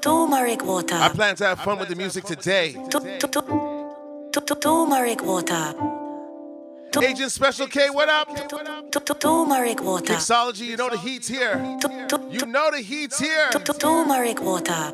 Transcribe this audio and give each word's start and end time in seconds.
Turmeric 0.00 0.64
water. 0.64 0.94
I 0.94 1.08
plan 1.08 1.36
to 1.36 1.46
have 1.46 1.60
fun 1.60 1.78
with 1.78 1.88
the 1.88 1.96
music 1.96 2.24
today. 2.24 2.76
Turmeric 4.52 5.22
water. 5.22 5.74
Agent 7.02 7.30
Special 7.30 7.66
K, 7.66 7.90
what 7.90 8.08
up? 8.08 8.28
Turmeric 9.20 9.82
water. 9.82 10.14
Mixology, 10.14 10.66
you 10.66 10.76
know 10.76 10.88
the 10.88 10.96
heat's 10.96 11.28
here. 11.28 11.58
You 12.30 12.46
know 12.46 12.70
the 12.70 12.80
heat's 12.80 13.18
here. 13.18 13.50
Turmeric 13.50 14.40
water. 14.40 14.92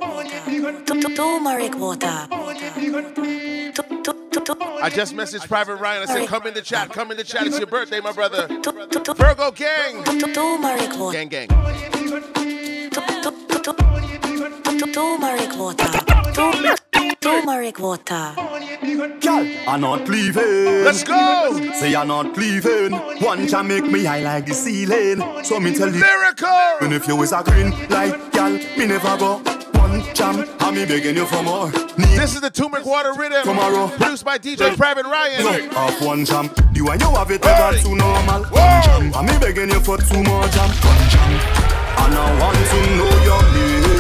Turmeric 1.15 1.77
water. 1.79 2.27
I 4.83 4.91
just 4.93 5.15
messaged 5.15 5.47
Private 5.47 5.77
Ryan. 5.77 6.03
I 6.03 6.07
said, 6.07 6.29
come 6.29 6.47
in 6.49 6.55
the 6.55 6.63
chat. 6.63 6.91
Come 6.91 7.13
in 7.13 7.17
the 7.17 7.25
chat. 7.25 7.47
It's 7.47 7.59
your 7.59 7.69
birthday, 7.69 8.01
my 8.01 8.13
brother. 8.13 8.49
Virgo 8.49 9.53
gang. 9.53 10.03
Gang, 11.13 11.29
gang. 11.29 11.49
Turmeric 14.93 15.57
water. 15.57 15.91
Turmeric 17.21 17.79
water. 17.79 18.35
Girl, 19.21 19.47
I'm 19.67 19.81
not 19.81 20.09
leaving. 20.09 20.85
Let's 20.85 21.03
go. 21.05 21.73
Say 21.75 21.95
I'm 21.95 22.09
not 22.09 22.37
leaving. 22.37 22.93
One 23.21 23.47
jam 23.49 23.69
make 23.69 23.85
me 23.85 24.05
high 24.05 24.21
like 24.23 24.47
the 24.47 24.55
ceiling. 24.55 25.45
So 25.45 25.59
me 25.61 25.75
tell 25.75 25.93
you. 25.93 26.03
Lyrikal. 26.03 26.81
And 26.83 26.93
if 26.93 27.09
you 27.09 27.17
was 27.17 27.33
a 27.33 27.43
green 27.43 27.71
like 27.89 28.33
girl, 28.33 28.51
me 28.51 28.87
never 28.87 29.17
go. 29.17 29.39
One 29.81 30.03
jam, 30.15 30.47
I'm 30.61 30.75
me 30.75 30.85
begging 30.87 31.17
you 31.17 31.27
for 31.27 31.43
more. 31.43 31.71
Need 31.71 32.19
This 32.19 32.35
is 32.35 32.41
the 32.41 32.51
Turmeric 32.51 32.87
Water 32.87 33.13
Rhythm. 33.15 33.43
Tomorrow. 33.45 33.89
Produced 33.89 34.25
by 34.25 34.39
DJ 34.39 34.77
Private 34.77 35.07
Ryan. 35.07 35.45
no, 35.73 35.79
off 35.79 36.01
one 36.03 36.25
jam. 36.25 36.49
The 36.73 36.83
one 36.83 37.01
you 37.01 37.11
have 37.11 37.31
it 37.31 37.43
never 37.43 37.77
Hey. 37.77 37.83
too 37.83 37.97
normal. 37.97 38.43
One 38.45 38.83
jam, 38.83 39.15
I'm 39.15 39.27
me 39.27 39.39
begging 39.39 39.71
you 39.71 39.81
for 39.81 39.97
two 39.99 40.23
more 40.23 40.47
jam. 40.49 40.69
One 40.71 41.09
jam, 41.09 41.33
and 42.03 42.15
I 42.15 42.41
want 42.41 42.57
to 42.57 42.97
know 42.97 43.25
your 43.25 43.43
name. 43.55 43.92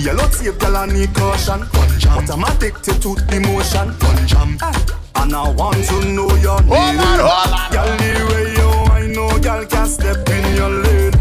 Yellow 0.00 0.28
tape, 0.28 0.58
girl, 0.58 0.76
I 0.78 0.86
need 0.86 1.12
caution. 1.12 1.60
But 1.70 2.30
I'm 2.30 2.44
addicted 2.44 3.02
to 3.02 3.16
emotion. 3.36 3.88
One 4.00 4.26
jam, 4.26 4.56
ah. 4.62 4.72
and 5.16 5.34
I 5.34 5.50
want 5.50 5.84
to 5.84 6.04
know 6.06 6.34
your 6.36 6.58
name. 6.62 6.72
Hold 6.72 7.00
on, 7.00 7.18
hold 7.20 7.52
on. 7.52 7.70
Girl, 7.70 7.96
the 7.98 8.12
way 8.32 8.46
you 8.56 8.70
I 8.90 9.06
know, 9.12 9.38
girl, 9.40 9.66
can 9.66 9.86
step 9.86 10.26
in 10.30 10.56
your 10.56 10.70
lane. 10.70 11.12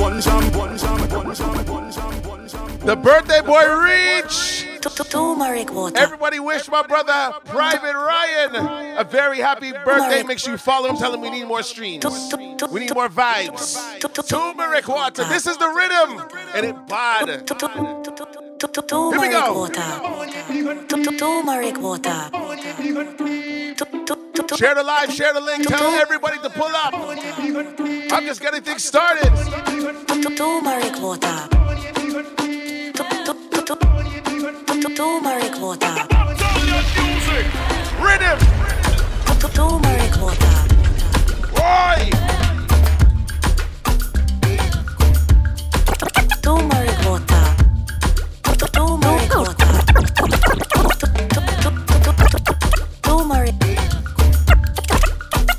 One 0.00 0.20
jam, 0.20 0.42
one 0.58 0.76
jam, 0.76 1.08
one 1.08 1.34
jam, 1.36 1.66
one 1.66 1.92
jam, 1.92 2.22
one 2.24 2.48
jam. 2.48 2.78
The 2.80 2.96
birthday 2.96 3.42
boy 3.42 3.64
reach. 3.84 4.65
Turmeric 4.88 5.72
water. 5.72 5.98
Everybody 5.98 6.38
wish 6.40 6.68
my 6.68 6.82
brother 6.86 7.34
Private 7.44 7.94
Ryan 7.94 8.54
a 8.98 9.04
very 9.04 9.38
happy 9.38 9.72
birthday. 9.72 10.22
Make 10.22 10.38
sure 10.38 10.52
you 10.52 10.58
follow 10.58 10.88
him. 10.88 10.96
Tell 10.96 11.12
him 11.14 11.20
we 11.20 11.30
need 11.30 11.46
more 11.46 11.62
streams. 11.62 12.04
We 12.70 12.80
need 12.80 12.94
more 12.94 13.08
vibes. 13.08 13.76
Turmeric 14.28 14.88
water. 14.88 15.24
This 15.24 15.46
is 15.46 15.56
the 15.56 15.68
rhythm, 15.68 16.22
and 16.54 16.66
it 16.66 16.86
bad. 16.86 17.28
Here 18.58 19.20
we 19.20 19.28
go. 19.28 19.60
water. 19.60 19.82
Turmeric 21.18 21.78
water. 21.78 22.30
Share 24.56 24.74
the 24.74 24.82
live, 24.82 25.12
share 25.12 25.32
the 25.32 25.40
link. 25.40 25.66
Tell 25.66 25.92
everybody 25.94 26.38
to 26.38 26.50
pull 26.50 26.74
up. 26.74 26.94
I'm 26.94 28.24
just 28.24 28.40
getting 28.40 28.62
things 28.62 28.84
started. 28.84 29.30
Turmeric 30.36 31.00
water. 31.00 31.65
Turmeric 34.36 35.58
water. 35.62 35.96
Rhythm. 37.98 38.38
Turmeric 39.54 40.16
water. 40.20 40.56
Roy. 41.56 42.10
Turmeric 46.42 46.85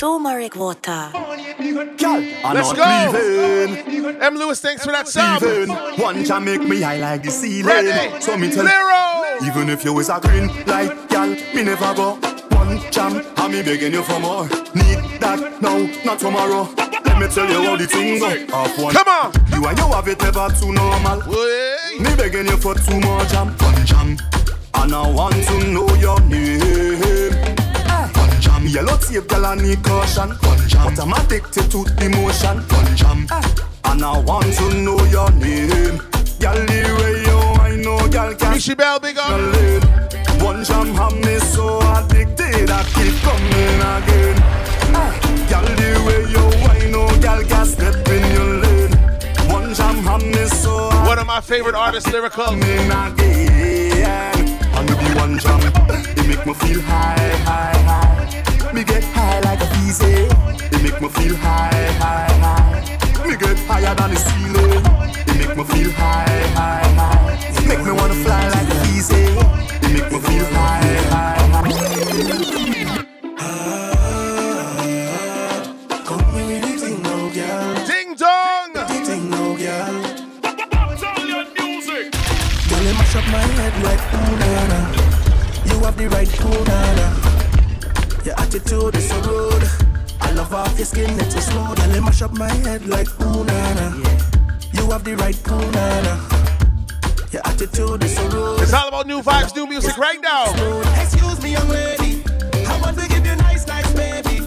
Turmeric 0.07 0.55
water. 0.55 1.09
Girl, 1.11 2.23
I'm 2.45 2.55
Let's 2.55 2.71
not 2.73 3.11
go. 3.11 3.17
leaving. 3.17 4.21
M. 4.21 4.35
Lewis, 4.35 4.61
thanks 4.61 4.85
for 4.85 4.93
that 4.93 5.05
song. 5.05 5.35
Even 5.35 5.69
one 6.01 6.23
jam 6.23 6.45
make 6.45 6.61
me 6.61 6.79
high 6.79 6.95
like 6.97 7.23
the 7.23 7.29
ceiling. 7.29 7.65
Ready. 7.65 8.21
So 8.21 8.37
me 8.37 8.49
tell 8.49 8.63
Lero. 8.63 9.45
even 9.45 9.69
if 9.69 9.83
you 9.83 9.91
was 9.91 10.07
a 10.07 10.17
green 10.21 10.47
like 10.65 11.09
gal, 11.09 11.27
me 11.27 11.61
never 11.63 11.93
go. 11.93 12.13
One 12.55 12.79
jam, 12.89 13.21
and 13.35 13.51
me 13.53 13.61
begging 13.61 13.91
you 13.91 14.01
for 14.01 14.17
more. 14.21 14.45
Need 14.73 15.19
that 15.19 15.61
now, 15.61 15.77
not 16.05 16.19
tomorrow. 16.19 16.69
Let 17.03 17.19
me 17.19 17.27
tell 17.27 17.49
you 17.49 17.63
how 17.67 17.75
the 17.75 17.85
things 17.85 18.21
go. 18.21 18.55
Off 18.55 18.79
one. 18.79 18.93
Come 18.93 19.09
on. 19.09 19.33
You 19.51 19.67
and 19.67 19.77
you 19.77 19.87
have 19.87 20.07
it 20.07 20.21
never 20.21 20.47
too 20.55 20.71
normal. 20.71 21.19
Way. 21.27 21.75
Me 21.99 22.15
begging 22.15 22.45
you 22.45 22.55
for 22.55 22.75
two 22.75 22.97
more 23.01 23.25
jam. 23.25 23.47
One 23.57 23.85
jam, 23.85 24.17
and 24.73 24.93
I 24.93 25.11
want 25.11 25.35
to 25.35 25.67
know 25.73 25.93
your 25.95 26.17
name. 26.21 27.46
Yellow 28.67 28.97
tape, 28.97 29.27
girl, 29.27 29.45
I 29.45 29.55
need 29.55 29.81
caution. 29.81 30.29
One 30.29 30.67
jam, 30.67 30.93
but 30.93 30.99
I'm 30.99 31.13
addicted 31.13 31.71
to 31.71 31.85
emotion. 32.03 32.63
Jam, 32.95 33.25
ah, 33.31 33.41
and 33.85 34.03
I 34.03 34.19
want 34.19 34.53
to 34.55 34.73
know 34.83 34.99
your 35.05 35.31
name. 35.31 35.97
Girl, 36.39 36.59
the 36.67 36.81
way 36.99 37.15
you 37.23 37.39
I 37.61 37.75
know, 37.81 37.97
girl, 38.09 38.35
can't 38.35 38.57
Michi 38.57 38.75
Bell, 38.77 38.99
big 38.99 39.17
up. 39.17 39.31
One 40.43 40.63
jam 40.65 40.93
have 40.95 41.15
me 41.15 41.39
so 41.39 41.79
addicted, 41.95 42.69
I 42.69 42.83
keep 42.93 43.15
coming 43.23 43.81
again. 43.95 44.35
Girl, 45.49 45.65
the 45.79 45.89
way 46.05 46.21
you 46.29 46.45
I 46.67 46.91
know, 46.91 47.07
girl, 47.21 47.43
can 47.47 47.65
step 47.65 48.07
in 48.09 48.31
your 48.35 48.51
lane. 48.61 48.91
One 49.49 49.73
jam 49.73 49.95
have 50.03 50.23
me 50.25 50.45
so 50.47 50.89
One 51.07 51.17
of 51.19 51.25
my 51.25 51.39
favorite 51.39 51.75
artists, 51.75 52.09
Lyrikal. 52.09 52.31
coming 52.31 52.91
again. 52.91 54.59
And 54.75 54.89
with 54.89 54.99
the 54.99 55.15
one 55.17 55.39
jam, 55.39 55.61
it 55.61 56.27
make 56.27 56.45
me 56.45 56.53
feel 56.53 56.81
high, 56.81 57.29
high, 57.45 57.77
high. 57.77 58.06
Me 58.73 58.83
get 58.83 59.03
high 59.05 59.39
like 59.39 59.61
a 59.61 59.67
easy. 59.87 60.27
It 60.75 60.81
make 60.83 61.01
me 61.01 61.09
feel 61.09 61.35
high, 61.37 61.91
high, 61.97 62.33
high. 62.43 63.27
Me 63.27 63.35
get 63.35 63.57
higher 63.59 63.95
than 63.95 64.11
the 64.13 64.17
ceiling. 64.19 64.83
It 65.27 65.37
make 65.39 65.57
me 65.57 65.63
feel 65.63 65.91
high, 65.93 66.47
high, 66.53 66.87
high. 66.99 67.67
Make 67.67 67.83
me 67.83 67.91
wanna 67.91 68.13
fly 68.13 68.47
like 68.49 68.69
a 68.69 68.75
easy. 68.93 69.25
It 69.25 69.91
make 69.93 70.11
me 70.11 70.19
feel 70.19 70.45
high, 70.53 70.97
high, 71.13 71.47
high. 71.53 71.71
Come 76.05 76.25
with 76.33 76.47
me, 76.63 76.77
ting 76.77 77.01
no, 77.01 77.15
girl. 77.33 77.85
Ding 77.87 78.11
dong. 78.15 78.73
Ding 79.07 79.29
dong, 79.31 79.55
girl. 79.57 79.95
What 80.41 80.53
the 80.57 80.65
hell? 80.75 80.91
It's 80.91 81.03
all 81.03 81.25
your 81.25 81.45
music. 81.57 82.05
Girl, 82.69 82.83
you 82.83 82.93
mash 82.93 83.15
up 83.15 83.25
my 83.31 83.41
head 83.57 83.75
like 83.83 84.03
ooh 84.13 84.35
na 84.41 84.49
na. 84.71 84.79
You 85.65 85.77
have 85.83 85.95
the 85.97 86.05
right 86.09 86.31
ooh 86.45 86.63
na 86.65 86.79
na. 86.95 87.36
Your 88.27 88.37
attitude 88.41 88.93
is 88.97 89.07
so 89.07 89.21
rude. 89.21 89.63
I 90.19 90.31
love 90.31 90.53
off 90.53 90.77
your 90.77 90.85
skin, 90.85 91.17
it's 91.17 91.33
so 91.33 91.39
smooth. 91.39 91.77
Girl, 91.77 91.95
you 91.95 92.01
mash 92.01 92.21
up 92.21 92.33
my 92.33 92.51
head 92.51 92.85
like 92.85 93.07
ooh 93.21 93.45
na 93.45 93.73
na. 93.75 93.87
You 94.73 94.91
have 94.91 95.05
the 95.05 95.15
right 95.15 95.39
ooh 95.49 95.71
na 95.71 96.01
na. 96.01 96.19
Your 97.31 97.41
attitude 97.47 98.03
is 98.03 98.17
so 98.17 98.27
rude. 98.27 98.59
It's 98.59 98.73
all 98.73 98.89
about 98.89 99.07
new 99.07 99.21
vibes, 99.21 99.55
new 99.55 99.65
music 99.65 99.97
right 99.97 100.19
now. 100.21 100.51
Excuse 101.01 101.41
me, 101.41 101.53
young 101.53 101.69
lady. 101.69 102.21
I 102.67 102.77
want 102.81 102.99
to 102.99 103.07
give 103.07 103.25
you 103.25 103.33
nice, 103.37 103.65
nice 103.65 103.93
baby. 103.93 104.45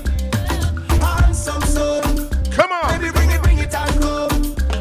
Handsome 1.00 1.62
son. 1.62 2.28
Come 2.50 2.72
on. 2.72 3.00
Baby, 3.00 3.12
bring 3.12 3.30
it, 3.30 3.42
bring 3.42 3.58
it 3.60 3.74
and. 3.74 4.04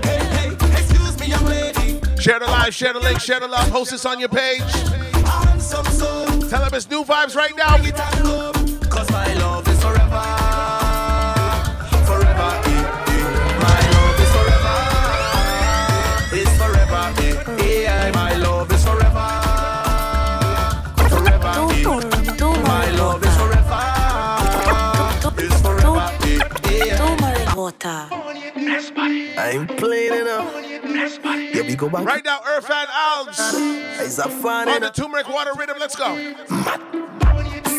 Hey, 0.03 0.25
hey, 0.35 0.51
excuse 0.77 1.17
me, 1.21 1.27
young 1.27 1.45
lady. 1.45 2.01
Share 2.19 2.39
the 2.39 2.47
live, 2.47 2.75
share 2.75 2.91
the 2.91 2.99
link, 2.99 3.21
share 3.21 3.39
the 3.39 3.47
love. 3.47 3.71
Post 3.71 3.91
this 3.91 4.05
on 4.05 4.19
your 4.19 4.27
page. 4.27 4.59
Tell 6.49 6.59
them 6.59 6.73
it's 6.73 6.89
new 6.89 7.05
vibes 7.05 7.37
right 7.37 7.55
now. 7.55 8.58
Bring 9.25 9.27
it 9.27 9.27
and 9.27 9.27
come. 9.27 9.27
Cause 9.27 9.27
my 9.27 9.33
love 9.35 9.67
is 9.67 9.79
forever. 9.81 10.25
Forever, 12.05 12.51
eh, 12.65 12.85
eh. 13.11 13.59
My 13.63 13.81
love 13.95 14.19
is 14.23 14.31
forever. 14.35 14.75
It's 16.33 16.53
forever, 16.57 17.03
eh. 17.61 18.11
My 18.13 18.33
love 18.35 18.71
is 18.71 18.83
forever. 18.83 19.29
Forever. 21.09 21.53
My 22.63 22.85
love 22.91 23.23
is 23.25 23.35
forever. 23.37 23.83
It's 25.37 25.61
forever. 25.61 26.05
Turmeric 26.97 27.55
water. 27.55 28.01
I 29.41 29.51
ain't 29.53 29.69
playing 29.77 30.13
enough. 30.21 30.47
Yeah, 31.55 31.61
we 31.63 31.75
go 31.75 31.89
back. 31.89 32.05
Right 32.05 32.23
now, 32.23 32.39
Irfan 32.39 32.85
Alves 32.85 33.39
It's 34.01 34.17
a 34.19 34.29
fun 34.29 34.69
on 34.69 34.81
the 34.81 34.89
turmeric 34.89 35.27
water 35.29 35.51
rhythm. 35.57 35.77
Let's 35.79 35.95
go. 35.95 36.15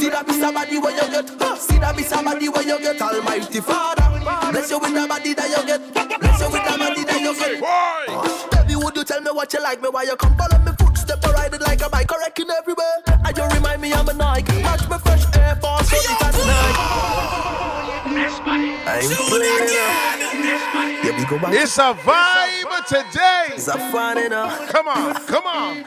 See 0.01 0.09
that 0.09 0.27
be 0.27 0.33
somebody 0.33 0.79
where 0.79 0.97
you 0.97 1.13
get. 1.13 1.29
See 1.61 1.79
that 1.79 1.95
be 1.95 2.03
somebody 2.03 2.49
where 2.49 2.63
you 2.65 2.79
get. 2.81 3.03
Almighty 3.03 3.61
Father, 3.61 4.09
bless 4.51 4.71
you 4.71 4.79
with 4.81 4.95
the 4.97 5.05
body 5.07 5.35
that 5.35 5.45
you 5.53 5.61
get. 5.69 5.93
Bless 5.93 6.41
you 6.41 6.49
with 6.49 6.65
the 6.65 6.73
body 6.81 7.05
that 7.05 7.21
you 7.21 7.37
get. 7.37 7.61
Boy. 7.61 8.09
Baby, 8.49 8.81
would 8.81 8.97
you 8.97 9.05
tell 9.05 9.21
me 9.21 9.31
what 9.31 9.53
you 9.53 9.61
like 9.61 9.83
me? 9.83 9.91
Why 9.93 10.05
you 10.05 10.17
come 10.17 10.35
follow 10.41 10.57
me 10.65 10.73
footstep 10.81 11.21
or 11.21 11.37
ride 11.37 11.53
it 11.53 11.61
like 11.61 11.83
a 11.85 11.91
bike, 11.91 12.09
correcting 12.09 12.49
everywhere? 12.49 13.05
And 13.29 13.37
you 13.37 13.45
remind 13.45 13.83
me 13.83 13.93
I'm 13.93 14.09
a 14.09 14.15
Nike. 14.15 14.63
Match 14.63 14.89
me 14.89 14.97
fresh 15.05 15.29
Air 15.37 15.57
Force, 15.61 15.93
so 15.93 16.01
it 16.01 16.17
at 16.17 16.33
night. 16.49 16.81
I 18.89 19.05
ain't 19.05 19.13
playing. 19.29 19.69
Yeah, 21.05 21.13
we 21.13 21.29
go 21.29 21.37
back. 21.37 21.53
It's 21.53 21.77
a 21.77 21.93
vibe 21.93 22.89
today. 22.89 23.53
It's 23.53 23.69
a 23.69 23.77
fun, 23.93 24.17
you 24.17 24.31
know. 24.31 24.49
Come 24.71 24.89
on, 24.89 25.13
come 25.29 25.45
on. 25.45 25.85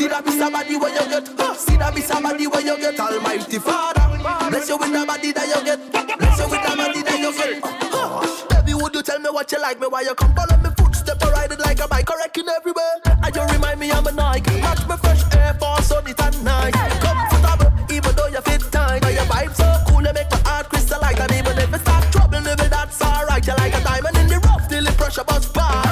See 0.00 0.08
that 0.08 0.24
be 0.24 0.32
somebody 0.32 0.80
where 0.80 0.88
you 0.96 1.04
get. 1.12 1.28
See 1.60 1.76
that 1.76 1.92
be 1.94 2.00
somebody 2.00 2.46
where 2.46 2.64
you 2.64 2.72
get. 2.80 2.98
Almighty 2.98 3.58
Father, 3.60 4.00
bless 4.48 4.64
you 4.72 4.78
with 4.80 4.96
the 4.96 5.04
body 5.04 5.28
that 5.28 5.44
you 5.44 5.60
get. 5.60 5.76
Bless 5.92 6.40
you 6.40 6.48
with 6.48 6.62
the 6.64 6.72
body 6.72 7.04
that 7.04 7.20
you 7.20 7.28
get. 7.36 7.60
Baby, 8.48 8.80
would 8.80 8.94
you 8.96 9.02
tell 9.02 9.20
me 9.20 9.28
what 9.28 9.52
you 9.52 9.60
like 9.60 9.78
me? 9.78 9.88
Why 9.92 10.00
you 10.00 10.14
come 10.14 10.32
follow 10.32 10.56
me 10.56 10.72
footstep? 10.72 11.20
I 11.20 11.44
ride 11.44 11.52
it 11.52 11.60
like 11.60 11.84
a 11.84 11.86
bike, 11.86 12.06
correcting 12.06 12.48
everywhere. 12.48 12.96
And 13.04 13.28
you 13.28 13.44
remind 13.44 13.76
me 13.78 13.92
I'm 13.92 14.06
a 14.06 14.12
Nike. 14.12 14.56
Match 14.64 14.88
me 14.88 14.96
fresh 14.96 15.20
air 15.36 15.52
for 15.60 15.76
sunny 15.84 16.16
and 16.16 16.44
nice. 16.48 16.72
Comfortable, 17.04 17.68
even 17.92 18.16
though 18.16 18.32
you 18.32 18.40
fit 18.40 18.64
tight. 18.72 19.04
Now 19.04 19.12
your 19.12 19.28
vibe 19.28 19.52
so 19.52 19.68
cool, 19.84 20.00
you 20.00 20.16
make 20.16 20.32
my 20.32 20.40
heart 20.48 20.72
crystalline. 20.72 21.20
And 21.20 21.32
even 21.36 21.60
if 21.60 21.76
it 21.76 21.80
start 21.84 22.08
trouble, 22.08 22.40
maybe 22.40 22.72
that's 22.72 23.02
alright. 23.04 23.44
You 23.44 23.52
like 23.52 23.76
a 23.76 23.84
diamond 23.84 24.16
in 24.16 24.32
the 24.32 24.40
rough, 24.48 24.64
till 24.64 24.80
the 24.80 24.92
pressure 24.96 25.28
bust 25.28 25.52
by. 25.52 25.89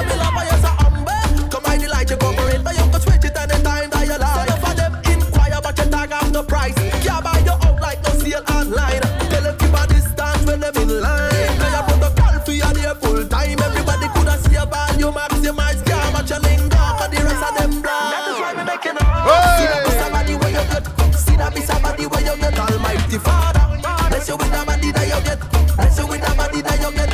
Get. 23.09 23.25
Almighty 23.25 23.53
Father, 23.81 24.09
bless 24.09 24.27
you 24.27 24.37
with 24.37 24.51
the 24.51 24.65
body 24.65 24.91
that 24.91 25.07
you 25.07 25.23
get. 25.23 25.39
Bless 25.75 25.99
you 25.99 26.07
with 26.07 26.21
the 26.21 26.35
body 26.35 26.61
that 26.61 26.79
you 26.79 26.91
get. 26.91 27.09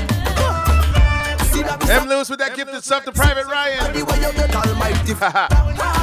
See 1.47 1.61
that 1.63 1.79
be 1.79 1.89
M. 1.91 2.07
Lewis 2.09 2.29
with 2.29 2.39
that 2.39 2.55
gifted 2.55 2.83
stuff 2.83 3.05
to 3.05 3.11
Private 3.11 3.45
Ryan. 3.45 3.79
body 3.79 4.03
where 4.03 4.17
you 4.21 4.33
get. 4.33 4.55
Almighty 4.55 5.13
Father, 5.21 5.47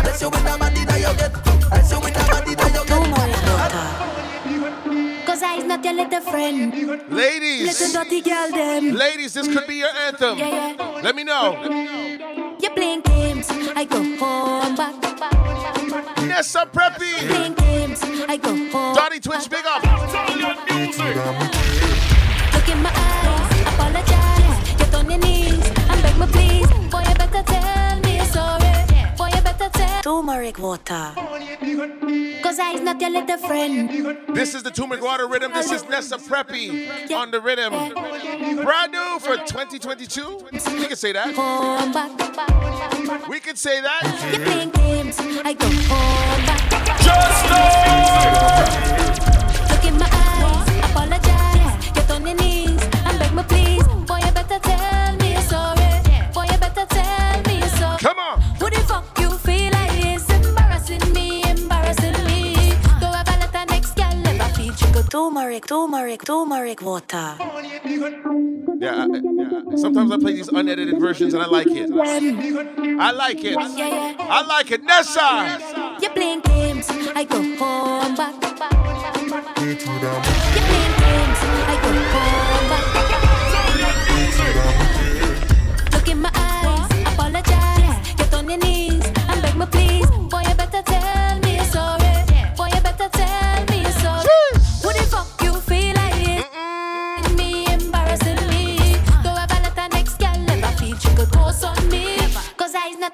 bless 0.02 0.22
you 0.22 0.30
with 0.30 0.44
the 0.44 0.56
body 0.58 0.84
that 0.84 1.00
you 1.00 1.12
get. 1.16 1.32
Bless 1.70 1.92
you 1.92 2.00
with 2.00 2.14
the 2.14 2.24
body 2.30 2.54
that 2.54 2.68
you 2.72 2.84
get. 2.84 2.88
Turmeric 2.88 3.42
water. 3.52 5.26
Cause 5.26 5.42
I's 5.42 5.64
not 5.64 5.84
your 5.84 5.94
little 5.94 6.20
friend. 6.20 6.72
Ladies. 6.72 6.88
Little 6.88 7.16
Ladies, 7.16 7.92
dirty 7.92 8.20
girl, 8.20 8.48
them. 8.50 8.94
ladies, 8.94 9.34
this 9.34 9.48
could 9.48 9.66
be 9.66 9.76
your 9.76 9.90
anthem. 10.06 10.38
Yeah, 10.38 10.74
yeah. 10.78 11.00
Let 11.02 11.14
me 11.16 11.24
know. 11.24 11.56
You're 12.60 12.72
playing 12.74 13.00
games, 13.02 13.46
I 13.74 13.84
go 13.84 14.02
home 14.18 14.74
back. 14.76 14.94
Nessa 16.22 16.66
Preppy. 16.66 17.81
Playing 17.94 18.16
games, 18.16 18.24
I 18.28 18.36
go 18.36 18.56
home. 18.70 18.96
Twitch, 19.20 19.50
big 19.50 19.64
up. 19.66 21.71
Turmeric 30.12 30.58
water. 30.58 31.14
Cause 32.42 32.58
I's 32.58 32.82
not 32.82 33.00
your 33.00 33.08
little 33.08 33.38
friend. 33.38 33.88
This 34.36 34.54
is 34.54 34.62
the 34.62 34.70
Turmeric 34.70 35.02
Water 35.02 35.26
Rhythm. 35.26 35.52
This 35.54 35.72
is 35.72 35.88
Nessa 35.88 36.18
Preppy 36.18 37.10
on 37.10 37.30
the 37.30 37.40
rhythm. 37.40 37.72
Brand 38.62 38.92
new 38.92 39.18
for 39.20 39.38
2022. 39.38 40.48
We 40.52 40.84
can 40.86 40.96
say 40.96 41.12
that. 41.12 41.28
We 43.26 43.40
can 43.40 43.56
say 43.56 43.80
that. 43.80 44.02
You 44.34 44.44
playing 44.44 44.72
Turmeric, 65.12 65.66
turmeric, 65.66 66.24
turmeric 66.24 66.80
water. 66.80 67.36
Yeah, 68.80 69.04
I, 69.04 69.06
yeah. 69.12 69.76
Sometimes 69.76 70.10
I 70.10 70.16
play 70.16 70.32
these 70.32 70.48
unedited 70.48 70.98
versions 70.98 71.34
and 71.34 71.42
I 71.42 71.46
like 71.48 71.66
it. 71.66 71.90
I 71.92 73.10
like 73.10 73.44
it. 73.44 73.58
I 73.58 74.40
like 74.46 74.70
it. 74.70 74.82
Nessa. 74.82 75.58
You're 76.00 76.12
playing 76.12 76.40
games, 76.40 76.86
I 77.14 77.24
go 77.24 77.42
home 77.58 78.14
back. 78.14 78.32
You're 78.40 78.56
playing 78.56 79.76
games, 81.02 81.40
I 81.68 81.76
go 81.82 81.92
home 82.14 82.68
back. 82.72 82.86
Look 85.92 86.08
in 86.08 86.22
my 86.22 86.30
eyes, 86.34 86.88
apologize. 87.12 88.14
Get 88.16 88.32
on 88.32 88.48
your 88.48 88.58
knees 88.60 89.04
and 89.04 89.42
beg 89.42 89.56
me 89.56 89.66
please. 89.66 90.06
Boy, 90.30 90.40
you 90.48 90.54
better 90.54 90.80
tell 90.80 91.21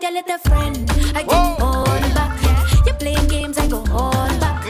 Cause 0.00 0.12
I's 0.12 0.14
not 0.14 0.14
your 0.14 0.22
little 0.22 0.38
friend. 0.38 0.90
I 1.16 1.22
go 1.22 1.34
Whoa. 1.34 1.64
on 1.66 2.00
back. 2.14 2.86
You're 2.86 2.94
playing 2.94 3.26
games, 3.28 3.58
I 3.58 3.66
go 3.68 3.78
on 3.78 4.38
back. 4.40 4.64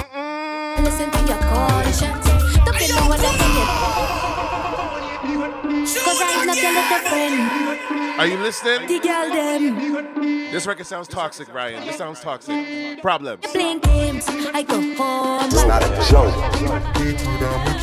Listen 0.83 1.11
to 1.11 1.19
your 1.27 1.39
conscience. 1.39 2.27
Don't 2.65 2.81
you 2.81 2.89
know 2.95 3.09
what 3.09 3.21
I 3.21 3.33
can 3.37 3.51
get? 3.57 3.69
Cause 6.05 6.21
I's 6.23 6.47
not 6.47 6.57
your 6.63 6.73
little 6.73 6.99
friend. 7.09 8.21
Are 8.21 8.27
you 8.27 8.37
listening? 8.39 8.87
The 8.89 8.99
girl 9.01 9.29
them. 9.31 10.51
This 10.51 10.67
record 10.67 10.87
sounds 10.87 11.09
toxic, 11.09 11.53
Ryan. 11.53 11.87
This 11.87 11.97
sounds 11.99 12.21
toxic. 12.21 13.01
Problems. 13.03 13.45
You 13.45 13.51
playing 13.51 13.81
games, 13.81 14.25
I 14.29 14.63
go 14.63 14.81
home 14.97 15.45
It's 15.45 15.55
back. 15.55 15.69
not 15.69 15.83
a 15.85 16.11
joke. 16.11 16.35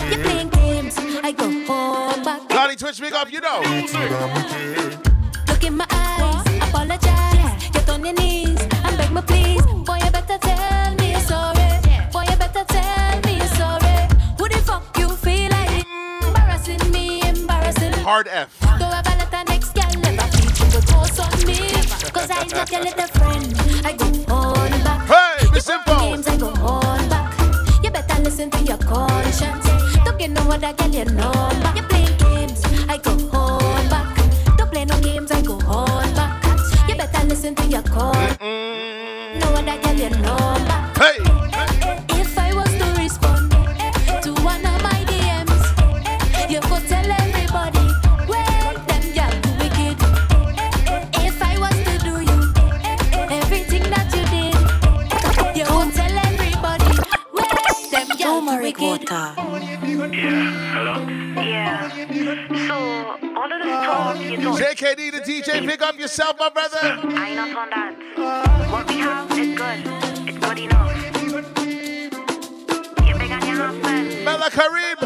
You're 0.10 0.24
playing 0.24 0.50
games, 0.50 0.96
I 1.24 1.32
go 1.32 1.50
home 1.66 2.24
back. 2.24 2.48
Donnie 2.50 2.76
Twitch, 2.76 3.00
big 3.00 3.14
up, 3.14 3.32
you 3.32 3.40
know. 3.42 3.62
Look 5.48 5.64
in 5.64 5.78
my 5.78 5.86
eyes, 5.90 6.70
apologize. 6.70 7.35
Get 7.86 7.94
on 7.94 8.04
your 8.04 8.16
knees 8.16 8.60
and 8.60 8.98
beg 8.98 9.12
me 9.12 9.22
please. 9.22 9.62
Boy, 9.86 10.00
you 10.04 10.10
better 10.10 10.40
tell 10.40 10.96
me 10.96 11.12
you're 11.12 11.20
sorry. 11.20 11.70
Boy, 12.12 12.24
you 12.28 12.36
better 12.36 12.64
tell 12.68 13.22
me 13.22 13.38
you're 13.38 13.56
sorry. 13.62 14.08
Who 14.40 14.50
the 14.50 14.58
fuck 14.66 14.98
you 14.98 15.10
feel 15.10 15.52
like? 15.52 15.86
Embarrassing 16.26 16.92
me, 16.92 17.22
embarrassing. 17.22 17.94
Hard 18.02 18.28
F. 18.28 18.60
Don't 18.80 18.92
ever 18.92 19.16
let 19.20 19.48
next 19.50 19.76
girl 19.76 19.86
ever 19.86 20.28
feel 20.34 20.50
she 20.58 20.66
could 20.74 20.88
post 20.88 21.20
on 21.20 21.30
me. 21.46 21.70
Cause 22.10 22.32
I'm 22.32 22.48
not 22.48 22.72
your 22.72 22.82
little 22.82 23.08
friend. 23.20 23.54
I 23.86 23.94
go 23.94 24.34
on 24.34 24.72
back. 24.84 25.06
Hey, 25.06 25.48
Miss 25.54 25.70
You 25.70 25.78
play 25.86 26.10
games, 26.10 26.28
I 26.28 26.38
go 26.38 26.48
on 26.66 27.08
back. 27.08 27.38
You 27.84 27.92
better 27.92 28.20
listen 28.24 28.50
to 28.50 28.64
your 28.64 28.80
conscience. 28.80 29.68
Don't 30.04 30.18
get 30.18 30.32
no 30.32 30.42
other 30.50 30.74
girl 30.74 30.90
you 30.90 31.06
know. 31.06 31.52
You 31.76 31.84
play 31.84 32.08
games, 32.18 32.64
I 32.90 32.98
go 32.98 33.12
on 33.38 33.90
back. 33.90 34.58
Don't 34.58 34.72
play 34.72 34.86
no 34.86 35.00
games, 35.02 35.30
I 35.30 35.44
go 35.44 35.60
on 35.68 36.05
back. 37.30 37.38
You 37.42 37.42
better 37.42 37.42
listen 37.42 37.56
to 37.56 37.66
your 37.68 37.82
conscience. 37.84 38.38
No 39.40 39.48
other 39.54 39.82
girl 39.82 39.96
you 39.96 40.10
know 40.22 40.38
back. 40.68 40.98
Hey. 40.98 41.18
Eh, 41.20 41.30
eh, 41.54 41.68
eh, 41.88 42.22
if 42.22 42.38
I 42.38 42.54
was 42.54 42.72
to 42.72 43.02
respond 43.02 43.52
to 44.24 44.34
one 44.44 44.66
of 44.66 44.82
my 44.84 45.04
DMs, 45.06 45.64
you 46.52 46.60
could 46.62 46.88
tell 46.88 47.12
everybody, 47.12 47.88
well, 48.28 48.74
them 48.88 49.04
girl 49.14 49.32
too 49.42 49.56
wicked. 49.60 49.98
If 51.24 51.42
I 51.42 51.58
was 51.60 51.78
to 51.86 51.98
do 52.00 52.22
you 52.22 52.40
everything 53.32 53.84
that 53.90 54.08
you 54.16 54.26
did, 54.34 54.56
you 55.58 55.66
would 55.76 55.94
tell 55.94 56.18
everybody, 56.18 56.98
well, 57.34 57.92
them 57.92 58.08
girl 58.08 58.18
too 58.18 58.24
Turmeric 58.24 58.78
wicked. 58.78 59.10
water. 59.10 59.26
Yeah. 61.42 61.90
So, 62.68 63.05
all 63.46 63.54
of 63.54 63.62
this 63.62 63.86
talk 63.86 64.20
you 64.20 64.38
talk, 64.42 64.60
JKD, 64.60 65.12
the 65.12 65.20
DJ, 65.20 65.66
pick 65.68 65.82
up 65.82 66.00
yourself, 66.00 66.38
my 66.40 66.50
brother. 66.50 66.78
I 66.82 67.30
ain't 67.30 67.40
up 67.40 67.58
on 67.58 67.70
that. 67.70 67.96
Uh, 68.18 68.72
what 68.72 68.88
we 68.88 68.98
have 68.98 69.32
is 69.38 69.56
good. 69.56 69.80
It's 70.28 70.38
good 70.40 70.60
enough. 70.60 70.96
You 73.06 73.14
big 73.20 73.32
on 73.32 73.46
your 73.46 73.58
husband. 73.58 74.26
Mela 74.26 74.50
Karib, 74.50 75.00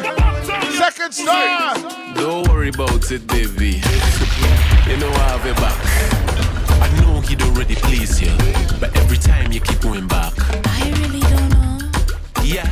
second 0.77 1.13
star. 1.13 1.75
Don't 2.15 2.47
worry 2.47 2.69
about 2.69 3.11
it, 3.11 3.27
baby. 3.27 3.81
you 4.87 4.97
know 4.97 5.09
I 5.09 5.35
have 5.35 5.45
your 5.45 5.55
back. 5.55 5.75
I 6.81 7.01
know 7.01 7.19
he'd 7.21 7.41
already 7.41 7.75
please 7.75 8.21
you, 8.21 8.31
but 8.79 8.95
every 8.95 9.17
time 9.17 9.51
you 9.51 9.59
keep 9.59 9.81
going 9.81 10.07
back. 10.07 10.33
I 10.65 10.89
really 11.01 11.19
don't 11.19 11.49
know. 11.49 11.79
Yeah, 12.43 12.69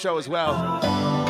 show 0.00 0.16
as 0.16 0.28
well. 0.30 0.54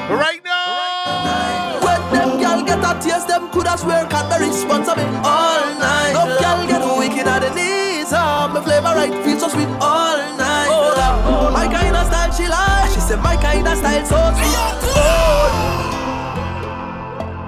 But 0.08 0.14
right 0.16 0.40
now, 0.44 1.80
When 1.82 2.00
them 2.14 2.38
gal 2.38 2.62
get 2.62 2.78
a 2.78 2.94
taste, 3.02 3.26
them 3.26 3.50
coulda 3.50 3.76
swear 3.76 4.06
Cadbury 4.06 4.52
sponsor 4.52 4.94
me 4.94 5.02
all 5.26 5.74
night. 5.74 6.12
No 6.14 6.38
gal 6.38 6.64
get 6.68 6.82
wicked 6.98 7.26
at 7.26 7.40
the 7.42 7.50
knees. 7.50 8.12
Ah, 8.12 8.48
my 8.52 8.62
flavor 8.62 8.94
right 8.94 9.12
feels 9.24 9.40
so 9.42 9.48
sweet 9.48 9.66
all 9.82 10.18
night. 10.38 10.68
Oh, 10.70 10.94
Lord. 10.94 11.52
my 11.52 11.66
kind 11.66 11.96
of 11.96 12.06
style 12.06 12.30
she 12.32 12.46
like. 12.46 12.90
She 12.94 13.00
said 13.00 13.18
my 13.20 13.34
kind 13.36 13.66
of 13.66 13.76
style 13.76 14.06
so 14.06 14.18
sweet. 14.38 14.54
Oh, 14.94 15.50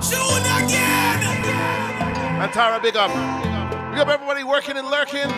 June 0.02 0.46
again. 0.58 1.22
Antara, 2.42 2.82
big 2.82 2.96
up. 2.96 3.10
Big 3.92 4.00
up 4.00 4.08
everybody 4.08 4.42
working 4.42 4.76
and 4.76 4.88
lurking, 4.88 5.30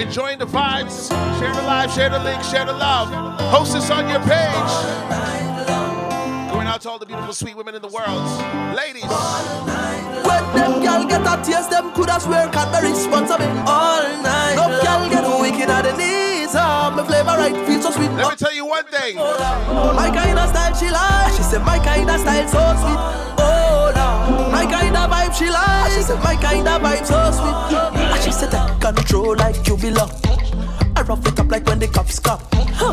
enjoying 0.00 0.38
the 0.38 0.46
vibes. 0.46 1.10
Share 1.38 1.54
the 1.54 1.62
live, 1.62 1.90
share 1.92 2.10
the 2.10 2.18
link, 2.20 2.42
share 2.42 2.64
the 2.64 2.72
love. 2.72 3.10
Post 3.52 3.72
this 3.74 3.90
on 3.90 4.08
your 4.08 4.20
page. 4.20 4.72
Going 6.52 6.66
out 6.66 6.80
to 6.82 6.90
all 6.90 6.98
the 6.98 7.06
beautiful, 7.06 7.32
sweet 7.34 7.56
women 7.56 7.74
in 7.74 7.82
the 7.82 7.88
world. 7.88 8.24
Ladies, 8.76 9.04
When 9.04 10.42
them 10.54 10.82
gal 10.82 11.06
get 11.06 11.22
a 11.22 11.42
taste, 11.42 11.70
them 11.70 11.92
coulda 11.92 12.20
swear 12.20 12.48
Cadbury 12.48 12.94
sponsor 12.94 13.38
me 13.38 13.46
all 13.66 14.02
night. 14.22 14.54
No 14.56 14.80
gal 14.82 15.08
get 15.10 15.24
wicked 15.40 15.68
at 15.68 15.82
the 15.82 15.96
knees. 15.96 16.54
Ah, 16.54 16.92
my 16.94 17.04
flavor 17.04 17.36
right 17.36 17.56
feels 17.66 17.82
so 17.84 17.90
sweet. 17.90 18.10
let 18.12 18.30
me 18.30 18.36
tell 18.36 18.54
you 18.54 18.66
one 18.66 18.84
thing. 18.84 19.16
My 19.16 20.10
kind 20.14 20.38
of 20.38 20.48
style 20.50 20.74
she 20.74 20.90
like. 20.90 21.32
She 21.36 21.42
said 21.42 21.62
my 21.64 21.78
kind 21.78 22.08
of 22.08 22.20
style 22.20 22.48
so 22.48 22.62
sweet. 22.80 23.00
Oh 23.38 23.92
no, 23.94 24.50
my 24.50 24.64
kind 24.64 24.96
of 24.96 25.10
vibe 25.10 25.34
she 25.34 25.50
like. 25.50 25.92
She 25.92 26.02
said 26.02 26.18
my 26.22 26.36
kind 26.36 26.66
of 26.66 26.82
vibe 26.82 27.04
so 27.04 27.18
sweet. 27.32 27.97
Said 28.38 28.52
take 28.52 28.80
control 28.80 29.34
like 29.36 29.66
you 29.66 29.76
belong. 29.76 30.10
I 30.94 31.02
rough 31.02 31.26
it 31.26 31.40
up 31.40 31.50
like 31.50 31.66
when 31.66 31.80
the 31.80 31.88
cops 31.88 32.20
come. 32.20 32.38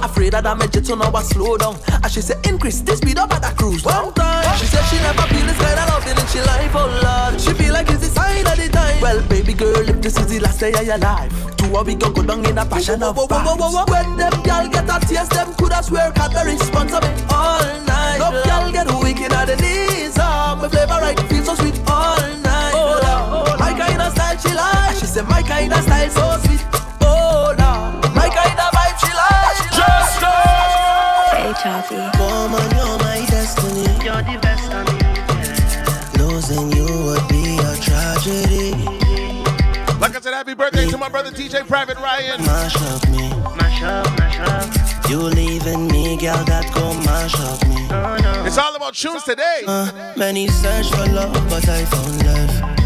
Afraid 0.02 0.34
that 0.34 0.48
I 0.48 0.56
damage 0.56 0.76
it, 0.76 0.88
so 0.88 0.96
now 0.96 1.14
I 1.14 1.22
slow 1.22 1.56
down. 1.56 1.78
And 2.02 2.12
she 2.12 2.22
said 2.22 2.44
increase 2.48 2.82
the 2.82 2.96
speed 2.98 3.20
up 3.20 3.32
at 3.32 3.44
the 3.44 3.54
cruise. 3.56 3.86
One 3.86 4.12
time, 4.16 4.58
she 4.58 4.66
said 4.66 4.82
she 4.90 4.98
never 4.98 5.22
feel 5.30 5.46
this 5.46 5.58
kind 5.62 5.78
of 5.78 5.90
loving 5.94 6.18
in 6.18 6.28
she 6.34 6.42
life, 6.42 6.74
oh 6.74 6.90
lord. 6.98 7.40
She 7.40 7.54
feel 7.54 7.74
like 7.74 7.90
it's 7.92 8.02
the 8.02 8.10
sign 8.10 8.48
of 8.48 8.58
the 8.58 8.70
time. 8.74 9.00
Well, 9.00 9.22
baby 9.30 9.54
girl, 9.54 9.88
if 9.88 10.02
this 10.02 10.18
is 10.18 10.26
the 10.28 10.40
last 10.40 10.60
day 10.60 10.74
of 10.74 10.82
your 10.82 10.98
life, 10.98 11.32
two 11.58 11.78
of 11.78 11.86
we 11.86 11.94
go 11.94 12.10
go 12.10 12.24
down 12.24 12.44
in 12.44 12.58
a 12.58 12.66
passion 12.66 13.04
of 13.04 13.16
vibes. 13.16 13.90
When 13.90 14.18
them 14.18 14.34
gal 14.42 14.68
get 14.68 14.90
a 14.90 14.98
taste, 15.06 15.30
them 15.30 15.54
coulda 15.54 15.84
swear 15.84 16.12
Cadbury 16.14 16.58
sponsor 16.58 17.02
me 17.06 17.14
all 17.30 17.62
night. 17.86 18.18
No 18.18 18.34
gal 18.50 18.72
get 18.72 18.90
wicked 18.98 19.32
at 19.32 19.46
the 19.46 19.58
knees. 19.62 20.18
Ah, 20.18 20.58
my 20.60 20.68
flavor 20.70 20.98
right 21.06 21.20
feels 21.30 21.46
so 21.46 21.54
sweet 21.54 21.85
like. 25.16 25.22
She 25.22 25.22
said 25.22 25.28
my 25.30 25.42
kind 25.42 25.74
of 25.74 25.84
style 25.84 26.10
so 26.10 26.48
sweet. 26.48 26.66
Oh, 27.02 27.54
Lord. 27.58 28.16
my 28.16 28.30
kind 28.30 28.60
of 28.60 28.72
vibe 28.74 28.98
she 29.00 29.12
like. 29.14 29.58
Just 29.72 30.20
Hey, 31.32 31.54
Chavi. 31.54 32.00
Woman, 32.20 32.70
you're 32.76 32.98
my 33.00 33.26
destiny. 33.30 33.88
You're 34.04 34.24
the 34.24 34.40
best 34.42 34.72
of 34.72 34.86
me. 34.88 36.24
Losing 36.24 36.72
you 36.72 36.88
would 37.06 37.28
be 37.28 37.58
a 37.58 37.76
tragedy. 37.82 38.72
Like 40.00 40.16
I 40.16 40.20
said, 40.22 40.34
happy 40.34 40.54
birthday 40.54 40.88
to 40.88 40.98
my 40.98 41.10
brother 41.10 41.32
DJ 41.32 41.66
Private 41.68 41.98
Ryan. 41.98 42.42
Mash 42.46 42.76
up 42.76 43.08
me. 43.10 43.30
Mash 43.56 43.84
up, 43.84 44.20
mash 44.20 44.40
up. 44.40 45.10
You 45.10 45.20
leaving 45.20 45.88
me, 45.88 46.18
girl, 46.18 46.44
that 46.46 46.72
go 46.74 46.94
mash 47.06 47.36
up 47.40 47.68
me. 47.68 47.88
Oh 47.92 48.18
no. 48.22 48.46
It's 48.46 48.58
all 48.58 48.76
about 48.76 48.96
tunes 48.96 49.24
today. 49.24 49.64
Uh, 49.68 50.14
many 50.18 50.48
search 50.48 50.90
for 50.90 51.06
love, 51.08 51.34
but 51.50 51.68
I 51.70 51.86
found 51.86 52.26
love. 52.26 52.85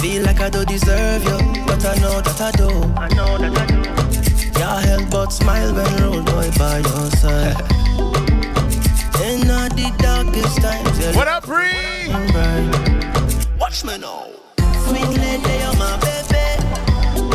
Feel 0.00 0.22
like 0.24 0.40
I 0.40 0.48
don't 0.48 0.66
deserve 0.66 1.22
you, 1.24 1.38
but 1.66 1.84
I 1.84 1.94
know 2.00 2.20
that 2.22 2.40
I 2.40 2.50
do. 2.52 2.68
I 2.96 3.08
know 3.14 3.36
that 3.38 3.56
I 3.58 3.66
do. 3.66 4.50
Can't 4.58 4.84
help 4.86 5.10
but 5.10 5.28
smile 5.30 5.74
when 5.74 5.96
road 6.02 6.24
boy 6.26 6.50
by 6.58 6.78
your 6.78 7.10
side. 7.20 7.60
In 9.28 9.50
all 9.50 9.68
the 9.68 9.92
darkest 9.98 10.56
times, 10.62 10.98
you're 10.98 11.12
What 11.12 11.28
up, 11.28 11.44
Bree? 11.44 12.08
looking 12.08 12.32
bright. 12.32 13.58
Watch 13.60 13.84
me 13.84 13.98
now. 13.98 14.26
Sweet 14.88 15.06
lady, 15.20 15.54
you're 15.62 15.76
my 15.76 15.96
baby. 16.00 16.46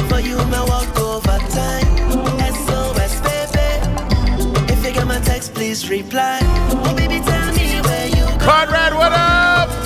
For 0.10 0.19
you, 0.19 0.38
me 0.38 0.60
walk 0.72 1.00
overtime. 1.00 1.86
SOS, 2.65 3.22
baby. 3.22 3.69
If 4.74 4.84
you 4.84 4.91
get 4.91 5.05
my 5.05 5.19
text, 5.19 5.53
please 5.53 5.88
reply. 5.89 6.39
Oh, 6.41 6.93
baby, 6.98 7.19
tell 7.24 7.53
me 7.53 7.79
where 7.81 8.07
you 8.07 8.25
go. 8.39 8.45
Conrad, 8.45 8.93
what 8.95 9.12
up? 9.13 9.85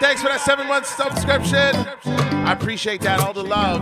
Thanks 0.00 0.22
for 0.22 0.28
that 0.28 0.40
seven 0.40 0.66
month 0.66 0.86
subscription. 0.86 1.76
I 2.46 2.52
appreciate 2.52 3.00
that, 3.02 3.20
all 3.20 3.32
the 3.32 3.44
love. 3.44 3.80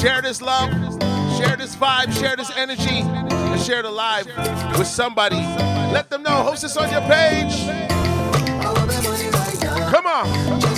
Share 0.00 0.22
this 0.22 0.40
love, 0.40 0.70
share 1.36 1.56
this 1.56 1.74
vibe, 1.74 2.12
share 2.18 2.36
this 2.36 2.50
energy, 2.56 3.00
and 3.00 3.60
share 3.60 3.82
the 3.82 3.90
live 3.90 4.26
with 4.78 4.86
somebody. 4.86 5.36
Let 5.92 6.10
them 6.10 6.22
know. 6.22 6.42
Host 6.42 6.62
this 6.62 6.76
on 6.76 6.90
your 6.90 7.00
page. 7.02 7.66
Come 9.90 10.06
on. 10.06 10.77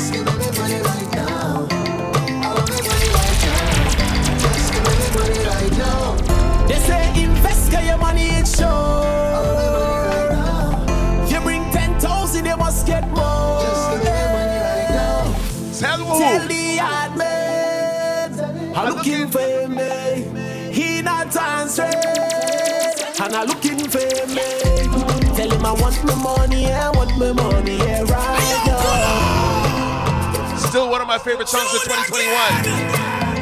I'm 23.92 23.98
looking 23.98 25.18
for 25.18 25.26
me. 25.26 25.36
Tell 25.36 25.50
him 25.50 25.66
I 25.66 25.72
want 25.72 26.04
my 26.04 26.14
money, 26.14 26.66
I 26.66 26.90
want 26.90 27.18
my 27.18 27.32
money, 27.32 27.78
yeah, 27.78 28.02
right 28.02 28.62
now. 28.66 30.56
Still 30.56 30.90
one 30.90 31.00
of 31.00 31.08
my 31.08 31.18
favorite 31.18 31.48
songs 31.48 31.74
of 31.74 31.82
2021. 31.82 32.30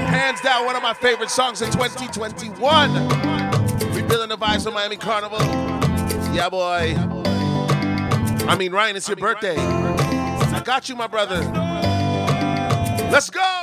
Hands 0.08 0.40
down, 0.40 0.64
one 0.64 0.76
of 0.76 0.82
my 0.82 0.94
favorite 0.94 1.30
songs 1.30 1.60
in 1.60 1.70
2021. 1.70 3.08
Rebuilding 3.94 4.28
the 4.28 4.38
vibes 4.38 4.66
of 4.66 4.72
Miami 4.72 4.96
Carnival. 4.96 5.40
Yeah, 6.34 6.48
boy. 6.48 6.94
I 8.48 8.56
mean, 8.56 8.72
Ryan, 8.72 8.96
it's 8.96 9.08
your 9.08 9.16
birthday. 9.16 9.56
I 9.58 10.62
got 10.64 10.88
you, 10.88 10.96
my 10.96 11.06
brother. 11.06 11.40
Let's 13.10 13.28
go. 13.28 13.57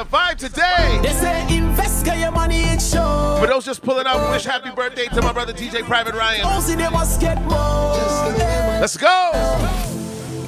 A 0.00 0.02
vibe 0.02 0.38
today. 0.38 0.98
They 1.02 1.12
say 1.12 1.54
invest, 1.54 2.06
your 2.06 2.30
money, 2.30 2.62
it 2.62 2.80
sure. 2.80 3.38
For 3.38 3.46
those 3.46 3.66
just 3.66 3.82
pulling 3.82 4.06
up, 4.06 4.30
wish 4.30 4.44
happy 4.44 4.70
birthday 4.70 5.08
to 5.08 5.20
my 5.20 5.30
brother 5.30 5.52
DJ 5.52 5.82
Private 5.82 6.14
Ryan. 6.14 6.40
Thousand, 6.40 6.80
you 6.80 6.90
must 6.90 7.20
get 7.20 7.38
more. 7.42 7.92
Let's 8.80 8.96
go. 8.96 9.30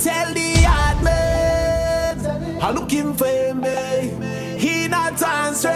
Tell 0.00 0.32
the 0.32 0.54
hard 0.64 1.04
man 1.04 2.62
I'm 2.62 2.76
looking 2.76 3.12
for 3.12 3.52
me. 3.52 4.56
He 4.58 4.88
not 4.88 5.22
answering, 5.22 5.74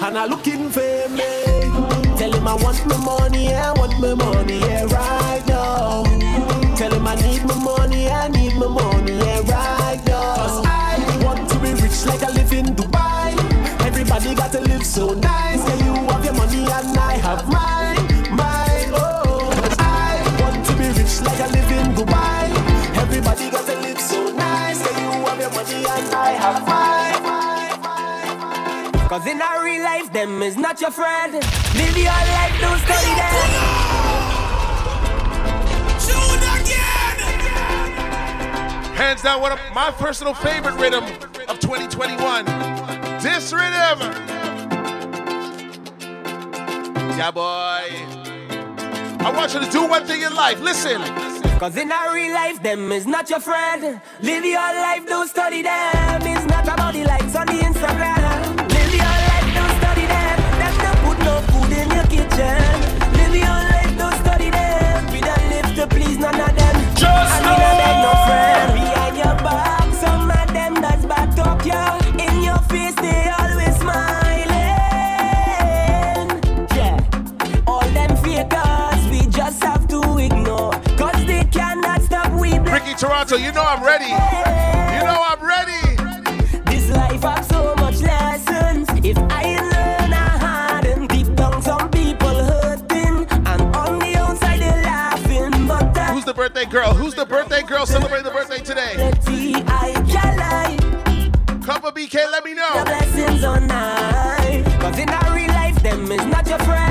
and 0.00 0.16
I'm 0.16 0.30
looking 0.30 0.70
for 0.70 1.06
me. 1.10 2.16
Tell 2.16 2.32
him 2.32 2.48
I 2.48 2.54
want 2.54 2.86
my 2.86 2.96
money, 2.96 3.52
I 3.52 3.72
want 3.72 4.00
my 4.00 4.14
money, 4.14 4.58
yeah, 4.60 4.84
right 4.84 5.46
now. 5.46 6.02
Tell 6.76 6.94
him 6.94 7.06
I 7.06 7.14
need 7.16 7.44
my 7.44 7.58
money, 7.62 8.08
I 8.08 8.28
need 8.28 8.54
my 8.54 8.68
money, 8.68 9.18
yeah, 9.18 9.40
right 9.40 10.02
now. 10.06 10.36
Cause 10.36 10.64
I 10.64 11.20
want 11.22 11.50
to 11.50 11.58
be 11.58 11.72
rich 11.74 12.06
like 12.06 12.37
you 14.28 14.34
got 14.36 14.52
to 14.52 14.60
live 14.60 14.84
so 14.84 15.14
nice. 15.14 15.66
Yeah, 15.66 15.86
you 15.86 15.94
have 16.12 16.22
your 16.22 16.34
money 16.34 16.58
and 16.60 16.98
I 16.98 17.14
have 17.14 17.48
mine, 17.48 17.96
mine. 18.36 18.90
Oh, 18.92 19.48
I 19.78 20.20
want 20.42 20.66
to 20.66 20.72
be 20.76 20.88
rich 20.88 21.22
like 21.22 21.40
I 21.40 21.46
live 21.48 21.70
in 21.72 21.94
Dubai. 21.94 22.52
Everybody 22.98 23.48
got 23.50 23.64
to 23.64 23.74
live 23.80 23.98
so 23.98 24.30
nice. 24.32 24.80
Yeah, 24.84 25.00
you 25.00 25.24
have 25.24 25.40
your 25.40 25.50
money 25.50 25.76
and 25.76 26.14
I 26.14 26.32
have 26.44 26.60
mine. 26.68 26.98
Cause 29.08 29.26
in 29.26 29.40
our 29.40 29.64
real 29.64 29.82
life, 29.82 30.12
them 30.12 30.42
is 30.42 30.58
not 30.58 30.78
your 30.82 30.90
friend. 30.90 31.32
Live 31.32 31.96
your 31.96 32.12
life, 32.12 32.60
don't 32.60 32.78
study 32.80 33.14
them. 33.16 33.32
Hands 38.94 39.22
down, 39.22 39.40
one 39.40 39.52
of 39.52 39.60
my 39.74 39.90
personal 39.92 40.34
favorite 40.34 40.74
rhythm 40.74 41.04
of 41.48 41.58
2021. 41.60 42.77
This 43.20 43.52
rhythm. 43.52 43.98
Yeah, 47.18 47.32
boy. 47.32 47.82
I 49.20 49.32
want 49.34 49.52
you 49.54 49.60
to 49.60 49.70
do 49.70 49.86
one 49.88 50.06
thing 50.06 50.22
in 50.22 50.32
life. 50.36 50.60
Listen. 50.60 51.02
Cause 51.58 51.76
in 51.76 51.90
our 51.90 52.14
real 52.14 52.32
life, 52.32 52.62
them 52.62 52.92
is 52.92 53.06
not 53.08 53.28
your 53.28 53.40
friend. 53.40 54.00
Live 54.22 54.44
your 54.44 54.60
life, 54.60 55.04
don't 55.06 55.28
study 55.28 55.62
them. 55.62 56.22
It's 56.22 56.46
not 56.46 56.62
about 56.68 56.94
the 56.94 57.02
likes 57.02 57.34
on 57.34 57.46
the 57.46 57.54
Instagram. 57.54 58.56
Live 58.70 58.94
your 58.94 59.16
life, 59.26 59.54
don't 59.58 59.74
study 59.82 60.06
them. 60.06 60.38
Them 60.60 60.74
don't 60.78 60.98
put 61.02 61.18
no 61.26 61.40
food 61.50 61.72
in 61.74 61.90
your 61.90 62.06
kitchen. 62.06 62.62
Live 63.18 63.34
your 63.34 63.60
life, 63.72 63.98
don't 63.98 64.14
study 64.22 64.50
them. 64.50 65.06
We 65.10 65.20
don't 65.20 65.48
live 65.50 65.74
to 65.74 65.86
please 65.88 66.18
none 66.18 66.40
of 66.40 66.54
them. 66.54 66.74
Just 66.94 67.02
I 67.02 67.40
mean, 67.42 67.50
I 67.50 67.78
beg 67.82 67.96
no 68.06 68.27
Toronto, 82.96 83.36
you 83.36 83.52
know 83.52 83.62
I'm 83.62 83.82
ready. 83.84 84.06
You 84.06 85.04
know 85.04 85.22
I'm 85.28 85.40
ready. 85.40 85.96
This 86.70 86.90
life 86.90 87.22
has 87.22 87.46
so 87.48 87.74
much 87.76 88.00
lessons. 88.00 88.88
If 89.04 89.16
I 89.30 89.56
learn 90.82 91.06
deep 91.06 91.32
down, 91.36 91.62
some 91.62 91.88
people 91.90 92.28
hurting, 92.44 93.26
and 93.30 93.76
on 93.76 93.98
the 94.00 94.16
outside 94.18 94.60
they're 94.60 94.82
laughing. 94.82 95.66
But 95.68 95.96
Who's 96.12 96.24
the 96.24 96.34
birthday 96.34 96.64
girl? 96.64 96.92
Who's 96.94 97.14
the 97.14 97.26
birthday 97.26 97.62
girl 97.62 97.86
celebrating 97.86 98.24
the 98.24 98.30
birthday 98.32 98.58
today? 98.58 98.94
the 98.96 99.64
I 99.68 99.92
can 100.10 100.36
lie. 100.38 101.62
Cup 101.64 101.84
of 101.84 101.94
BK, 101.94 102.14
let 102.30 102.44
me 102.44 102.54
The 102.54 102.60
know. 102.60 102.84
blessings 102.84 103.44
on 103.44 103.68
high. 103.68 104.64
Cause 104.80 104.98
in 104.98 105.08
our 105.08 105.34
real 105.34 105.48
life, 105.48 105.80
them 105.82 106.10
is 106.10 106.24
not 106.26 106.46
your 106.48 106.58
friend. 106.60 106.87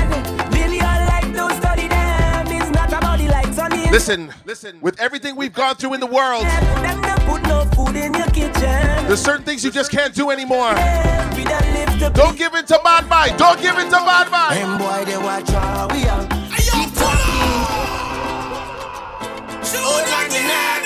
Listen, 3.98 4.32
listen, 4.46 4.80
with 4.80 5.00
everything 5.00 5.34
we've 5.34 5.52
gone 5.52 5.74
through 5.74 5.94
in 5.94 5.98
the 5.98 6.06
world, 6.06 6.44
Them 6.44 7.02
don't 7.02 7.20
put 7.22 7.42
no 7.42 7.64
food 7.74 7.96
in 7.96 8.14
your 8.14 8.28
kitchen. 8.28 9.08
there's 9.08 9.20
certain 9.20 9.44
things 9.44 9.64
you 9.64 9.72
just 9.72 9.90
can't 9.90 10.14
do 10.14 10.30
anymore. 10.30 10.72
Don't 10.72 11.74
live 11.74 11.98
to 11.98 12.10
Don't 12.14 12.38
give 12.38 12.54
in 12.54 12.64
to 12.66 12.78
bad 12.84 13.08
mind. 13.08 13.36
Don't 13.36 13.60
give 13.60 13.76
in 13.76 13.86
to 13.86 13.96
bad 13.96 14.30
mind. 14.30 14.56
Them 14.56 14.78
boy 14.78 15.04
they 15.04 15.18
watch 15.18 15.50
how 15.50 15.88
we 15.88 16.06
are. 16.06 16.22
Keep 16.22 16.94
talking. 16.94 17.58
Hold 19.66 20.08
on 20.14 20.28
the 20.30 20.42
neck. 20.46 20.82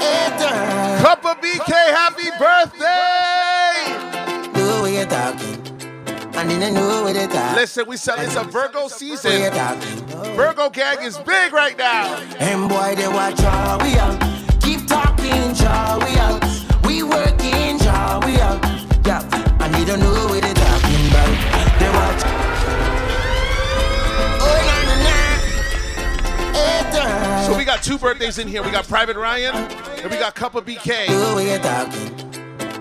Hey, 0.00 0.30
girl. 0.40 1.00
Cup 1.02 1.22
of 1.26 1.36
BK, 1.42 1.70
happy 1.70 2.30
birthday! 2.40 3.92
Know 4.58 4.80
what 4.80 4.90
you're 4.90 5.04
talking. 5.04 5.49
And 6.40 6.50
then 6.50 6.62
I 6.62 6.70
know 6.70 7.02
what 7.02 7.14
you're 7.14 7.28
talking. 7.28 7.54
Listen, 7.54 7.86
we 7.86 7.98
said 7.98 8.18
it's 8.20 8.34
a 8.34 8.44
Virgo 8.44 8.88
season. 8.88 9.52
Virgo 10.34 10.70
gang 10.70 11.02
is 11.02 11.18
big 11.18 11.52
right 11.52 11.76
now. 11.76 12.16
And 12.38 12.66
boy 12.66 12.94
they 12.96 13.08
watch 13.08 13.38
how 13.40 13.76
we 13.84 13.98
are. 13.98 14.16
Keep 14.62 14.86
talking, 14.86 15.54
how 15.56 15.98
we 15.98 16.16
are. 16.16 16.40
We 16.88 17.02
working, 17.02 17.78
how 17.80 18.20
we 18.24 18.40
are. 18.40 18.58
Yeah, 19.04 19.20
and 19.60 19.74
they 19.74 19.84
don't 19.84 20.00
know 20.00 20.28
what 20.30 20.40
they're 20.40 20.54
talking 20.54 21.08
about. 21.10 21.28
They 21.78 21.90
watch. 21.90 22.22
Oh, 22.24 22.30
Hold 24.40 24.68
on 24.72 24.86
the 24.88 24.96
neck. 25.04 25.40
Hey, 26.56 26.90
girl. 26.90 27.44
So 27.52 27.58
we 27.58 27.64
got 27.66 27.82
two 27.82 27.98
birthdays 27.98 28.38
in 28.38 28.48
here. 28.48 28.62
We 28.62 28.70
got 28.70 28.88
Private 28.88 29.18
Ryan 29.18 29.54
and 29.54 30.10
we 30.10 30.16
got 30.16 30.34
Cup 30.34 30.54
of 30.54 30.64
BK. 30.64 31.06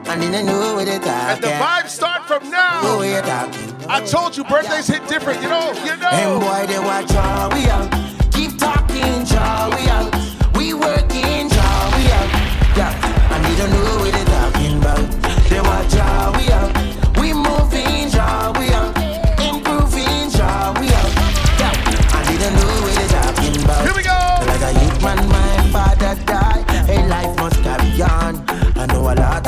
And 0.10 0.24
then 0.24 0.34
I 0.34 0.42
know 0.42 0.74
what 0.74 0.88
you're 0.88 0.96
And 0.96 1.40
the 1.40 1.50
vibes 1.50 1.90
start 1.90 2.26
from 2.28 2.44
Know 2.46 2.50
now. 2.50 2.98
what 2.98 3.08
you're 3.08 3.22
talking. 3.22 3.76
I 3.88 4.02
told 4.02 4.36
you 4.36 4.44
birthdays 4.44 4.88
hit 4.88 5.08
different. 5.08 5.40
You 5.44 5.50
know, 5.50 5.72
you 5.86 5.96
know. 5.98 6.40
boy 6.40 6.66
they 6.66 6.80
watch 6.80 7.12
how 7.12 7.50
we 7.54 7.70
are. 7.70 7.86
Keep 8.34 8.58
talking, 8.58 9.24
how 9.28 9.70
we 9.70 9.86
are. 9.88 10.10
We 10.58 10.74
working, 10.74 11.48
how 11.52 11.94
we 11.94 12.10
are. 12.10 12.28
Yeah, 12.74 13.34
and 13.34 13.46
they 13.46 13.56
don't 13.62 13.70
know 13.70 13.98
what 14.02 14.12
they're 14.12 14.26
talking 14.26 14.78
about. 14.82 15.06
They 15.48 15.62
watch 15.62 15.94
how 15.94 16.34
we 16.34 16.50
are. 16.58 16.70
We 17.22 17.34
moving, 17.34 18.10
how 18.10 18.50
we 18.58 18.74
are. 18.74 18.90
Improving, 19.46 20.32
how 20.42 20.74
we 20.82 20.90
are. 20.90 21.10
Yeah, 21.62 22.18
and 22.18 22.24
they 22.26 22.38
don't 22.42 22.56
know 22.58 22.82
what 22.82 22.94
they're 22.98 23.14
talking 23.14 23.62
about. 23.64 23.86
Here 23.86 23.94
we 23.94 24.02
go. 24.02 24.18
Like 24.50 24.64
a 24.66 24.74
youth 24.74 25.04
man, 25.04 25.22
my 25.30 25.70
father 25.70 26.16
died. 26.26 26.66
Hey, 26.90 27.08
life 27.08 27.38
must 27.38 27.62
carry 27.62 28.02
on. 28.02 28.44
I 28.76 28.86
know 28.88 29.02
a 29.02 29.14
lot 29.14 29.39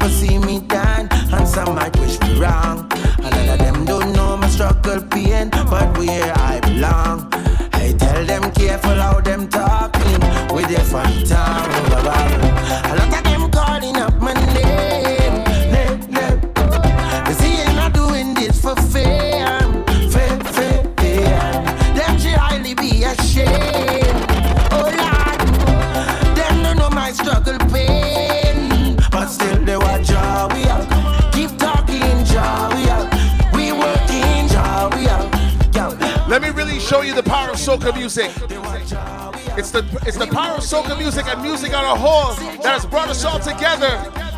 people 0.00 0.08
see 0.14 0.38
me 0.38 0.60
down, 0.60 1.08
and 1.32 1.46
some 1.46 1.74
might 1.74 1.94
wish 1.98 2.18
me 2.20 2.40
wrong. 2.40 2.90
A 3.18 3.30
lot 3.30 3.48
of 3.48 3.58
them 3.58 3.84
don't 3.84 4.12
know 4.12 4.36
my 4.36 4.48
struggle 4.48 5.00
pain, 5.02 5.50
but 5.50 5.98
where 5.98 6.32
I 6.36 6.60
belong. 6.60 7.28
I 7.72 7.94
tell 7.98 8.24
them 8.24 8.50
careful 8.52 8.94
how 8.94 9.20
them 9.20 9.48
talking 9.48 10.20
with 10.54 10.68
their 10.68 10.84
fun 10.84 11.24
tongue. 11.24 11.79
Soca 37.60 37.94
music. 37.94 38.32
they 38.48 38.58
watch 38.58 38.90
how 38.90 39.30
we 39.32 39.46
are. 39.50 39.58
It's 39.58 39.70
the 39.70 39.84
it's 40.06 40.16
the 40.16 40.26
power 40.26 40.56
of 40.56 40.64
soca 40.64 40.96
music 40.96 41.26
and 41.26 41.42
music 41.42 41.74
on 41.74 41.84
a 41.84 41.94
whole 41.94 42.34
that 42.62 42.72
has 42.72 42.86
brought 42.86 43.10
us 43.10 43.22
all 43.24 43.38
together. 43.38 43.92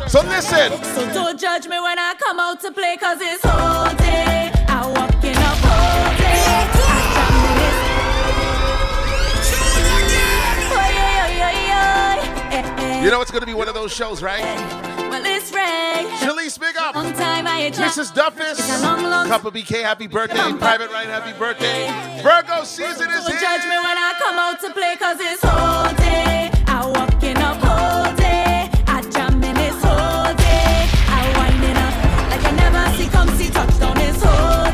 So 0.09 0.21
listen. 0.23 0.71
So 0.93 1.13
don't 1.13 1.39
judge 1.39 1.65
me 1.67 1.79
when 1.79 1.97
I 1.97 2.15
come 2.19 2.39
out 2.39 2.59
to 2.61 2.71
play, 2.71 2.97
cause 2.97 3.19
it's 3.21 3.41
whole 3.45 3.95
day. 3.95 4.51
I 4.67 4.85
walk 4.95 5.23
in 5.23 5.37
up 5.37 5.57
whole 5.63 6.17
day. 6.17 6.33
Eh, 12.51 12.61
eh. 12.77 13.03
You 13.03 13.09
know 13.09 13.21
it's 13.21 13.31
gonna 13.31 13.45
be 13.45 13.53
one 13.53 13.69
of 13.69 13.73
those 13.73 13.91
shows, 13.93 14.21
right? 14.21 14.43
Well, 15.09 15.23
it's 15.25 15.51
Ray. 15.53 16.05
Up. 16.95 17.03
Long 17.03 17.13
time 17.13 17.47
I 17.47 17.69
just. 17.69 17.99
Mrs. 17.99 18.13
Duffus, 18.13 18.51
It's 18.59 18.79
a 18.79 18.81
long, 18.83 19.03
long- 19.03 19.27
Cup 19.27 19.45
of 19.45 19.53
BK, 19.53 19.81
happy 19.83 20.07
birthday. 20.07 20.53
Private 20.53 20.91
Ryan, 20.91 21.09
happy 21.09 21.33
birthday. 21.37 21.87
Virgo 22.21 22.63
season 22.63 23.09
is 23.11 23.25
Don't 23.25 23.39
judge 23.39 23.63
me 23.63 23.77
when 23.77 23.97
I 23.97 24.13
come 24.19 24.37
out 24.39 24.59
to 24.61 24.69
play, 24.73 24.95
cause 24.99 25.17
it's 25.19 25.43
whole 25.43 25.93
day. 25.97 26.51
I 26.67 26.85
walk 26.87 27.23
in 27.23 27.37
up 27.37 27.57
whole 27.61 28.15
day. 28.15 28.69
I 28.87 29.01
jam 29.09 29.43
in 29.43 29.55
this 29.55 29.77
whole 29.83 30.33
day. 30.35 30.87
I 31.19 31.21
wind 31.37 31.63
it 31.63 31.77
up 31.77 31.95
like 32.31 32.45
I 32.45 32.51
never 32.63 32.97
see 32.97 33.09
come 33.09 33.29
see 33.37 33.49
touchdown 33.49 33.97
whole 34.23 34.72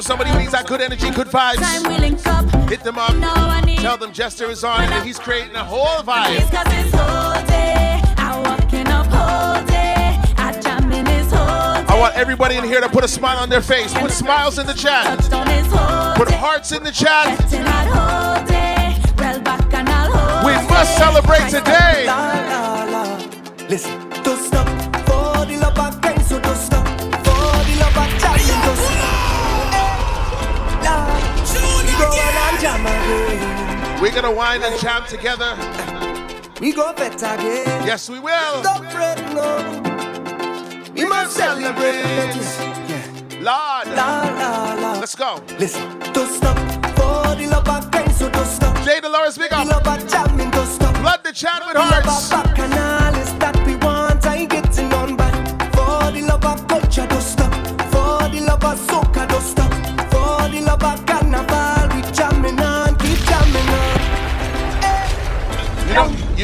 know 0.00 0.06
somebody 0.06 0.32
needs 0.38 0.52
that 0.52 0.66
good 0.66 0.80
energy, 0.80 1.10
good 1.10 1.26
vibes, 1.26 1.56
Time 1.56 1.92
we 1.92 1.98
link 1.98 2.26
up. 2.26 2.44
hit 2.68 2.82
them 2.82 2.98
up. 2.98 3.14
Now 3.16 3.34
I 3.34 3.60
need. 3.60 3.78
Tell 3.78 3.98
them 3.98 4.12
Jester 4.12 4.50
is 4.50 4.64
on 4.64 4.82
and 4.82 5.06
he's 5.06 5.18
creating 5.18 5.54
a 5.56 5.64
whole 5.64 6.02
vibe. 6.02 6.38
It's 6.38 6.50
cause 6.50 6.66
it's 6.68 6.94
whole. 6.94 7.00
I 7.00 8.32
whole 9.10 9.66
day. 9.66 10.18
I 10.36 10.58
jam 10.60 10.90
in 10.92 11.04
this 11.04 11.30
whole 11.32 11.84
day. 11.84 11.92
I 11.92 11.98
want 11.98 12.14
everybody 12.14 12.56
in 12.56 12.64
here 12.64 12.80
to 12.80 12.88
put 12.88 13.04
a 13.04 13.08
smile 13.08 13.38
on 13.38 13.48
their 13.48 13.60
face. 13.60 13.92
Put 13.92 14.10
smiles 14.10 14.58
in 14.58 14.66
the 14.66 14.74
chat. 14.74 15.18
Touchdown 15.18 15.48
is 15.48 15.66
whole 15.66 16.14
Put 16.14 16.30
hearts 16.30 16.72
in 16.72 16.82
the 16.82 16.92
chat. 16.92 17.38
Betting 17.38 17.64
that 17.64 17.86
whole 17.92 18.46
day. 18.46 18.96
Rail 19.22 19.40
back 19.40 19.74
and 19.74 19.88
I'll 19.88 20.12
hold 20.12 20.46
We 20.46 20.52
must 20.68 20.96
celebrate 20.96 21.50
today. 21.50 22.06
Listen, 23.68 24.09
We're 32.62 34.12
gonna 34.12 34.30
wine 34.30 34.62
and 34.62 34.78
jam 34.80 35.02
together. 35.06 35.56
We 36.60 36.74
go 36.74 36.92
better 36.92 37.24
again. 37.24 37.86
Yes, 37.86 38.10
we 38.10 38.18
will. 38.18 38.62
Don't 38.62 38.84
fret, 38.90 39.18
no. 39.32 39.80
We 40.94 41.06
must 41.06 41.36
celebrate. 41.36 42.34
Yeah. 42.86 43.06
Lord. 43.40 43.96
La, 43.96 44.28
la, 44.36 44.74
la. 44.74 44.92
Let's 45.00 45.14
go. 45.14 45.42
Listen, 45.58 45.98
don't 46.12 46.28
stop 46.28 46.58
for 46.96 47.34
the 47.34 47.46
love 47.50 47.66
of 47.66 48.12
so 48.14 48.28
don't 48.28 48.44
stop. 48.44 48.84
Jay 48.84 49.00
Dolores, 49.00 49.38
big 49.38 49.50
up. 49.54 49.66
love 49.66 49.86
of 49.86 50.06
jamming, 50.06 50.50
don't 50.50 50.66
stop. 50.66 50.94
Flood 50.98 51.20
the 51.24 51.32
chat 51.32 51.62
with 51.66 51.76
hearts. 51.78 52.99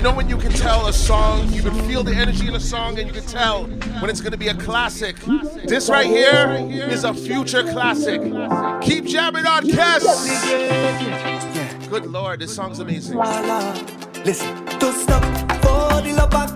Know, 0.06 0.14
when 0.14 0.28
you 0.28 0.36
can 0.36 0.52
tell 0.52 0.86
a 0.86 0.92
song, 0.92 1.52
you 1.52 1.62
can 1.62 1.74
feel 1.88 2.04
the 2.04 2.14
energy 2.14 2.46
in 2.46 2.54
a 2.54 2.60
song, 2.60 2.96
and 2.98 3.08
you 3.08 3.12
can 3.12 3.26
tell 3.26 3.64
when 4.00 4.08
it's 4.08 4.20
gonna 4.20 4.36
be 4.36 4.46
a 4.48 4.54
classic. 4.54 5.16
This 5.64 5.90
right 5.90 6.06
here 6.06 6.56
is 6.88 7.02
a 7.02 7.12
future 7.12 7.64
classic. 7.64 8.20
Keep 8.82 9.06
jamming 9.06 9.46
on, 9.46 9.64
Kes. 9.64 10.04
Good 11.90 12.06
lord, 12.06 12.38
this 12.38 12.54
song's 12.54 12.78
amazing. 12.78 13.18
Listen, 14.24 14.64
don't 14.78 14.94
stop. 14.94 15.24
For 15.62 16.00
the 16.02 16.12
love 16.16 16.55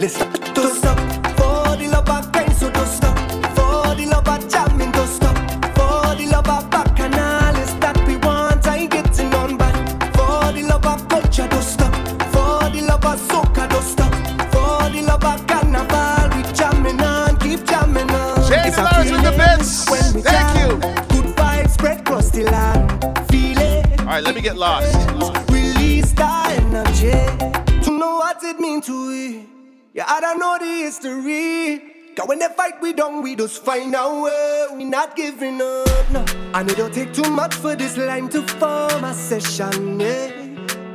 Listen, 0.00 0.39
history. 30.90 31.80
Cause 32.16 32.26
when 32.26 32.40
they 32.40 32.48
fight, 32.56 32.82
we 32.82 32.92
don't, 32.92 33.22
we 33.22 33.36
just 33.36 33.64
find 33.64 33.94
our 33.94 34.24
way. 34.24 34.66
We 34.76 34.84
not 34.84 35.14
giving 35.14 35.60
up, 35.62 36.10
no. 36.10 36.24
And 36.52 36.68
it 36.68 36.76
don't 36.76 36.92
take 36.92 37.12
too 37.12 37.30
much 37.30 37.54
for 37.54 37.76
this 37.76 37.96
line 37.96 38.28
to 38.30 38.42
form 38.58 39.04
a 39.04 39.14
session, 39.14 40.00
yeah. 40.00 40.32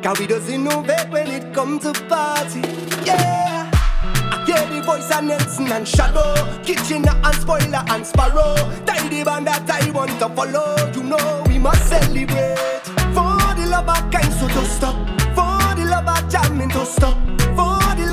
Cause 0.03 0.19
we 0.19 0.27
just 0.27 0.49
innovate 0.49 1.09
when 1.09 1.27
it 1.27 1.53
comes 1.53 1.83
to 1.83 1.93
party, 2.09 2.59
yeah. 3.05 3.71
I 3.73 4.43
hear 4.45 4.65
the 4.67 4.85
voice 4.85 5.09
of 5.17 5.23
Nelson 5.23 5.71
and 5.71 5.87
Shadow, 5.87 6.33
Kitchener 6.63 7.15
and 7.23 7.35
Spoiler 7.35 7.83
and 7.87 8.05
Sparrow. 8.05 8.55
Tidy 8.85 9.23
band 9.23 9.47
that 9.47 9.69
I 9.69 9.89
want 9.91 10.11
to 10.19 10.27
follow. 10.35 10.91
You 10.93 11.03
know 11.03 11.43
we 11.47 11.57
must 11.57 11.87
celebrate. 11.87 12.83
For 13.15 13.37
the 13.55 13.65
love 13.71 13.87
of 13.87 14.11
kind, 14.11 14.33
so 14.33 14.47
don't 14.49 14.65
stop. 14.65 14.95
For 15.37 15.75
the 15.79 15.87
love 15.89 16.09
of 16.09 16.29
jamming, 16.29 16.67
don't 16.67 16.85
stop. 16.85 17.17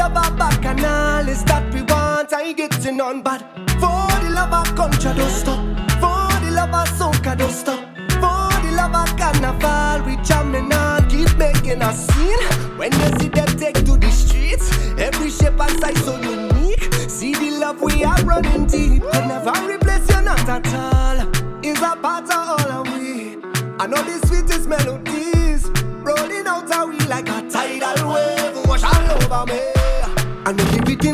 Love 0.02 0.16
of 0.16 0.36
bacchanal 0.36 1.28
is 1.28 1.44
that 1.44 1.62
we 1.72 1.80
want. 1.82 2.32
I 2.32 2.42
ain't 2.42 2.56
getting 2.56 3.00
on 3.00 3.22
but 3.22 3.40
For 3.78 4.02
the 4.24 4.30
love 4.34 4.52
of 4.52 4.74
culture, 4.74 5.14
don't 5.14 5.30
stop. 5.30 5.60
For 6.02 6.26
the 6.44 6.50
love 6.50 6.74
of 6.74 6.88
soca, 6.98 7.38
don't 7.38 7.52
stop. 7.52 7.78
For 8.18 8.50
the 8.66 8.72
love 8.74 8.96
of 8.96 9.16
carnival, 9.16 10.04
we 10.04 10.16
jamming 10.24 10.72
on, 10.72 11.08
keep 11.08 11.32
making 11.38 11.82
a 11.82 11.92
scene. 11.94 12.42
When 12.76 12.90
you 12.90 13.08
see 13.20 13.28
them 13.28 13.46
take 13.56 13.76
to 13.84 13.96
the 13.96 14.10
streets, 14.10 14.76
every 14.98 15.30
shape 15.30 15.60
and 15.60 15.78
size 15.78 16.04
so 16.04 16.16
unique. 16.20 16.82
See 17.08 17.34
the 17.34 17.60
love 17.60 17.80
we 17.80 18.02
are 18.02 18.20
running 18.24 18.66
deep. 18.66 19.02
Could 19.04 19.28
never 19.28 19.52
replace 19.70 20.10
you, 20.10 20.20
not 20.20 20.48
at 20.48 20.66
all. 20.74 21.18
Is 21.62 21.80
a 21.80 21.94
part 21.94 22.24
of 22.24 22.48
all 22.54 22.72
of 22.72 22.92
we. 22.92 23.36
I 23.78 23.86
know 23.86 24.02
the 24.02 24.18
sweetest 24.26 24.68
melodies 24.68 25.41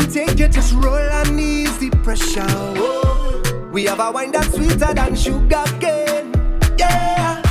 take 0.08 0.38
you, 0.38 0.48
just 0.48 0.74
roll 0.74 0.96
and 0.96 1.38
ease 1.38 1.76
the 1.78 1.90
pressure. 2.02 2.44
Oh. 2.48 3.68
We 3.72 3.84
have 3.84 4.00
a 4.00 4.10
wine 4.10 4.32
that's 4.32 4.54
sweeter 4.54 4.94
than 4.94 5.14
sugar 5.14 5.64
cane. 5.80 6.32
Yeah. 6.78 7.42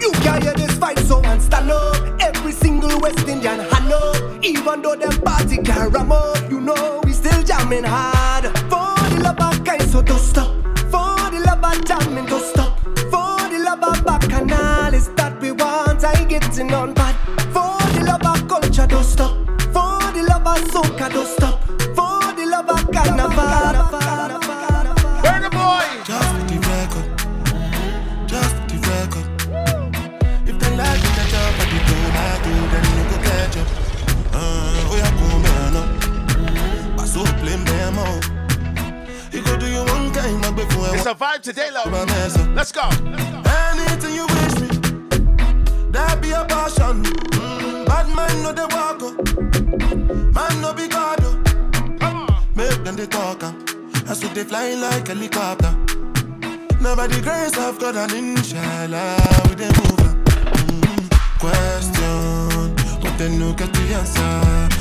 You 0.00 0.12
hear 0.22 0.54
this 0.54 0.76
fight, 0.76 0.98
so 0.98 1.20
and 1.22 1.40
stand 1.40 1.70
up. 1.70 2.20
Every 2.20 2.52
single 2.52 2.98
West 3.00 3.26
Indian 3.28 3.60
up. 3.60 4.44
Even 4.44 4.82
though 4.82 4.96
them 4.96 5.20
party 5.22 5.58
can 5.58 5.90
ram 5.90 6.12
up, 6.12 6.50
you 6.50 6.60
know 6.60 7.00
we 7.04 7.12
still 7.12 7.42
jamming 7.42 7.84
hard. 7.84 8.44
For 8.68 8.94
the 9.14 9.20
love 9.22 9.40
of 9.40 9.64
kind, 9.64 9.82
so 9.82 10.02
don't 10.02 10.18
stop. 10.18 10.52
For 10.90 11.30
the 11.30 11.42
love 11.46 11.64
of 11.64 11.84
jamming, 11.84 12.26
don't 12.26 12.44
stop. 12.44 12.78
For 13.12 13.48
the 13.48 13.62
love 13.64 13.82
of 13.82 14.04
bacchanal 14.04 14.92
is 14.94 15.08
that 15.14 15.40
we 15.40 15.52
want. 15.52 16.04
I 16.04 16.24
getting 16.24 16.72
on 16.74 16.92
bad. 16.92 17.14
For 17.54 17.78
the 17.98 18.04
love 18.04 18.26
of 18.26 18.48
culture, 18.48 18.86
don't 18.86 19.04
stop. 19.04 19.43
It's 41.06 41.12
a 41.12 41.22
vibe 41.22 41.42
today, 41.42 41.70
love. 41.70 41.92
Up. 41.92 42.56
Let's 42.56 42.72
go. 42.72 42.80
Anything 42.80 44.14
you 44.14 44.24
wish 44.24 44.54
me, 44.58 44.68
that 45.92 46.18
be 46.22 46.30
a 46.30 46.46
passion. 46.46 47.02
Mm, 47.04 47.84
bad 47.84 48.08
man 48.16 48.42
no 48.42 48.52
they 48.54 48.64
walk 48.74 49.02
up. 49.02 50.32
Man 50.32 50.62
no 50.62 50.72
be 50.72 50.88
God 50.88 51.18
oh. 51.20 52.44
Make 52.54 52.82
them 52.84 52.96
they 52.96 53.04
talk 53.04 53.42
uh. 53.42 53.52
As 54.08 54.22
we 54.22 54.30
they 54.30 54.44
flying 54.44 54.80
like 54.80 55.06
helicopter. 55.06 55.76
Never 56.80 57.06
the 57.06 57.20
grace 57.22 57.58
of 57.58 57.78
God 57.78 57.96
and 57.96 58.10
inshallah 58.10 59.18
we 59.50 59.56
they 59.56 59.68
move 59.68 60.00
uh. 60.00 60.14
mm, 60.56 61.38
Question, 61.38 62.74
but 63.02 63.18
then 63.18 63.38
no 63.38 63.52
get 63.52 63.70
the 63.74 63.94
answer. 63.94 64.73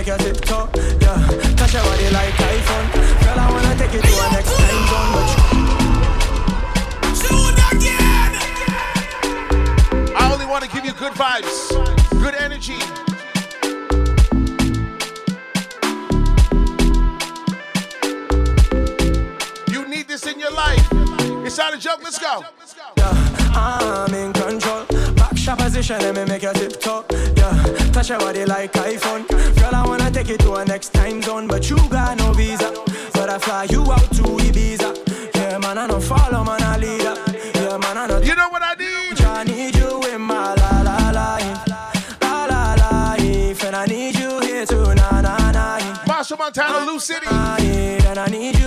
make 0.00 0.08
yeah. 0.08 0.16
Touch 1.56 1.74
body 1.74 2.10
like. 2.10 2.36
Girl, 2.38 3.38
I 3.38 3.50
wanna 3.52 3.76
take 3.76 3.92
you 3.92 4.00
to 4.00 4.08
a 4.08 4.32
next 4.32 4.52
time 4.56 4.86
zone, 4.88 5.12
but 5.14 5.28
again. 7.72 8.32
I 10.16 10.30
only 10.32 10.46
wanna 10.46 10.68
give 10.68 10.84
you 10.86 10.92
good 10.94 11.12
vibes, 11.12 11.70
good 12.22 12.34
energy. 12.34 12.80
You 19.70 19.86
need 19.88 20.08
this 20.08 20.26
in 20.26 20.38
your 20.40 20.52
life. 20.52 20.86
It's 21.44 21.58
not 21.58 21.74
a 21.74 21.78
joke. 21.78 22.00
Let's 22.02 22.18
go. 22.18 22.44
Yeah, 22.96 23.12
I'm 23.54 24.14
in 24.14 24.32
control. 24.32 24.89
Position, 25.56 25.98
let 26.00 26.14
me 26.14 26.24
make 26.24 26.42
a 26.42 26.46
you 26.46 26.68
tiptoe. 26.68 27.04
Yeah, 27.36 27.90
touch 27.92 28.08
your 28.10 28.18
body 28.18 28.44
like 28.44 28.72
iPhone. 28.72 29.26
Girl, 29.28 29.74
I 29.74 29.86
wanna 29.86 30.10
take 30.10 30.28
it 30.30 30.40
to 30.40 30.54
a 30.54 30.64
next 30.64 30.92
time 30.92 31.22
zone, 31.22 31.46
but 31.46 31.68
you 31.68 31.76
got 31.88 32.18
no 32.18 32.32
visa. 32.32 32.72
But 33.12 33.30
I 33.30 33.38
fly 33.38 33.64
you 33.64 33.82
out 33.90 34.10
to 34.14 34.22
Ibiza. 34.22 34.90
Yeah, 35.34 35.58
man, 35.58 35.78
I 35.78 35.86
don't 35.86 36.02
follow, 36.02 36.44
man, 36.44 36.62
I 36.62 36.76
lead 36.78 37.06
up. 37.06 37.18
Yeah, 37.54 37.76
man, 37.78 37.98
I 37.98 38.06
don't. 38.06 38.24
You 38.24 38.34
know 38.36 38.48
what 38.48 38.62
I 38.62 38.74
need? 38.74 39.20
I 39.22 39.44
need 39.44 39.76
you 39.76 40.02
in 40.14 40.20
my 40.20 40.54
la 40.54 40.82
la 40.82 41.10
life, 41.10 41.68
la 42.22 42.44
la 42.46 42.74
life, 42.74 43.64
and 43.64 43.76
I 43.76 43.86
need 43.86 44.18
you 44.18 44.40
here 44.40 44.66
too, 44.66 44.94
na 44.94 45.20
na 45.20 45.50
na. 45.52 46.06
Marshall 46.06 46.36
Montana, 46.36 46.86
Lou 46.86 46.98
City. 46.98 47.26
I 47.28 47.58
need, 47.60 48.04
and 48.04 48.18
I 48.18 48.26
need 48.26 48.58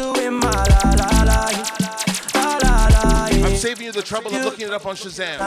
saving 3.64 3.86
you 3.86 3.94
the 3.94 4.02
trouble 4.02 4.36
of 4.36 4.44
looking 4.44 4.68
it 4.68 4.74
up 4.74 4.86
on 4.86 4.94
Shazam. 4.94 5.40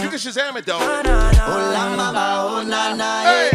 You 0.00 0.08
can 0.08 0.18
Shazam 0.20 0.54
it 0.56 0.66
though. 0.66 0.78
Oh 0.78 1.02
la 1.74 1.96
mama, 1.96 2.64
na 2.64 2.94
na, 2.94 3.22
Hey, 3.24 3.50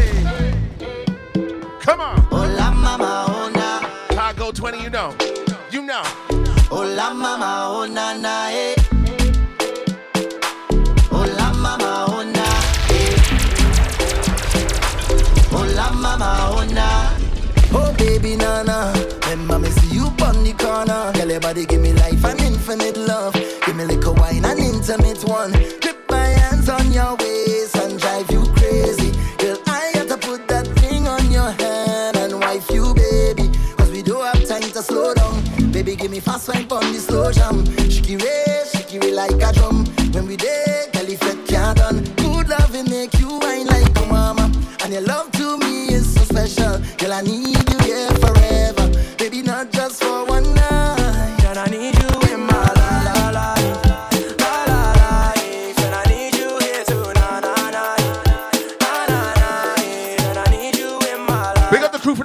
come 1.79 2.01
on. 2.01 2.17
la 2.57 2.71
mama, 2.71 3.49
na, 3.55 3.79
Chicago 4.09 4.51
20, 4.51 4.83
you 4.83 4.89
know. 4.89 5.15
You 5.71 5.83
know. 5.83 6.01
oh 6.71 6.93
la 6.93 7.13
mama, 7.13 7.69
oh 7.71 7.85
na 7.85 8.17
na, 8.17 8.49
eh. 8.49 8.75
Oh 11.09 11.25
la 11.37 11.53
mama, 11.53 12.05
oh 12.09 12.23
na, 12.35 12.47
eh. 12.91 13.15
Oh 15.53 15.73
la 15.73 15.89
mama, 15.93 16.49
oh 16.51 16.65
na. 16.73 17.17
Oh 17.73 17.93
baby 17.97 18.35
nana, 18.35 18.91
remember 19.29 19.59
me 19.59 19.69
see 19.69 19.95
you 19.95 20.07
on 20.21 20.43
the 20.43 20.53
corner. 20.59 21.13
Girl, 21.13 21.29
your 21.31 21.39
body 21.39 21.65
give 21.65 21.79
me 21.79 21.93
life 21.93 22.25
and 22.25 22.41
infinite 22.41 22.97
love. 22.97 23.40
Me 23.81 23.95
little 23.95 24.13
wine 24.13 24.45
and 24.45 24.59
intimate 24.59 25.23
one. 25.23 25.51
Grip 25.81 25.97
my 26.07 26.27
hands 26.27 26.69
on 26.69 26.91
your 26.91 27.15
waist 27.15 27.75
and 27.77 27.99
drive 27.99 28.29
you 28.29 28.43
crazy. 28.53 29.11
Girl, 29.39 29.57
I 29.65 29.91
got 29.95 30.07
to 30.09 30.17
put 30.17 30.47
that 30.49 30.67
ring 30.83 31.07
on 31.07 31.31
your 31.31 31.49
hand 31.49 32.15
and 32.15 32.39
wife 32.39 32.69
you, 32.69 32.93
baby. 32.93 33.49
Cause 33.77 33.89
we 33.89 34.03
don't 34.03 34.23
have 34.23 34.47
time 34.47 34.61
to 34.61 34.83
slow 34.83 35.15
down. 35.15 35.41
Baby, 35.71 35.95
give 35.95 36.11
me 36.11 36.19
fast 36.19 36.47
wine 36.47 36.67
on 36.69 36.93
the 36.93 36.99
slow 36.99 37.31
jam. 37.31 37.63
Shiki 37.89 38.21
ray, 38.21 38.63
shiki 38.71 39.01
ray 39.01 39.13
like 39.13 39.41
a 39.41 39.51
drum. 39.51 39.85
When 40.13 40.27
we 40.27 40.35
there, 40.35 40.85
girl, 40.93 41.09
if 41.09 41.23
it 41.23 41.47
can't 41.47 41.77
done. 41.77 42.03
Good 42.17 42.49
love 42.49 42.75
and 42.75 42.87
make 42.87 43.17
you 43.19 43.39
wine 43.39 43.65
like 43.65 43.97
a 43.97 44.05
mama. 44.05 44.51
And 44.83 44.93
your 44.93 45.01
love 45.01 45.31
to 45.31 45.57
me 45.57 45.87
is 45.87 46.13
so 46.13 46.21
special. 46.21 46.77
Girl, 46.97 47.13
I 47.13 47.21
need 47.21 47.60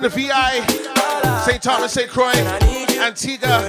the 0.08 0.14
crew 0.14 0.28
from 0.28 0.30
the 0.30 1.28
VI, 1.28 1.40
St. 1.44 1.62
Thomas, 1.62 1.92
St. 1.92 2.08
Croix, 2.08 2.32
Antigua, 3.00 3.68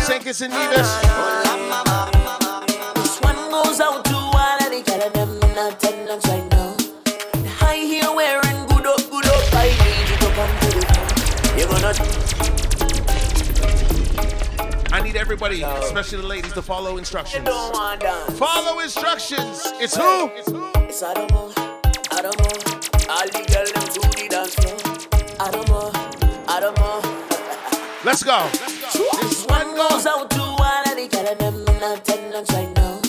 St. 0.00 0.22
Kitts 0.22 0.40
and 0.42 0.52
Nevis. 0.52 1.00
This 2.94 3.20
one 3.20 3.50
goes 3.50 3.80
out 3.80 4.04
to 4.04 4.14
all 4.14 4.34
of 4.34 4.70
the 4.70 4.82
girl 4.86 5.02
and 5.02 5.14
them 5.14 5.36
in 5.42 5.58
attendance 5.58 6.26
right 6.28 6.50
now. 6.50 6.74
The 7.32 7.48
high 7.48 7.76
heel 7.76 8.14
wearing 8.14 8.66
good 8.66 8.86
up, 8.86 9.10
good 9.10 9.26
up. 9.26 9.54
I 9.54 9.68
need 9.68 10.08
you 10.08 10.16
to 10.16 10.30
come 10.34 10.52
to 10.60 10.66
the. 10.76 10.82
You're 11.58 11.68
gonna 11.68 11.94
I 14.90 15.02
need 15.02 15.16
everybody, 15.16 15.62
especially 15.62 16.20
the 16.22 16.26
ladies, 16.26 16.52
to 16.54 16.62
follow 16.62 16.96
instructions. 16.96 17.44
don't 17.44 17.72
want 17.72 18.00
dance. 18.00 18.38
Follow 18.38 18.80
instructions. 18.80 19.72
It's 19.80 19.96
who? 19.96 20.30
It's 20.34 21.02
Adamo, 21.02 21.52
Adamo. 22.12 22.78
All 23.10 23.26
the 23.26 23.42
girls 23.52 23.72
them 23.72 23.84
to 23.88 24.00
the 24.16 24.28
dance 24.28 24.54
floor. 24.54 24.87
Let's 28.04 28.22
go. 28.22 28.48
This 28.52 29.44
one 29.46 29.76
goes 29.76 30.06
out 30.06 30.30
to 30.30 30.40
all 30.40 30.82
of 30.86 30.96
the 30.96 31.08
girl 31.10 31.26
and 31.28 31.38
them 31.38 31.54
in 31.76 31.82
attendance 31.82 32.50
right 32.52 32.74
now. 32.74 33.00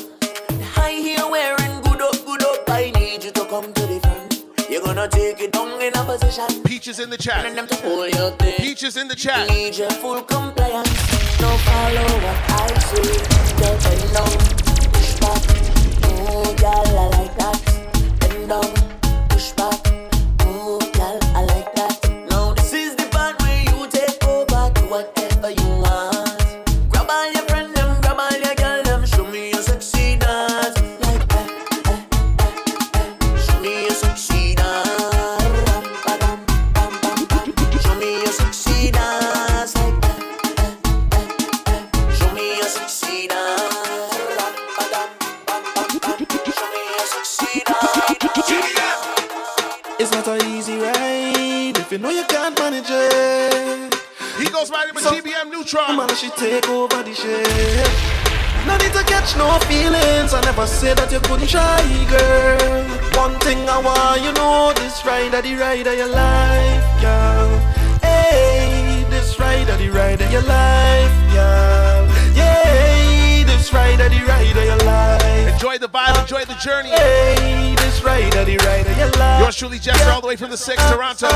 The 0.50 0.63
high 0.63 0.92
heel 0.92 1.32
wearing 1.32 1.82
good 1.82 2.02
up, 2.02 2.26
good 2.26 2.44
up. 2.44 2.70
I 2.70 2.92
need 2.96 3.24
you 3.24 3.32
to 3.32 3.46
come 3.46 3.72
to 3.74 3.82
the 3.88 4.00
front. 4.02 4.70
You're 4.70 4.82
gonna 4.84 5.08
take 5.08 5.39
it 5.42 5.52
down 5.54 5.82
in 5.82 5.94
a 5.96 6.04
position. 6.04 6.63
Peaches 6.63 7.00
in 7.00 7.10
the 7.10 7.15
And 7.15 7.24
chat. 7.24 7.56
them 7.56 7.68
to 7.68 7.76
hold 7.78 8.13
your 8.13 8.32
thing. 8.32 8.56
Peaches 8.58 8.98
in 8.98 9.08
the 9.08 9.15
chat. 9.15 9.50
Need 9.50 9.78
your 9.78 9.89
full 9.92 10.22
compliance. 10.22 10.89
No 11.39 11.50
follow 11.65 12.06
what 12.26 12.38
I 12.52 12.80
say. 12.89 13.10
Girl, 13.58 13.78
bend 13.84 14.13
down, 14.13 14.32
push 14.92 15.20
back. 15.22 15.42
Oh, 16.04 16.56
girl, 16.60 17.00
I 17.00 17.08
like 17.18 17.36
that. 17.38 17.58
Bend 18.20 18.50
down, 18.50 18.98
over. 24.91 25.18
Right 55.39 55.54
in 55.54 55.60
with 55.60 55.67
So- 55.69 55.78
TBM 55.78 55.88
Neutron. 55.88 55.97
Man, 55.97 56.15
she 56.15 56.30
take 56.32 56.69
over 56.69 57.04
the 57.04 57.13
ship. 57.13 57.89
No 58.67 58.78
need 58.78 58.93
to 58.93 59.04
catch 59.04 59.36
no 59.38 59.58
feelings. 59.67 60.34
I 60.34 60.41
never 60.41 60.67
said 60.67 60.97
that 60.97 61.12
you 61.12 61.19
couldn't 61.21 61.47
try, 61.47 61.82
girl. 62.10 62.84
One 63.17 63.39
thing 63.39 63.58
I 63.69 63.80
want 63.80 64.21
you 64.21 64.32
know, 64.34 64.73
this 64.73 65.06
ride 65.06 65.34
of 65.34 65.43
the 65.43 65.56
ride 65.56 65.88
of 65.88 65.97
your 65.97 66.08
life, 66.08 67.02
girl. 67.02 67.60
Hey, 68.02 69.06
this 69.10 69.39
ride 69.39 69.69
of 69.69 69.80
the 69.80 69.89
ride 69.89 70.21
of 70.21 70.32
your 70.32 70.41
life, 70.41 71.34
girl. 71.34 72.08
Yeah, 72.36 73.43
this 73.45 73.73
ride 73.73 73.99
of 73.99 74.12
the 74.12 74.21
ride 74.28 74.58
of 74.58 74.63
your 74.65 74.78
life. 74.86 75.54
Enjoy 75.54 75.78
the 75.78 75.88
vibe, 75.89 76.19
enjoy 76.21 76.45
the 76.45 76.56
journey. 76.56 76.89
Hey, 76.89 77.75
this 77.78 78.04
ride 78.04 78.36
of 78.36 78.45
the 78.45 78.58
ride 78.58 78.86
of 78.88 78.97
your 78.97 79.12
life. 79.12 79.41
Yours 79.41 79.56
truly, 79.56 79.80
Jester, 79.80 80.12
all 80.12 80.21
the 80.21 80.28
way 80.28 80.36
from 80.36 80.49
the 80.52 80.58
6, 80.58 80.84
Toronto. 80.89 81.28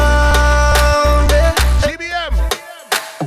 TBM. 1.81 2.52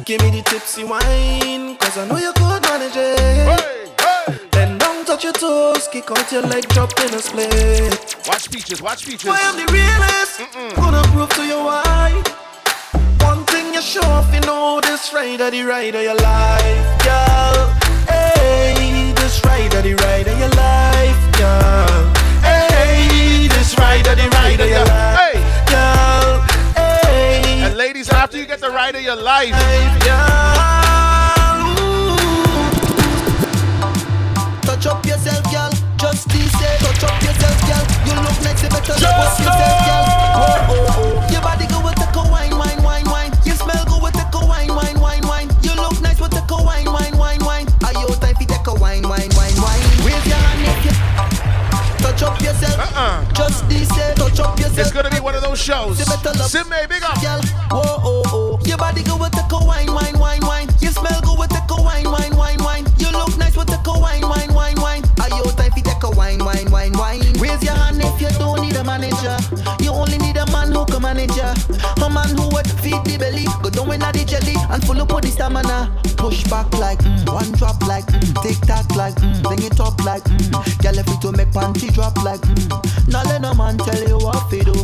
Give 0.06 0.22
me 0.22 0.30
the 0.30 0.42
tipsy 0.42 0.84
wine, 0.84 1.76
cause 1.78 1.98
I 1.98 2.06
know 2.06 2.16
you 2.16 2.32
could 2.32 2.62
manage 2.62 2.94
it. 2.96 3.18
Hey, 3.18 3.90
hey. 3.98 4.38
Then 4.52 4.78
don't 4.78 5.04
touch 5.04 5.24
your 5.24 5.32
toes, 5.32 5.88
kick 5.88 6.08
out 6.12 6.30
your 6.30 6.42
leg, 6.42 6.68
drop 6.68 6.92
in 7.00 7.12
a 7.12 7.18
split. 7.18 8.14
Watch 8.28 8.48
Peaches, 8.52 8.80
watch 8.80 9.04
Peaches. 9.04 9.24
Boy, 9.24 9.34
I'm 9.36 9.56
the 9.56 9.66
realest, 9.72 10.76
gonna 10.76 11.02
prove 11.10 11.30
to 11.30 11.42
you 11.44 11.58
why. 11.58 12.22
One 13.26 13.44
thing 13.46 13.74
you 13.74 13.82
sure 13.82 14.04
if 14.22 14.32
you 14.32 14.40
know 14.42 14.80
this 14.80 15.12
ride 15.12 15.40
of 15.40 15.50
the 15.50 15.62
ride 15.64 15.96
of 15.96 16.02
your 16.02 16.14
life, 16.14 17.02
girl. 17.02 17.74
Hey, 18.06 19.12
this 19.16 19.44
ride 19.44 19.74
of 19.74 19.82
the 19.82 19.94
ride 19.96 20.28
of 20.28 20.38
your 20.38 20.50
life, 20.50 21.20
girl. 21.36 22.14
Hey, 22.46 23.48
this 23.48 23.76
ride 23.76 24.06
of 24.06 24.16
the 24.16 24.28
ride 24.38 24.60
of 24.60 24.68
your 24.70 24.84
life, 24.84 25.18
Hey. 25.18 25.34
girl. 25.66 26.42
Hey, 26.76 27.62
And 27.64 27.76
ladies, 27.76 28.08
after 28.10 28.38
you 28.38 28.46
get 28.46 28.60
the 28.60 28.70
ride 28.70 28.94
of 28.94 29.02
your 29.02 29.16
life, 29.16 29.52
shows. 55.56 55.98
Sim, 56.50 56.68
baby, 56.68 56.96
up, 57.02 57.20
Girl, 57.20 57.40
oh, 57.70 58.00
oh, 58.04 58.22
oh. 58.26 58.60
Your 58.66 58.76
body 58.78 59.02
go 59.02 59.16
with 59.16 59.32
take 59.32 59.50
a 59.52 59.64
wine, 59.64 59.92
wine, 59.92 60.18
wine, 60.18 60.40
wine. 60.42 60.68
You 60.80 60.90
smell 60.90 61.20
go 61.22 61.34
with 61.38 61.50
take 61.50 61.70
a 61.70 61.82
wine, 61.82 62.10
wine, 62.10 62.36
wine, 62.36 62.62
wine. 62.62 62.84
You 62.98 63.10
look 63.10 63.36
nice 63.38 63.56
with 63.56 63.68
take 63.68 63.86
a 63.86 63.92
wine, 63.98 64.22
wine, 64.22 64.52
wine, 64.52 64.80
wine. 64.80 65.02
Are 65.20 65.28
you 65.28 65.44
type 65.52 65.72
for 65.72 65.80
take 65.80 66.16
wine, 66.16 66.44
wine, 66.44 66.70
wine, 66.70 66.92
wine? 66.92 67.20
Raise 67.40 67.62
your 67.62 67.74
hand 67.74 68.00
if 68.00 68.20
you 68.20 68.28
don't 68.38 68.60
need 68.60 68.76
a 68.76 68.84
manager. 68.84 69.36
You 69.80 69.90
only 69.90 70.18
need 70.18 70.36
a 70.36 70.46
man 70.52 70.72
who 70.72 70.84
can 70.86 71.02
manage 71.02 71.36
ya. 71.36 71.54
A 72.04 72.10
man 72.10 72.36
who 72.36 72.48
would 72.54 72.68
feed 72.82 73.02
the 73.04 73.16
belly, 73.18 73.46
go 73.62 73.70
down 73.70 73.88
with 73.88 74.00
the 74.00 74.24
jelly 74.24 74.54
and 74.70 74.84
full 74.84 75.00
up 75.00 75.12
with 75.12 75.24
the 75.24 75.30
stamina. 75.30 75.90
Push 76.16 76.44
back 76.44 76.72
like 76.78 76.98
mm, 77.00 77.28
one 77.32 77.52
drop 77.52 77.80
like 77.86 78.06
mm, 78.06 78.42
tick 78.42 78.58
tock 78.66 78.88
like 78.96 79.14
mm, 79.16 79.42
bring 79.42 79.62
it 79.62 79.78
up 79.80 79.98
like 80.04 80.24
mm. 80.24 80.82
Girl, 80.82 80.98
if 80.98 81.06
you 81.08 81.20
to 81.20 81.32
make 81.32 81.50
panty 81.52 81.92
drop 81.92 82.16
like 82.24 82.40
mm. 82.40 83.08
Now 83.08 83.22
let 83.24 83.42
no 83.42 83.54
man 83.54 83.76
tell 83.78 84.02
you 84.08 84.18
what 84.18 84.50
to 84.50 84.64
do. 84.64 84.75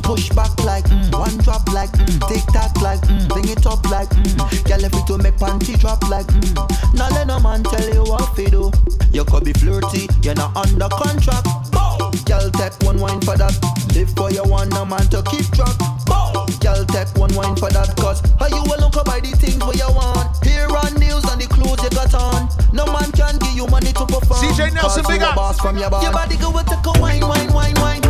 up 3.85 3.91
like 3.91 4.09
mm. 4.11 4.65
Girl, 4.65 4.85
if 4.85 5.07
to 5.07 5.19
make 5.19 5.37
panty 5.37 5.79
drop 5.79 6.03
like 6.09 6.27
mm. 6.27 6.95
Now 6.95 7.09
let 7.11 7.27
no 7.27 7.41
man 7.41 7.63
tell 7.63 7.89
you 7.93 8.03
what 8.05 8.35
to 8.37 8.51
do. 8.51 8.71
You 9.13 9.25
could 9.25 9.45
be 9.45 9.53
flirty, 9.53 10.09
you're 10.23 10.35
not 10.35 10.57
under 10.57 10.89
contract. 10.89 11.47
Bow. 11.73 12.11
Girl, 12.25 12.51
take 12.51 12.73
one 12.83 12.99
wine 12.99 13.21
for 13.21 13.37
that. 13.37 13.53
Live 13.95 14.11
for 14.15 14.31
your 14.31 14.47
one, 14.47 14.69
no 14.71 14.85
man 14.85 15.07
to 15.11 15.23
keep 15.31 15.47
track. 15.53 15.77
Bow. 16.07 16.47
Girl, 16.61 16.85
take 16.87 17.13
one 17.17 17.35
wine 17.35 17.57
for 17.57 17.71
that. 17.71 17.95
Cause 17.97 18.23
how 18.39 18.49
you 18.49 18.63
will 18.65 18.81
look 18.81 18.97
up 18.97 19.07
by 19.07 19.21
the 19.21 19.35
things 19.37 19.63
where 19.65 19.77
you 19.77 19.91
want. 19.93 20.31
Here 20.45 20.69
on 20.69 20.95
nails 20.95 21.29
and 21.31 21.41
the 21.41 21.47
clothes 21.47 21.83
you 21.83 21.91
got 21.91 22.15
on. 22.15 22.49
No 22.73 22.87
man 22.87 23.11
can 23.13 23.39
give 23.39 23.55
you 23.55 23.67
money 23.67 23.93
to 23.93 24.07
perform. 24.07 24.41
CJ 24.41 24.75
Nelson, 24.75 25.05
big 25.09 25.23
up. 25.23 25.37
Your, 25.37 26.13
body 26.13 26.37
go 26.37 26.51
with 26.51 26.71
a 26.71 26.79
wine, 27.01 27.21
wine, 27.21 27.53
wine, 27.53 27.75
wine. 27.77 28.03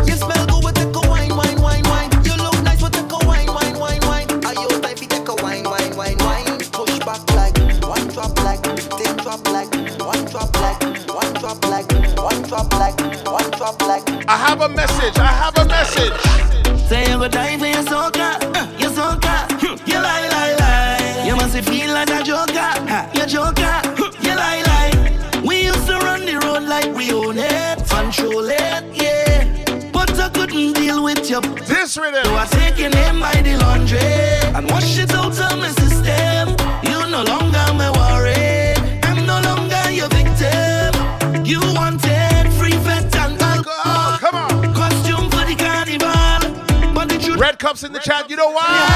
I 14.33 14.37
have 14.37 14.61
a 14.61 14.67
message. 14.69 15.15
I 15.19 15.27
have 15.27 15.55
a 15.59 15.65
message. 15.65 16.79
Say 16.89 17.11
you 17.11 17.19
go 17.19 17.27
die 17.27 17.55
for 17.59 17.67
your 17.67 17.83
soul. 17.83 18.02
Chad. 48.03 48.29
You 48.29 48.35
know 48.35 48.51
why? 48.51 48.92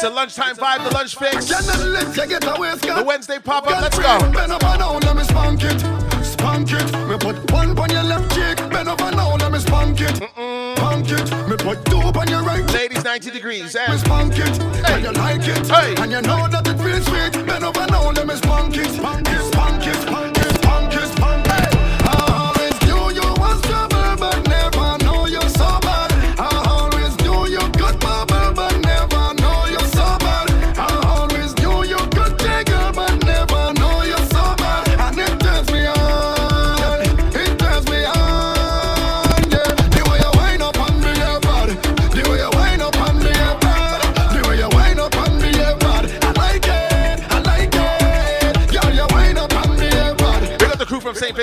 It's 0.00 0.08
a 0.08 0.14
lunchtime 0.14 0.56
vibe, 0.56 0.88
the 0.88 0.94
lunch 0.94 1.14
fix. 1.14 1.44
The 1.44 3.04
Wednesday 3.06 3.38
pop 3.38 3.66
up, 3.66 3.82
let's 3.82 3.98
go. 3.98 4.18
Bend 4.32 4.50
over 4.50 4.78
now, 4.78 4.96
let 4.96 5.14
me 5.14 5.24
spank 5.24 5.62
it. 5.62 5.78
Spank 6.24 6.72
it. 6.72 6.90
Me 7.06 7.18
put 7.18 7.52
one 7.52 7.78
on 7.78 7.90
your 7.90 8.04
left 8.04 8.34
cheek. 8.34 8.56
Bend 8.70 8.88
over 8.88 9.10
now, 9.10 9.36
let 9.36 9.52
me 9.52 9.58
spank 9.58 10.00
it. 10.00 10.14
Mm-mm. 10.14 10.60
It. 11.04 11.48
Me 11.50 11.56
put 11.56 11.84
two 11.84 11.98
on 11.98 12.28
your 12.28 12.42
right. 12.42 12.64
Ladies, 12.72 13.04
90 13.04 13.30
degrees. 13.30 13.76
And 13.76 13.90
eh? 13.90 13.96
it. 14.38 14.62
And 14.88 15.04
you 15.04 15.12
like 15.12 15.46
it. 15.46 15.70
And 16.00 16.10
you 16.10 16.22
know 16.22 16.48
that 16.48 16.66
it 16.66 16.78
feels 16.78 17.04
sweet. 17.04 17.39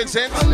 Presenta. 0.08 0.47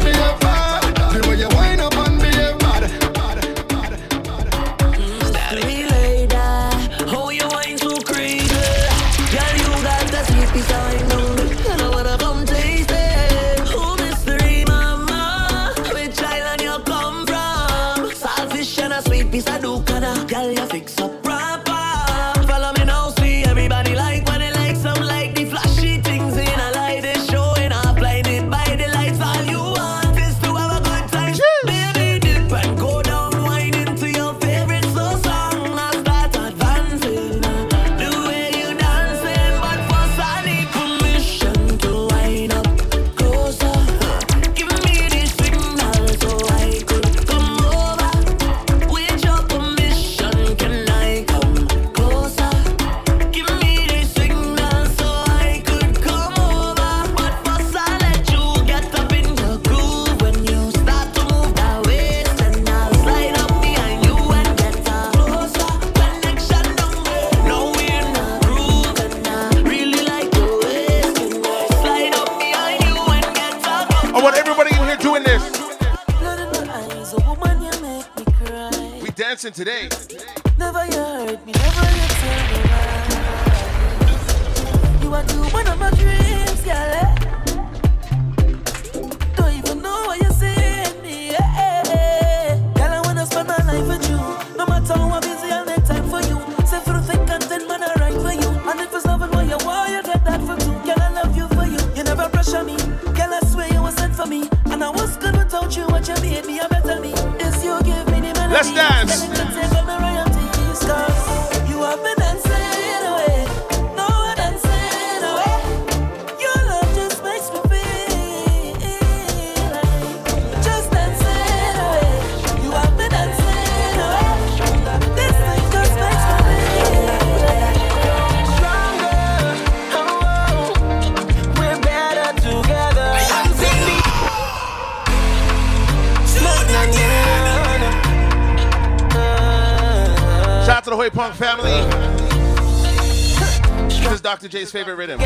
to 144.44 144.48
Jay's 144.50 144.70
favorite 144.70 144.96
rhythm. 144.96 145.23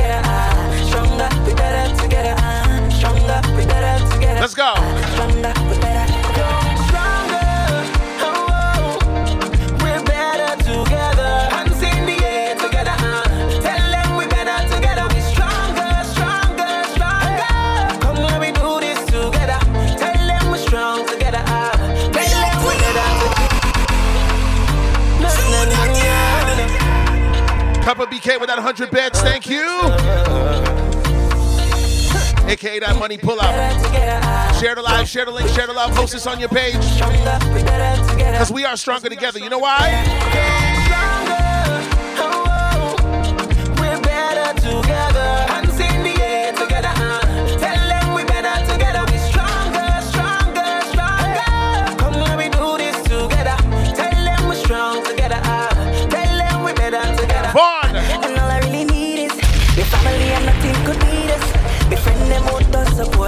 money 33.09 33.19
pull 33.19 33.41
up. 33.41 34.55
Share 34.61 34.75
the 34.75 34.83
live, 34.83 35.09
share 35.09 35.25
the 35.25 35.31
link, 35.31 35.49
share 35.49 35.67
the 35.67 35.73
love, 35.73 35.95
post 35.95 36.13
this 36.13 36.27
on 36.27 36.39
your 36.39 36.51
page. 36.51 36.75
Because 36.75 38.53
we 38.53 38.67
are 38.67 38.77
stronger 38.77 39.09
together. 39.09 39.39
You 39.39 39.49
know 39.49 39.59
why? 39.59 40.48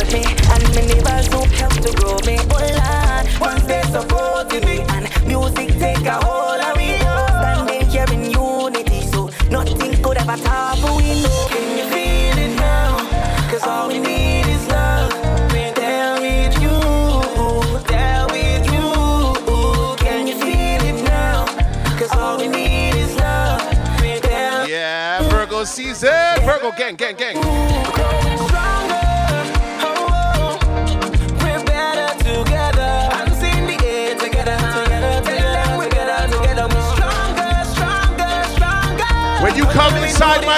hold 0.01 0.12
me. 0.12 0.24
And 0.24 0.74
my 0.74 0.82
neighbors 0.82 1.26
who 1.26 1.44
help 1.57 1.72
to 1.72 1.92
grow 1.96 2.16
me. 2.26 2.38
Oh 2.51 2.61
Lord, 2.80 3.40
once 3.40 3.62
they 3.64 3.82
supported 3.82 4.64
me. 4.64 4.80
And 4.88 5.26
music 5.26 5.78
take 5.78 6.05
a 6.07 6.24
hold. 6.24 6.30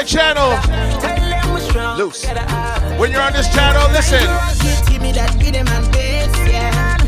my 0.02 0.06
channel. 0.06 0.50
Loose. 1.96 2.26
When 2.98 3.12
you're 3.12 3.22
on 3.22 3.32
this 3.32 3.48
channel, 3.54 3.88
listen. 3.92 4.26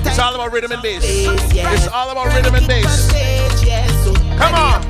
It's 0.07 0.19
all 0.19 0.35
about 0.35 0.53
rhythm 0.53 0.71
and 0.73 0.83
bass. 0.83 1.03
It's 1.05 1.89
all 1.89 2.11
about 2.11 2.33
rhythm 2.35 2.55
and 2.55 2.67
bass. 2.69 3.11
Come 4.39 4.55
on. 4.55 4.84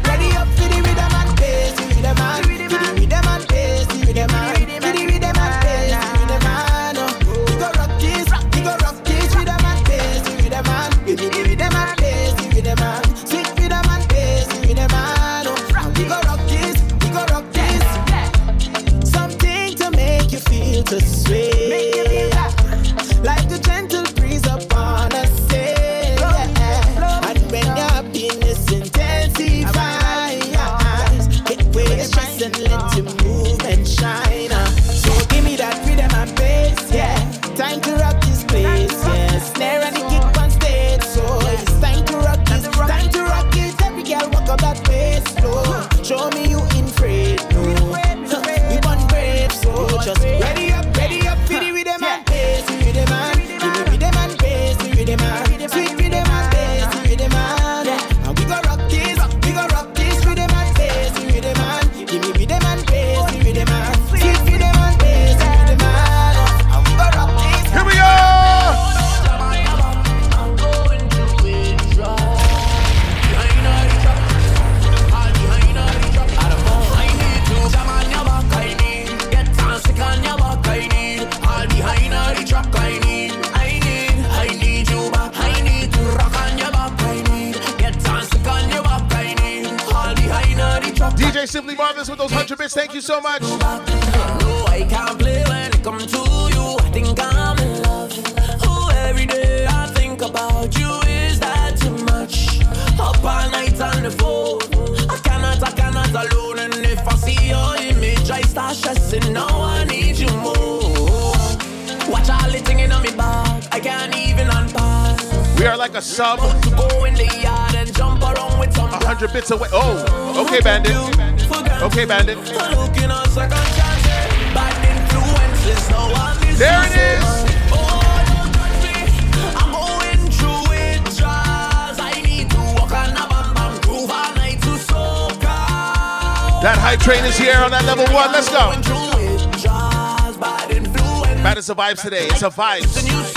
vibes 141.95 142.03
today. 142.03 142.26
It's 142.26 142.42
a 142.42 142.51
vibe. 142.51 143.34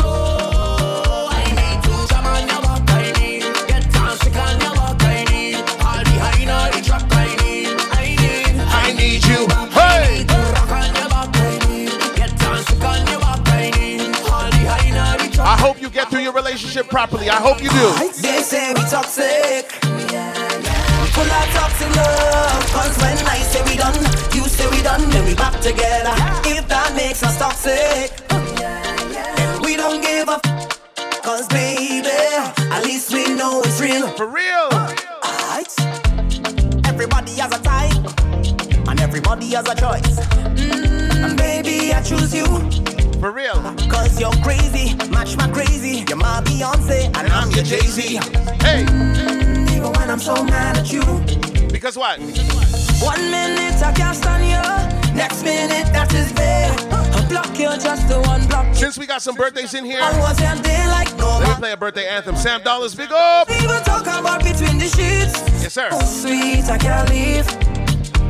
Got 59.17 59.23
some 59.23 59.35
birthdays 59.35 59.73
in 59.73 59.83
here, 59.83 59.99
I 59.99 60.19
was 60.19 60.39
your 60.39 60.53
day 60.61 60.85
like 60.89 61.09
no 61.17 61.39
let 61.39 61.49
me 61.49 61.55
play 61.55 61.71
a 61.71 61.77
birthday 61.77 62.07
anthem. 62.07 62.35
Sam 62.35 62.61
Dollars, 62.61 62.93
big 62.93 63.11
up. 63.11 63.49
Even 63.49 63.81
talk 63.81 64.05
between 64.43 64.77
the 64.77 64.85
sheets. 64.85 65.33
Yes, 65.63 65.73
sir. 65.73 65.89
Oh, 65.91 66.05
sweet, 66.05 66.69
I 66.69 66.77
can't 66.77 67.09
leave. 67.09 67.47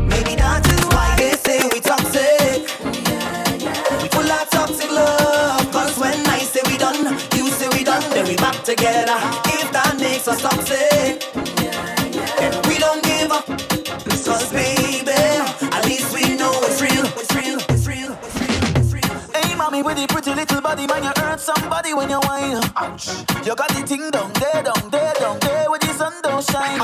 Maybe 0.07 0.39
that 0.39 0.63
is 0.63 0.83
why 0.87 1.11
they 1.19 1.35
say 1.35 1.59
we 1.73 1.81
toxic. 1.81 2.71
We 4.01 4.07
full 4.15 4.31
of 4.31 4.49
toxic 4.49 4.89
love. 4.89 5.69
Cause 5.73 5.99
when 5.99 6.25
I 6.27 6.39
say 6.39 6.61
we 6.71 6.77
done, 6.77 7.03
you 7.35 7.49
say 7.49 7.67
we 7.75 7.83
done, 7.83 8.03
then 8.11 8.25
we 8.25 8.37
back 8.37 8.63
together. 8.63 9.19
If 9.59 9.67
that 9.73 9.97
makes 9.99 10.25
us 10.29 10.39
toxic, 10.39 11.19
we 12.63 12.77
don't 12.79 13.03
give 13.03 13.31
up. 13.31 13.45
Cause 14.23 14.51
baby, 14.53 14.76
little 20.47 20.61
body, 20.61 20.87
man, 20.87 21.03
you 21.03 21.11
hurt 21.15 21.39
somebody 21.39 21.93
when 21.93 22.09
you 22.09 22.19
whine. 22.19 22.61
Ouch. 22.75 23.07
You 23.45 23.55
got 23.55 23.69
the 23.69 23.83
thing 23.85 24.09
down 24.11 24.31
there, 24.33 24.63
down 24.63 24.89
there, 24.89 25.13
down 25.13 25.39
there, 25.39 25.69
where 25.69 25.79
the 25.79 25.87
sun 25.93 26.13
don't 26.21 26.43
shine. 26.43 26.79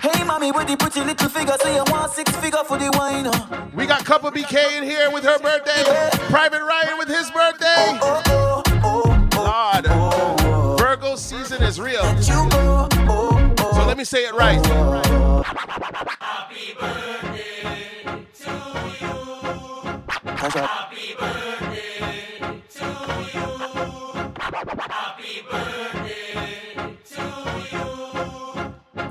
Hey, 0.00 0.24
mommy, 0.24 0.52
with 0.52 0.66
the 0.66 0.76
pretty 0.76 1.00
little 1.00 1.28
figure, 1.28 1.56
say 1.60 1.74
you 1.74 1.84
want 1.88 2.12
six 2.12 2.34
figure 2.36 2.64
for 2.66 2.78
the 2.78 2.90
wine. 2.96 3.30
We 3.74 3.86
got 3.86 4.04
Couple 4.04 4.30
BK 4.30 4.78
in 4.78 4.84
here 4.84 5.10
with 5.10 5.24
her 5.24 5.38
birthday. 5.38 5.82
Private 6.28 6.62
Ryan 6.62 6.98
with 6.98 7.08
his 7.08 7.30
birthday. 7.30 7.98
Oh, 8.02 8.22
oh, 8.26 8.62
oh, 8.84 9.28
oh 9.34 9.80
Lord, 9.84 10.78
Virgo 10.78 11.16
season 11.16 11.62
is 11.62 11.80
real. 11.80 12.04
So 12.22 13.86
let 13.86 13.96
me 13.96 14.04
say 14.04 14.24
it 14.24 14.34
right. 14.34 15.35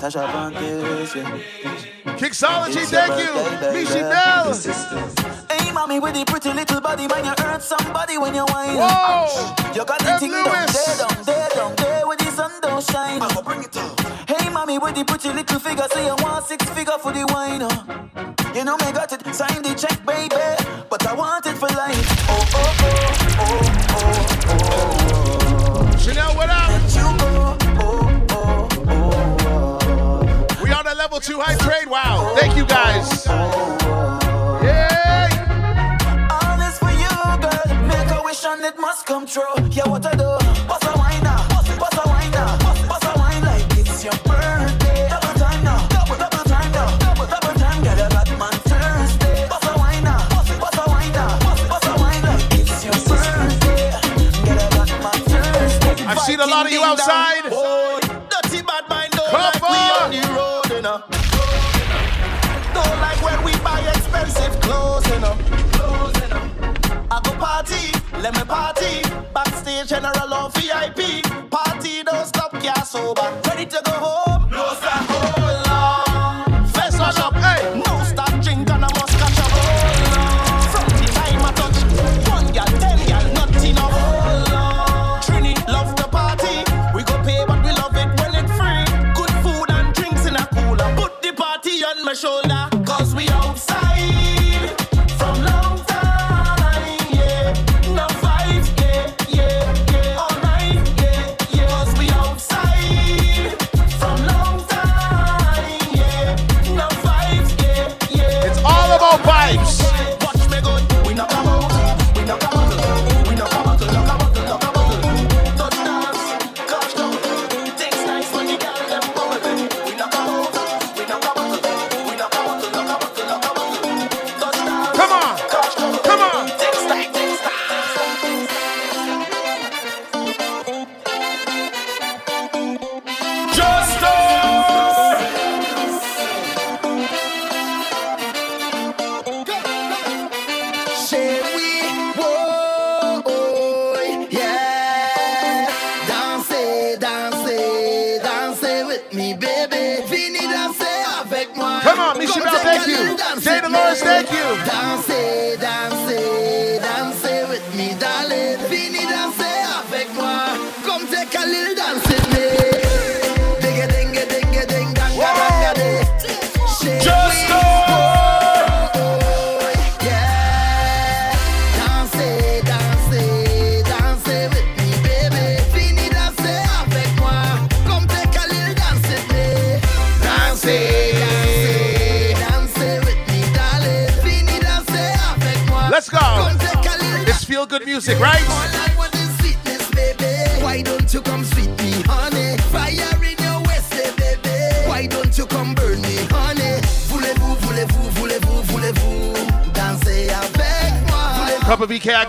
You. 0.06 0.12
Tasha 0.12 0.32
Banks, 0.32 1.16
yeah. 1.16 2.16
Kixology, 2.18 2.86
thank 2.86 3.20
you. 3.20 3.34
birthday. 3.34 3.74
Michi 3.74 4.02
Bell. 4.06 4.54
Hey, 5.50 5.72
mommy, 5.72 6.00
with 6.00 6.14
the 6.14 6.26
pretty 6.26 6.54
little 6.54 6.82
body, 6.82 7.08
man, 7.08 7.26
you 7.26 7.34
hurt 7.44 7.62
somebody 7.64 8.18
when 8.18 8.36
you 8.36 8.46
whine. 8.46 8.78
Whoa. 8.78 9.56
You 9.74 9.86
got 9.86 10.00
the 10.00 10.18
thing 10.20 10.32
down 10.32 10.46
Lewis. 10.46 10.74
there, 10.74 11.08
down 11.08 11.24
there, 11.26 11.50
down 11.50 11.76
there, 11.76 12.08
where 12.08 12.18
the 12.18 12.26
sun 12.32 12.52
don't 12.62 12.84
shine. 12.84 13.22
Hey, 14.28 14.50
mommy, 14.50 14.78
with 14.78 14.96
the 14.96 15.04
pretty 15.04 15.30
little 15.30 15.60
figure, 15.60 15.88
say 15.92 16.06
you 16.06 16.16
want 16.20 16.46
six 16.46 16.64
figure 16.70 16.98
for 17.02 17.12
the 17.12 17.26
wine. 17.34 17.62
You 18.56 18.64
know 18.64 18.78
me 18.78 18.92
got 18.94 19.12
it, 19.12 19.36
sign 19.36 19.62
the 19.64 19.74
check, 19.76 19.95
level 31.16 31.34
two 31.34 31.40
high 31.40 31.56
trade. 31.58 31.88
Wow. 31.90 32.36
Thank 32.38 32.58
you 32.58 32.66
guys. 32.66 33.26
Yay. 34.64 35.30
All 36.30 36.58
this 36.58 36.78
for 36.80 36.92
you, 36.92 37.16
girl. 37.40 37.88
Make 37.88 38.12
a 38.12 38.22
wish 38.24 38.44
and 38.46 38.64
it 38.64 38.78
must 38.78 39.06
come 39.06 39.26
true. 39.26 39.44
Yeah, 39.72 39.88
what 39.88 40.06
I 40.06 40.12
do? 40.12 40.38
Bust 40.68 40.84
a 40.84 40.92
wine 40.98 41.24
now. 41.24 41.48
Bust 41.48 41.96
a 41.96 42.10
wine 42.10 42.32
now. 42.32 42.58
Bust 42.90 43.06
a 43.06 43.14
wine 43.20 43.42
like 43.44 43.64
it's 43.78 44.04
your 44.04 44.18
birthday. 44.28 45.08
Double 45.10 45.34
time 45.40 45.64
now. 45.64 45.88
Double, 45.88 46.18
double 46.18 46.44
time 46.44 46.72
now. 46.72 46.98
Double, 46.98 47.28
double 47.28 47.56
time. 47.60 47.84
Get 47.84 47.98
a 47.98 48.10
bad 48.10 48.30
man 48.40 48.56
Thursday. 48.68 49.48
Bust 49.48 49.68
a 49.72 49.74
wine 49.80 50.04
now. 50.04 50.28
Bust 50.36 50.76
a 50.76 50.84
wine 50.90 51.12
now. 51.14 51.40
Bust 51.72 51.88
a 51.88 51.96
wine 51.96 52.24
like 52.28 52.60
it's 52.60 52.84
your 52.84 52.98
birthday. 53.08 53.88
Get 54.44 54.58
a 54.60 54.68
bad 54.76 54.92
man 55.04 55.20
Thursday. 55.32 56.06
I've 56.06 56.20
seen 56.20 56.40
a 56.42 56.48
lot 56.48 56.66
of 56.66 56.72
you 56.74 56.84
outside. 56.84 57.55
Let 68.26 68.36
me 68.36 68.44
party. 68.46 69.02
Backstage 69.34 69.90
general 69.90 70.34
or 70.34 70.50
VIP. 70.56 71.24
Party 71.52 72.04
don't 72.04 72.26
stop, 72.26 72.52
can't 72.54 72.86
sober. 72.86 73.28
Ready 73.48 73.66
to 73.68 73.82
go 73.86 73.92
home? 73.92 74.45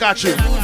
Got 0.06 0.22
you. 0.22 0.55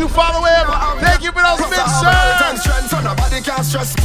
You 0.00 0.08
follow 0.08 0.44
him. 0.46 0.66
Thank 1.00 1.22
you 1.22 1.30
for 1.30 1.42
those 1.42 1.60
plus 1.60 1.76
I 1.76 1.76
have 1.76 2.14
health 2.14 2.42
and 2.48 2.56
mixers. 2.56 2.62
strength, 2.62 2.90
so 2.90 3.00
nobody 3.00 3.40
can 3.42 3.62
stress 3.62 3.90
me. 3.98 4.04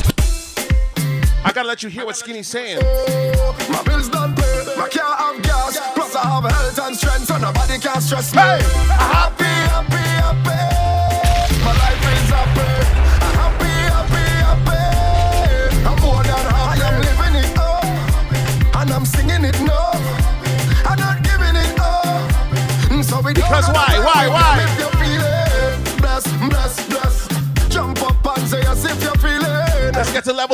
I 1.45 1.51
gotta 1.53 1.67
let 1.67 1.83
you 1.83 1.89
hear 1.89 2.05
what 2.05 2.15
Skinny's 2.15 2.47
saying. 2.47 2.79
Oh, 2.83 3.55
my 3.71 3.81
bills 3.83 4.09
don't 4.09 4.35
pay, 4.35 4.65
I 4.75 4.87
can't 4.89 5.15
have 5.19 5.41
gas, 5.41 5.79
plus 5.93 6.15
I 6.15 6.23
have 6.27 6.43
health 6.51 6.79
and 6.79 6.95
strength, 6.97 7.25
so 7.27 7.37
nobody 7.37 7.77
can 7.79 8.01
stress 8.01 8.33
me. 8.33 8.41
Happy, 8.41 8.63
happy, 8.91 9.34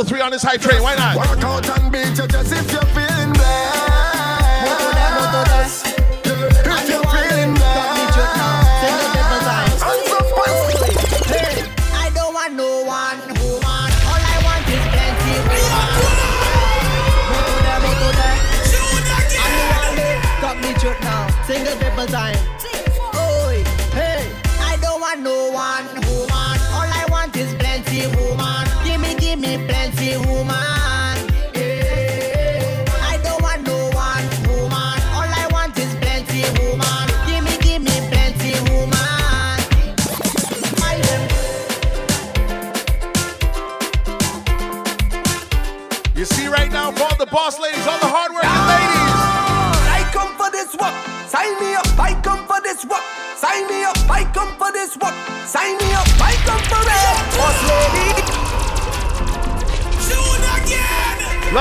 level 0.02 0.18
three 0.18 0.22
on 0.22 0.32
this 0.32 0.44
high 0.44 0.58
train. 0.58 0.82
Why 0.82 0.96
not? 0.96 1.16
Work 1.16 1.44
out 1.44 1.80
and 1.80 1.92
beat 1.92 2.18
you 2.18 2.28
just 2.28 2.52
if 2.52 2.72
you're 2.72 2.91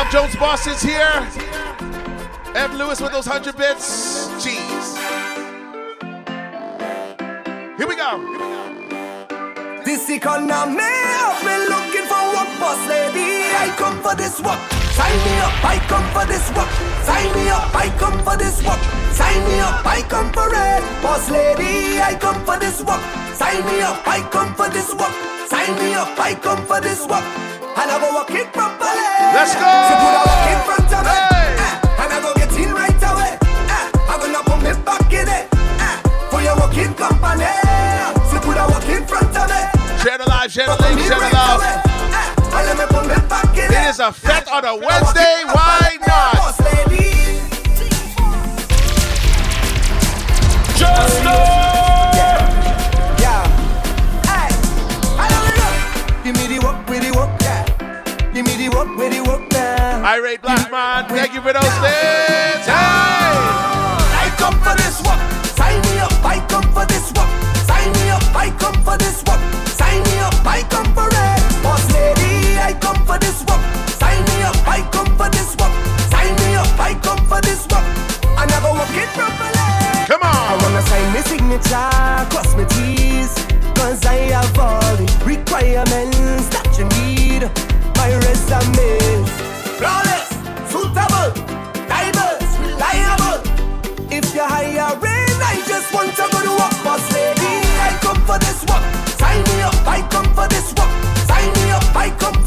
Love 0.00 0.12
Jones 0.12 0.36
boss 0.36 0.66
is 0.66 0.80
here. 0.80 1.28
Ev 2.56 2.72
Lewis 2.72 3.02
with 3.02 3.12
those 3.12 3.26
hundred 3.26 3.54
bits. 3.54 4.28
Jeez. 4.40 4.96
Here 7.76 7.86
we 7.86 7.96
go. 7.96 8.16
This 9.84 10.08
economy 10.08 10.88
of 11.28 11.36
me 11.44 11.54
looking 11.68 12.08
for 12.08 12.22
work, 12.32 12.48
boss 12.56 12.80
lady. 12.88 13.44
I 13.52 13.68
come 13.76 14.00
for 14.00 14.16
this 14.16 14.40
work. 14.40 14.56
Sign 14.96 15.12
me 15.20 15.36
up, 15.44 15.64
I 15.68 15.76
come 15.84 16.08
for 16.16 16.24
this 16.24 16.48
work. 16.56 16.70
Sign 17.04 17.28
me 17.36 17.50
up, 17.50 17.68
I 17.76 17.92
come 18.00 18.24
for 18.24 18.38
this 18.38 18.64
work. 18.64 18.80
Sign 19.12 19.44
me 19.44 19.60
up, 19.60 19.84
I 19.84 20.00
come 20.08 20.32
for 20.32 20.48
it. 20.48 21.02
Boss 21.02 21.28
lady, 21.28 22.00
I 22.00 22.16
come 22.18 22.42
for 22.46 22.58
this 22.58 22.80
work. 22.80 23.02
Sign 23.36 23.62
me 23.66 23.82
up, 23.82 24.00
I 24.08 24.26
come 24.32 24.54
for 24.54 24.70
this 24.70 24.94
work. 24.94 25.12
Sign 25.46 25.76
me 25.76 25.92
up, 25.92 26.18
I 26.18 26.34
come 26.36 26.64
for 26.64 26.80
this 26.80 27.06
work. 27.06 27.24
And 27.76 27.90
I 27.90 28.00
go 28.00 28.14
work 28.16 28.30
it 28.30 28.50
properly. 28.50 29.09
Let's 29.32 29.54
go. 29.54 29.70
So 29.88 29.94
put 30.02 30.14
a 30.18 30.22
work 30.28 30.46
in 30.52 30.58
front 30.68 30.90
of 30.92 31.02
me. 31.06 31.16
Eh, 31.16 32.02
And 32.02 32.10
I 32.12 32.18
go 32.20 32.30
get 32.34 32.52
in 32.58 32.70
right 32.74 33.02
away. 33.10 33.32
eh. 33.40 34.10
I'm 34.10 34.18
gonna 34.20 34.42
put 34.44 34.58
me 34.62 34.72
back 34.84 35.12
in 35.12 35.28
it. 35.28 35.46
eh, 35.54 35.96
For 36.30 36.40
your 36.42 36.56
working 36.56 36.92
company. 36.94 37.46
So 38.30 38.36
put 38.40 38.56
a 38.58 38.64
work 38.72 38.86
in 38.88 39.06
front 39.06 39.30
of 39.36 39.46
me. 39.48 39.60
Share 40.02 40.18
the 40.18 40.28
live, 40.28 40.50
share 40.52 40.66
the 40.66 40.76
link, 40.82 41.00
share 41.00 41.20
the 41.20 41.30
love. 41.34 41.62
It 43.54 43.72
is 43.88 44.00
a 44.00 44.12
fete 44.12 44.48
on 44.48 44.64
a 44.64 44.74
Wednesday. 44.76 45.42
Why 45.46 45.98
not? 46.06 46.34
Just 50.76 51.24
know. 51.24 51.46
Give 56.24 56.36
me 56.36 56.46
the 56.58 56.64
work, 56.64 56.88
with 56.88 57.02
the 57.02 57.10
work, 57.18 57.30
yeah. 57.40 58.32
Give 58.32 58.46
me 58.46 58.54
the 58.56 58.68
work, 58.76 58.96
with 58.96 59.12
the. 59.12 59.19
Irate 60.02 60.40
Black 60.40 60.70
Man, 60.72 61.06
thank 61.08 61.34
you 61.34 61.42
for 61.42 61.52
those 61.52 61.76
things. 61.84 62.64
Hey! 62.64 63.36
I 64.16 64.32
come 64.40 64.56
for 64.64 64.74
this 64.80 64.96
work. 65.04 65.20
Sign 65.60 65.76
me 65.92 66.00
up. 66.00 66.12
I 66.24 66.40
come 66.48 66.64
for 66.72 66.86
this 66.86 67.12
work. 67.12 67.28
Sign 67.68 67.92
me 67.92 68.08
up. 68.08 68.24
I 68.34 68.48
come 68.56 68.80
for 68.82 68.96
this 68.96 69.22
work. 69.28 69.38
Sign 69.68 70.00
me 70.08 70.18
up. 70.24 70.34
I 70.46 70.64
come 70.72 70.88
for 70.96 71.04
it. 71.04 71.40
Boss 71.62 71.84
lady, 71.92 72.56
I 72.56 72.72
come 72.80 72.96
for 73.04 73.18
this 73.18 73.44
work. 73.44 73.60
Sign 74.00 74.24
me 74.24 74.40
up. 74.48 74.56
I 74.66 74.80
come 74.88 75.12
for 75.20 75.28
this 75.28 75.52
work. 75.60 75.72
Sign 76.08 76.32
me 76.40 76.56
up. 76.56 76.80
I 76.80 76.96
come 77.04 77.20
for 77.28 77.40
this 77.44 77.68
work. 77.68 77.84
I 78.40 78.48
never 78.48 78.72
work 78.72 78.96
it 78.96 79.10
properly. 79.12 79.68
Come 80.08 80.24
on. 80.24 80.32
I 80.32 80.56
wanna 80.64 80.80
sign 80.88 81.12
my 81.12 81.20
signature, 81.28 81.92
cross 82.32 82.56
my 82.56 82.64
T's. 82.72 83.36
Cause 83.76 84.00
I 84.06 84.32
have 84.32 84.58
all 84.58 84.96
the 84.96 85.04
requirements 85.28 86.48
that 86.56 86.72
you 86.80 86.88
need. 87.04 87.44
My 88.00 88.08
resume 88.24 89.19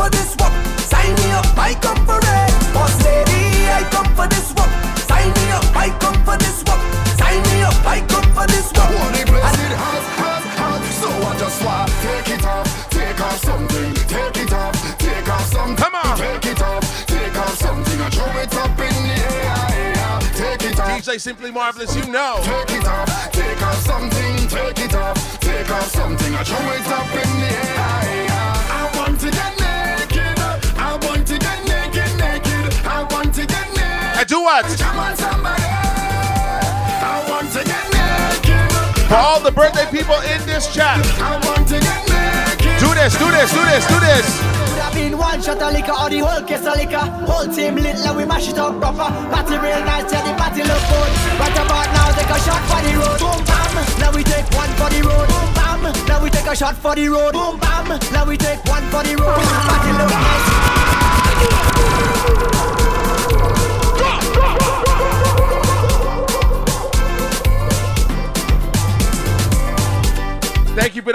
for 0.04 0.10
this 0.10 0.36
work. 0.36 0.54
Sign 0.92 1.16
me 1.16 1.32
up, 1.32 1.48
I 1.58 1.74
come 1.80 2.02
for 2.06 2.20
it. 2.20 2.52
Boss 2.76 2.94
lady, 3.06 3.72
I 3.72 3.88
come 3.92 4.12
for 4.16 4.28
this 4.28 4.52
work. 4.56 4.72
Sign 5.08 5.32
me 5.32 5.46
up, 5.56 5.64
I 5.76 5.88
come 6.04 6.20
for 6.28 6.38
this 6.44 6.60
work. 6.68 6.82
Sign 7.16 7.40
me 7.48 7.64
up, 7.64 7.78
I 7.88 8.04
come 8.12 8.28
for 8.36 8.48
this 8.48 8.68
work. 8.76 8.92
Only 8.92 9.24
place 9.24 9.60
it 9.64 9.74
hot, 9.80 10.04
hot, 10.20 10.44
hot. 10.60 10.82
So 11.00 11.08
I 11.08 11.32
just 11.40 11.60
want 11.64 11.88
take 12.04 12.30
it 12.36 12.44
off, 12.44 12.68
take 12.90 13.20
off 13.22 13.40
something, 13.48 13.94
take 14.12 14.38
it 14.44 14.52
off, 14.52 14.76
take 15.00 15.30
off 15.30 15.46
something. 15.56 15.78
Come 15.78 15.96
on. 15.96 16.18
Take 16.18 16.46
it 16.52 16.62
off, 16.62 16.84
take 17.08 17.38
off 17.40 17.56
something, 17.56 18.00
and 18.04 18.14
throw 18.14 18.34
it 18.44 18.54
up 18.60 18.76
in 18.88 18.96
the 19.08 19.16
air. 19.32 20.20
Take 20.36 20.64
it 20.70 20.80
off. 20.80 21.00
DJ 21.00 21.20
Simply 21.20 21.52
Marvelous, 21.52 21.96
you 21.96 22.06
know. 22.12 22.44
Take 22.44 22.76
it 22.78 22.88
off, 22.88 23.32
take 23.32 23.62
off 23.64 23.80
something, 23.88 24.36
take 24.52 24.80
it 24.84 24.96
off, 24.96 25.40
take 25.40 25.70
off 25.72 25.88
something, 25.88 26.36
I 26.36 26.44
throw 26.44 26.66
it 26.76 26.88
up 26.92 27.12
in 27.24 27.32
the 27.40 27.54
air. 27.56 28.04
I 28.80 28.92
want 28.98 29.20
to 29.22 29.32
get 29.32 29.63
I 34.24 34.26
do 34.26 34.40
what? 34.40 34.64
Come 34.80 35.04
on, 35.04 35.12
somebody. 35.20 35.68
I 35.68 37.20
want 37.28 37.52
to 37.52 37.60
get 37.60 37.84
naked. 37.92 38.72
For 39.12 39.20
all 39.20 39.44
the 39.44 39.52
birthday 39.52 39.84
people 39.92 40.16
in 40.32 40.40
this 40.48 40.72
chat, 40.72 41.04
I 41.20 41.36
want 41.44 41.68
to 41.68 41.76
get 41.76 42.00
naked. 42.08 42.80
do 42.80 42.88
this, 42.96 43.20
do 43.20 43.28
this, 43.36 43.52
do 43.52 43.60
this, 43.68 43.84
do 43.84 44.00
this. 44.00 44.24
Could 44.80 44.96
been 44.96 45.20
one 45.20 45.44
shot 45.44 45.60
of 45.60 45.76
liquor 45.76 45.92
or 45.92 46.08
the 46.08 46.24
whole 46.24 46.40
case 46.48 46.64
of 46.64 46.80
liquor. 46.80 47.04
Whole 47.28 47.52
team 47.52 47.76
lit 47.76 48.00
like 48.00 48.16
we 48.16 48.24
mash 48.24 48.48
it 48.48 48.56
up 48.56 48.80
proper. 48.80 49.12
Party 49.28 49.60
real 49.60 49.84
nice, 49.84 50.08
yeah, 50.08 50.24
the 50.24 50.32
party 50.40 50.64
look 50.64 50.84
good. 50.88 51.12
Right 51.44 51.60
about 51.60 51.92
now, 51.92 52.08
take 52.16 52.32
a 52.32 52.40
shot 52.48 52.64
for 52.72 52.80
the 52.80 52.96
road. 52.96 53.20
Boom 53.20 53.44
bam, 53.44 53.76
now 54.00 54.16
we 54.16 54.24
take 54.24 54.48
one 54.56 54.72
for 54.80 54.88
the 54.88 55.04
road. 55.04 55.28
Boom 55.28 55.52
bam, 55.52 55.84
now 56.08 56.24
we 56.24 56.32
take 56.32 56.48
a 56.48 56.56
shot 56.56 56.80
for 56.80 56.96
the 56.96 57.12
road. 57.12 57.36
Boom 57.36 57.60
bam, 57.60 57.92
now 58.16 58.24
we 58.24 58.40
take 58.40 58.64
one 58.72 58.88
for 58.88 59.04
the 59.04 59.20
road. 59.20 59.36
Party 59.68 59.92
look 60.00 60.16
nice. 60.16 60.64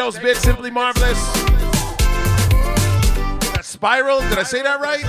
House 0.09 0.19
bits, 0.19 0.41
simply 0.41 0.71
marvelous. 0.71 1.21
That 3.53 3.61
spiral, 3.61 4.21
did 4.21 4.39
I 4.39 4.43
say 4.43 4.63
that 4.63 4.81
right? 4.81 5.05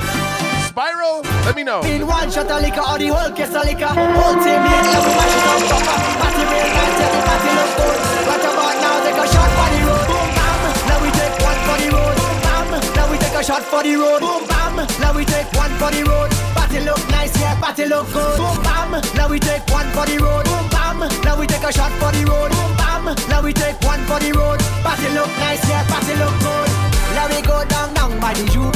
Spiral? 0.68 1.24
Let 1.48 1.56
me 1.56 1.64
know. 1.64 1.80
In 1.88 2.06
one 2.06 2.28
shot 2.28 2.52
of 2.52 2.60
liquor 2.60 2.84
or 2.84 3.00
the 3.00 3.08
whole 3.16 3.32
case 3.32 3.56
of 3.56 3.64
liquor 3.64 3.88
Whole 3.88 4.36
team 4.44 4.60
mate, 4.60 4.86
love 4.92 5.08
to 5.08 5.12
mash 5.16 5.36
it 5.40 5.48
up 5.48 5.64
proper 5.72 5.96
Party 6.20 6.44
real 6.52 6.68
nice, 6.68 7.00
yeah, 7.00 7.16
the 7.16 7.20
party 7.24 7.50
look 7.56 7.72
good. 7.80 7.98
Right 8.28 8.44
about 8.44 8.76
now, 8.84 8.96
take 9.08 9.20
a 9.24 9.26
shot 9.32 9.50
for 9.56 9.70
the 9.72 9.80
road. 9.88 10.08
Boom, 10.12 10.30
bam, 10.36 10.62
now 10.84 11.00
we 11.00 11.10
take 11.16 11.36
one 11.40 11.60
for 11.64 11.78
the 11.80 11.88
road. 11.96 12.16
Boom, 12.20 12.38
bam, 12.44 12.68
now 12.92 13.08
we 13.08 13.16
take 13.24 13.38
a 13.40 13.44
shot 13.48 13.64
for 13.64 13.82
the 13.88 13.94
road. 13.96 14.20
Boom, 14.20 14.44
bam, 14.52 14.76
now 15.00 15.16
we 15.16 15.24
take 15.24 15.48
one 15.56 15.74
for 15.80 15.90
the 15.96 16.04
road. 16.04 16.30
Party 16.60 16.80
look 16.84 17.00
nice, 17.08 17.32
yeah, 17.40 17.56
party 17.64 17.88
look 17.88 18.12
good. 18.12 18.36
Boom, 18.36 18.58
bam, 18.68 18.92
now 19.16 19.32
we 19.32 19.40
take 19.40 19.64
one 19.72 19.88
for 19.96 20.04
the 20.04 20.20
road. 20.20 20.44
Boom, 20.44 20.68
bam, 20.76 21.00
now 21.24 21.40
we 21.40 21.48
take 21.48 21.64
a 21.64 21.72
shot 21.72 21.96
for 22.04 22.12
the 22.12 22.28
road. 22.28 22.52
Boom, 22.52 22.79
bam, 23.04 23.16
now 23.30 23.42
we 23.42 23.54
take 23.54 23.80
one 23.82 24.00
for 24.06 24.20
the 24.20 24.32
road 24.34 24.60
Party 24.84 25.10
look 25.14 25.30
nice, 25.40 25.64
yeah, 25.70 25.86
party 25.88 26.16
look 26.16 26.36
good 26.40 26.70
Now 27.16 27.28
we 27.28 27.42
go 27.42 27.64
down, 27.66 27.94
down 27.94 28.20
by 28.20 28.34
the 28.34 28.46
Juve 28.52 28.76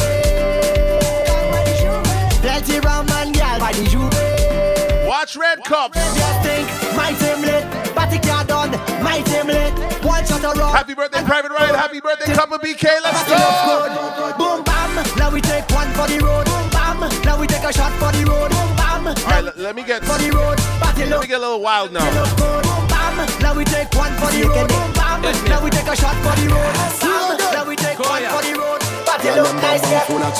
Plenty 2.43 2.79
rum 2.81 3.07
and 3.09 3.33
gal 3.33 3.57
by 3.57 3.71
the 3.71 3.83
Juve. 3.87 5.07
Watch 5.07 5.37
Red 5.37 5.63
Cups. 5.63 5.95
Just 5.95 6.41
think, 6.43 6.67
my 6.93 7.13
team 7.13 7.41
lit. 7.41 7.63
Party 7.95 8.19
car 8.19 8.43
done, 8.43 8.71
my 9.01 9.21
team 9.21 9.47
lit. 9.47 9.73
One 10.03 10.25
shot 10.25 10.43
rum. 10.43 10.75
Happy 10.75 10.93
birthday, 10.93 11.23
Private 11.23 11.51
Ryan. 11.51 11.75
Happy 11.75 12.01
birthday, 12.01 12.33
Cup 12.33 12.51
of 12.51 12.59
BK. 12.59 12.83
Let's 13.01 13.23
Party 13.23 13.31
go. 13.31 14.37
Boom 14.37 14.63
bam, 14.65 15.05
now 15.17 15.31
we 15.31 15.39
take 15.39 15.67
one 15.71 15.89
for 15.93 16.05
the 16.05 16.19
road. 16.19 16.45
Boom 16.45 16.69
bam, 16.71 16.99
now 17.23 17.39
we 17.39 17.47
take 17.47 17.63
a 17.63 17.71
shot 17.71 17.93
for 17.93 18.11
the 18.11 18.25
road. 18.29 18.51
Boom 18.51 18.75
bam, 18.75 19.07
All 19.07 19.13
right, 19.13 19.43
let, 19.45 19.57
let 19.57 19.75
me 19.75 19.83
get 19.83 20.03
for 20.03 20.17
the 20.17 20.29
road. 20.29 20.57
Party 20.81 21.01
let 21.01 21.09
look 21.11 21.21
me 21.21 21.27
get 21.27 21.37
a 21.37 21.39
little 21.39 21.61
wild 21.61 21.93
now. 21.93 22.82
Look 23.23 23.39
good. 23.39 23.39
Boom 23.39 23.39
bam, 23.39 23.41
now 23.41 23.57
we 23.57 23.65
take 23.65 23.91
one 23.95 24.13
for 24.15 24.31
the 24.31 24.43
road. 24.47 24.69
Boom 24.69 24.93
bam, 24.93 25.21
now 25.45 25.63
we 25.63 25.69
take 25.69 25.87
a 25.87 25.95
shot 25.95 26.15
for 26.23 26.35
the 26.39 26.47
road. 26.47 26.73
Bam, 27.01 27.37
now 27.53 27.67
we 27.67 27.75
take 27.75 27.99
one 27.99 28.23
for 28.23 28.41
the 28.43 28.53
road. 28.57 28.81
Party 29.05 29.29
look 29.31 29.55
nice, 29.55 29.91
yeah. 29.91 29.99
full 30.01 30.23
of. 30.23 30.33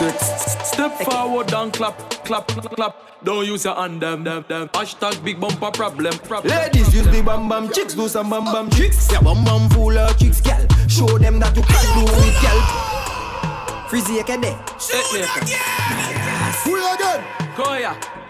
Step 0.73 0.91
forward 1.01 1.53
and 1.53 1.73
clap, 1.73 1.97
clap, 2.25 2.47
clap. 2.47 2.95
Don't 3.23 3.45
use 3.45 3.63
your 3.63 3.75
hand, 3.75 4.01
them, 4.01 4.23
them, 4.23 4.43
them. 4.47 4.67
Hashtag 4.69 5.23
big 5.23 5.39
bumper 5.39 5.71
problem, 5.71 6.17
problem. 6.19 6.53
Ladies 6.55 6.93
use 6.93 7.07
the 7.07 7.21
bam 7.21 7.47
bam 7.47 7.71
chicks, 7.71 7.93
do 7.93 8.07
some 8.07 8.29
bam 8.29 8.45
bam 8.45 8.69
tricks. 8.69 9.11
Yeah, 9.11 9.21
bam 9.21 9.43
bam 9.43 9.69
full 9.69 9.97
of 9.97 10.17
chicks, 10.17 10.41
gal. 10.41 10.65
Show 10.87 11.17
them 11.17 11.39
that 11.39 11.55
you 11.55 11.63
can 11.63 11.85
do 11.95 12.11
it, 12.11 12.41
gal. 12.41 12.59
Frizzy 13.87 14.19
Ekede. 14.19 14.53
Who 16.63 16.77
you 16.77 16.93
again? 16.93 17.23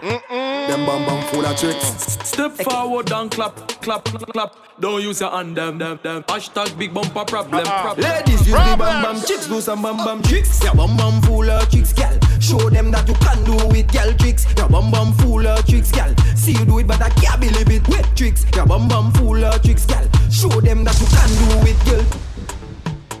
Koya. 0.04 0.68
Them 0.68 0.86
bam 0.86 1.04
bam 1.06 1.22
full 1.28 1.46
of 1.46 1.56
tricks. 1.56 2.18
Step 2.24 2.52
forward 2.52 3.10
and 3.12 3.30
clap, 3.30 3.56
clap, 3.80 4.04
clap. 4.04 4.54
Don't 4.80 5.02
use 5.02 5.20
your 5.20 5.30
hand, 5.30 5.56
them, 5.56 5.78
them, 5.78 5.98
them. 6.02 6.22
Hashtag 6.24 6.76
big 6.78 6.92
bumper 6.92 7.24
problem, 7.24 7.66
uh-uh. 7.66 7.82
problem. 7.82 8.10
Ladies 8.10 8.46
use 8.46 8.48
the 8.48 8.76
bam 8.76 9.02
bam 9.02 9.20
chicks, 9.22 9.46
do 9.46 9.60
some 9.60 9.82
bam 9.82 9.96
bam 9.96 10.22
tricks. 10.22 10.62
Yeah, 10.62 10.74
bam 10.74 10.96
bam 10.96 11.22
full 11.22 11.48
of 11.48 11.70
chicks, 11.70 11.92
gal. 11.92 12.18
Show 12.40 12.70
them 12.70 12.90
that 12.90 13.08
you 13.08 13.14
can 13.14 13.44
do 13.44 13.56
it, 13.76 13.88
gal. 13.88 14.12
Tricks. 14.14 14.46
Yeah, 14.56 14.68
bam 14.68 14.90
bam 14.90 15.12
full 15.14 15.46
of 15.46 15.66
tricks, 15.66 15.90
gal. 15.90 16.14
See 16.36 16.52
you 16.52 16.64
do 16.64 16.78
it, 16.78 16.86
but 16.86 17.00
I 17.00 17.10
can't 17.10 17.40
believe 17.40 17.70
it. 17.70 17.88
Wet 17.88 18.08
tricks. 18.16 18.44
Yeah, 18.54 18.66
bam 18.66 18.88
bam 18.88 19.12
full 19.12 19.42
of 19.42 19.62
tricks, 19.62 19.86
gal. 19.86 20.06
Show 20.30 20.60
them 20.60 20.84
that 20.84 21.00
you 21.00 21.06
can 21.06 21.64
do 21.64 21.70
it, 21.70 21.84
gal. 21.86 22.33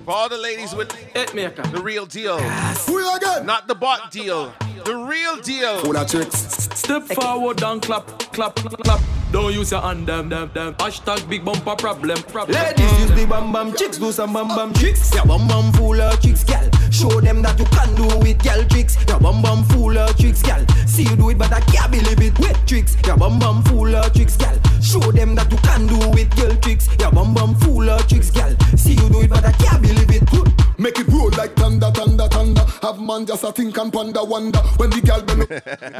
For 0.04 0.10
all 0.10 0.28
the 0.28 0.36
ladies 0.36 0.74
with 0.74 0.94
eh, 1.14 1.24
maker. 1.34 1.62
the 1.62 1.80
real 1.80 2.04
deal. 2.04 2.38
Who 2.38 2.98
you 2.98 3.16
again? 3.16 3.46
Not 3.46 3.66
the 3.68 3.74
bot 3.74 4.10
deal. 4.10 4.52
The 4.84 4.94
real 4.94 5.40
deal. 5.40 5.78
Full 5.78 5.96
of 5.96 6.10
tricks. 6.10 6.36
Step 6.74 7.04
forward 7.04 7.62
and 7.62 7.80
clap, 7.80 8.06
clap, 8.34 8.56
clap. 8.56 9.00
Don't 9.32 9.52
use 9.52 9.70
your 9.70 9.80
hand, 9.80 10.06
them, 10.06 10.28
them, 10.28 10.50
them. 10.54 10.74
Hashtag 10.74 11.28
big 11.28 11.44
bumper 11.44 11.74
problem, 11.76 12.18
problem. 12.24 12.60
Ladies 12.60 13.00
use 13.00 13.10
the 13.12 13.26
bam 13.26 13.52
bam 13.52 13.74
chicks, 13.74 13.98
do 13.98 14.12
some 14.12 14.32
bam 14.32 14.48
bam 14.48 14.72
tricks. 14.74 15.12
Yeah, 15.14 15.24
bam 15.24 15.48
bam 15.48 15.72
full 15.72 16.00
of 16.00 16.20
chicks, 16.20 16.44
gal. 16.44 16.68
Show 16.90 17.20
them 17.20 17.42
that 17.42 17.58
you 17.58 17.64
can 17.66 17.94
do 17.94 18.06
it, 18.28 18.38
gal. 18.38 18.62
Tricks. 18.68 18.96
Yeah, 19.08 19.18
bam 19.18 19.42
bam 19.42 19.64
full 19.64 19.96
of 19.96 20.16
tricks, 20.16 20.42
gal. 20.42 20.64
See 20.86 21.04
you 21.04 21.16
do 21.16 21.30
it, 21.30 21.38
but 21.38 21.52
I 21.52 21.60
can't 21.60 21.90
believe 21.90 22.20
it. 22.20 22.38
Wet 22.38 22.58
tricks. 22.66 22.96
Yeah, 23.06 23.16
bam 23.16 23.38
bam 23.38 23.62
full 23.64 23.94
of 23.94 24.12
tricks, 24.12 24.36
gal. 24.36 24.58
Show 24.82 25.00
them 25.12 25.34
that 25.34 25.50
you 25.50 25.58
can 25.58 25.86
do 25.86 25.98
it, 26.20 26.30
gal. 26.36 26.54
Tricks. 26.56 26.88
Yeah, 27.00 27.10
bam 27.10 27.34
bam 27.34 27.54
full 27.56 27.88
of 27.88 28.06
tricks, 28.06 28.30
gal. 28.30 28.54
See 28.76 28.94
you 28.94 29.08
do 29.08 29.22
it, 29.22 29.30
but 29.30 29.44
I 29.44 29.52
can't 29.52 29.82
believe 29.82 30.10
it. 30.10 30.26
Good. 30.30 30.52
Make 30.78 30.98
it 30.98 31.06
roll 31.08 31.30
like 31.30 31.54
thunder, 31.54 31.90
thunder, 31.92 32.28
thunder. 32.28 32.64
Have 32.82 33.00
man 33.00 33.26
just 33.26 33.44
a 33.44 33.52
think 33.52 33.76
and 33.78 33.92
ponder, 33.92 34.24
wonder. 34.24 34.58
When 34.76 34.90
the 34.90 35.00
gal 35.00 35.22
bend 35.22 35.42
up, 35.42 35.50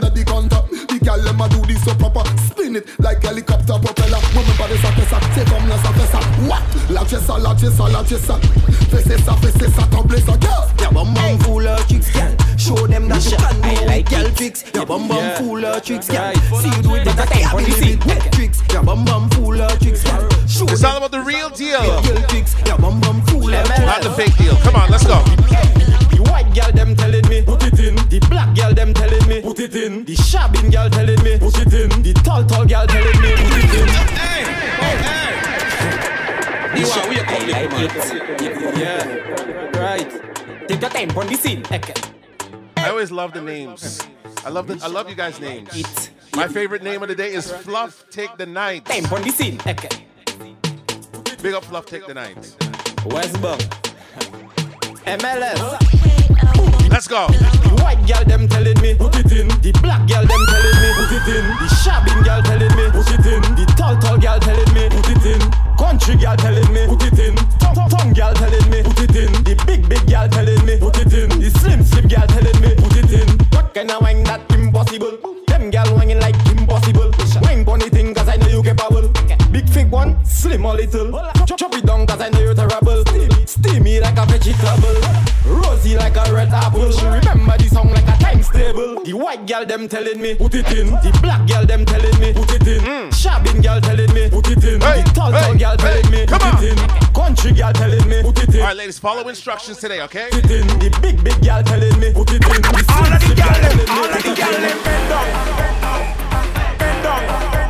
na 0.02 0.08
the 0.08 0.24
counter, 0.24 0.62
the 0.86 0.98
gal 1.02 1.20
them 1.20 1.40
a 1.40 1.48
do 1.48 1.62
this 1.66 1.84
so 1.84 1.94
proper. 1.94 2.23
Spin 2.48 2.76
it 2.76 2.86
like 3.00 3.22
helicopter 3.22 3.78
propeller. 3.78 4.20
When 4.34 4.44
my 4.46 4.56
body 4.56 4.76
sa 4.78 4.90
pesa, 4.92 5.18
say 5.34 5.44
come 5.44 5.68
na 5.68 5.76
sa 5.82 5.90
pesa. 5.92 6.20
What? 6.48 6.62
La 6.90 7.04
chesa, 7.04 7.38
la 7.42 7.54
chesa, 7.54 7.88
la 7.92 8.02
chesa. 8.04 8.38
Fesesa, 8.90 9.34
fesesa, 9.40 9.82
toblesa, 9.90 10.36
girl. 10.40 10.70
Yeah, 10.80 10.90
bum 10.90 11.14
bam 11.14 11.38
full 11.40 11.66
of 11.66 11.80
uh, 11.80 11.84
tricks, 11.86 12.10
gal. 12.12 12.34
Show 12.56 12.86
them 12.86 13.08
that 13.08 13.24
you 13.24 13.36
can 13.36 13.60
do 13.60 13.92
it, 13.92 14.06
gal. 14.06 14.30
Tricks. 14.34 14.64
Yeah, 14.74 14.84
bum 14.84 15.08
bum 15.08 15.18
Yeah. 15.18 15.38
full 15.38 15.64
of 15.64 15.82
tricks, 15.84 16.08
gal. 16.08 16.32
Right. 16.32 16.62
See 16.62 16.68
you 16.76 16.82
do 16.82 16.94
it, 16.94 17.04
but 17.04 17.18
I 17.18 17.26
can't 17.26 17.56
believe 17.56 17.98
it. 17.98 18.06
Wet 18.06 18.32
tricks. 18.32 18.62
Yeah, 18.72 18.82
bum 18.82 19.04
bum 19.04 19.30
full 19.30 19.54
of 19.54 19.60
uh, 19.70 19.76
tricks, 19.78 20.04
gal. 20.04 20.28
Show 20.46 20.64
It's 20.68 20.80
them 20.82 20.90
all 20.92 20.96
about 20.98 21.10
the 21.12 21.20
real 21.20 21.50
deal. 21.50 21.80
gal 21.80 22.22
tricks. 22.28 22.54
Yeah, 22.66 22.76
bam 22.76 23.00
bam 23.00 23.22
full 23.26 23.52
of 23.52 23.70
uh, 23.70 23.84
Not 23.86 24.02
the 24.02 24.10
fake 24.12 24.36
deal. 24.36 24.56
Come 24.62 24.76
on, 24.76 24.90
let's 24.90 25.06
go. 25.06 25.18
The 26.24 26.30
white 26.30 26.54
girl 26.54 26.72
them 26.72 26.96
telling 26.96 27.28
me 27.28 27.42
put 27.42 27.62
it 27.64 27.78
in. 27.78 27.96
The 28.08 28.18
black 28.30 28.54
girl 28.56 28.72
them 28.72 28.94
telling 28.94 29.28
me 29.28 29.42
put 29.42 29.60
it 29.60 29.74
in. 29.76 30.04
The 30.04 30.14
shabbing 30.16 30.70
girl 30.70 30.88
telling 30.88 31.22
me 31.22 31.38
put 31.38 31.58
it 31.58 31.72
in. 31.72 32.02
The 32.02 32.14
tall 32.14 32.44
tall 32.44 32.64
girl 32.64 32.86
telling 32.86 33.20
me 33.20 33.32
put 33.36 33.64
it 33.64 33.74
in. 33.74 33.88
You 36.76 36.86
are 36.86 37.08
we 37.08 37.16
come 37.16 37.48
like 37.48 37.70
it. 37.72 37.92
Yeah, 38.76 39.78
right. 39.78 40.68
Take 40.68 40.80
your 40.80 40.90
time 40.90 41.10
on 41.16 41.26
the 41.26 41.36
scene. 41.36 41.62
I 42.76 42.88
always 42.90 43.10
love 43.10 43.32
the 43.32 43.40
names. 43.42 44.00
I 44.44 44.48
love 44.50 44.66
the, 44.66 44.80
I 44.82 44.88
love 44.88 45.08
you 45.08 45.14
guys' 45.14 45.40
names. 45.40 45.68
It. 45.74 46.10
My 46.34 46.48
favorite 46.48 46.82
name 46.82 47.02
of 47.02 47.08
the 47.08 47.14
day 47.14 47.32
is 47.32 47.50
Fluff 47.50 48.04
Take 48.10 48.36
the 48.36 48.46
Night. 48.46 48.86
Time 48.86 49.04
on 49.12 49.22
the 49.22 49.30
scene. 49.30 49.58
Big 51.42 51.54
up 51.54 51.64
Fluff 51.64 51.86
Take 51.86 52.06
the 52.06 52.14
Night. 52.14 52.56
Westbrook. 53.06 53.60
MLS. 55.06 56.13
Let's 56.94 57.08
go. 57.08 57.26
The 57.26 57.74
white 57.82 58.06
girl 58.06 58.22
them 58.22 58.46
telling 58.46 58.78
me 58.78 58.94
put 58.94 59.18
it 59.18 59.26
in. 59.34 59.50
The 59.66 59.74
black 59.82 60.06
girl 60.06 60.22
them 60.22 60.42
telling 60.46 60.78
me 60.78 60.88
put 60.94 61.10
it 61.10 61.26
in. 61.26 61.42
The 61.58 61.66
shabbing 61.82 62.22
girl 62.22 62.38
telling 62.38 62.70
me 62.70 62.86
put 62.94 63.10
it 63.10 63.26
in. 63.26 63.42
The 63.58 63.66
tall 63.74 63.98
tall 63.98 64.14
girl 64.14 64.38
telling 64.38 64.70
me 64.70 64.86
put 64.94 65.10
it 65.10 65.26
in. 65.26 65.42
Country 65.74 66.14
girl 66.14 66.38
telling 66.38 66.70
me 66.70 66.86
put 66.86 67.02
it 67.02 67.18
in. 67.18 67.34
Tongue 67.58 67.90
tongue 67.90 68.14
girl 68.14 68.30
telling 68.38 68.70
me 68.70 68.86
put 68.86 69.02
it 69.02 69.10
in. 69.10 69.26
The 69.42 69.58
big 69.66 69.90
big 69.90 70.06
girl 70.06 70.30
telling 70.30 70.62
me 70.62 70.78
put 70.78 70.94
it 71.02 71.10
in. 71.10 71.34
The 71.34 71.50
slim 71.58 71.82
slim 71.82 72.06
girl 72.06 72.30
telling 72.30 72.58
me 72.62 72.78
put 72.78 72.94
it 72.94 73.10
in. 73.10 73.26
What 73.50 73.74
kind 73.74 73.90
of 73.90 73.98
wine 73.98 74.22
that 74.30 74.46
impossible? 74.54 75.18
Them 75.50 75.74
girl 75.74 75.98
whining 75.98 76.22
like 76.22 76.38
impossible. 76.46 77.10
Wine 77.42 77.66
bunny 77.66 77.90
thing 77.90 78.14
cause 78.14 78.30
I 78.30 78.38
know 78.38 78.46
you 78.46 78.62
capable. 78.62 79.10
Big 79.50 79.66
fig 79.66 79.90
one, 79.90 80.14
slim 80.22 80.62
or 80.62 80.78
little. 80.78 81.10
Chop, 81.42 81.58
chop 81.58 81.74
it 81.74 81.82
down 81.82 82.06
cause 82.06 82.22
I 82.22 82.30
know 82.30 82.38
you're 82.38 82.54
terrible. 82.54 83.02
Steamy, 83.54 84.00
like 84.00 84.18
a 84.18 84.26
vegetable. 84.26 84.98
Rosy 85.46 85.96
like 85.96 86.16
a 86.16 86.32
red 86.32 86.48
apple. 86.48 86.90
She 86.90 87.06
remember 87.06 87.56
the 87.56 87.68
song 87.70 87.88
like 87.90 88.08
a 88.08 88.16
times 88.18 88.48
table. 88.48 89.02
The 89.04 89.12
white 89.12 89.46
girl 89.46 89.64
them 89.64 89.88
telling 89.88 90.20
me 90.20 90.34
put 90.34 90.54
it 90.54 90.66
in. 90.72 90.90
The 90.90 91.16
black 91.22 91.46
girl 91.46 91.64
them 91.64 91.84
telling 91.84 92.18
me 92.18 92.32
put 92.32 92.50
it 92.50 92.66
in. 92.66 92.82
Mm. 92.82 93.14
Shabbing 93.14 93.60
girl 93.60 93.80
telling 93.80 94.12
me 94.12 94.28
put 94.28 94.48
it 94.50 94.64
in. 94.64 94.80
Hey, 94.80 95.02
the 95.02 95.10
tall 95.14 95.30
hey, 95.30 95.56
girl 95.56 95.76
telling 95.76 96.10
me 96.10 96.18
hey, 96.18 96.26
put 96.26 96.40
come 96.40 96.64
it 96.64 96.74
in. 96.74 97.12
Country 97.14 97.52
girl 97.52 97.72
telling 97.72 98.08
me 98.08 98.22
put 98.22 98.42
it 98.42 98.54
in. 98.54 98.60
All 98.60 98.66
right, 98.66 98.76
ladies, 98.76 98.98
follow 98.98 99.28
instructions 99.28 99.78
today, 99.78 100.00
okay? 100.02 100.28
Put 100.32 100.44
it 100.46 100.50
in. 100.50 100.66
The 100.82 100.90
big 101.00 101.22
big 101.22 101.38
girl 101.44 101.62
telling 101.62 101.98
me 102.00 102.12
put 102.12 102.32
it 102.34 102.42
in. 102.42 102.58
The 102.58 102.84
All 102.90 103.06
of 103.06 103.22
the 103.22 103.34
girl 103.38 103.54
me 103.70 103.84
all 103.86 104.10
of 104.10 104.18
the 104.18 104.34
girl 104.34 104.54
bend 104.82 105.08
down, 105.08 105.30
bend 106.78 107.02
down, 107.04 107.63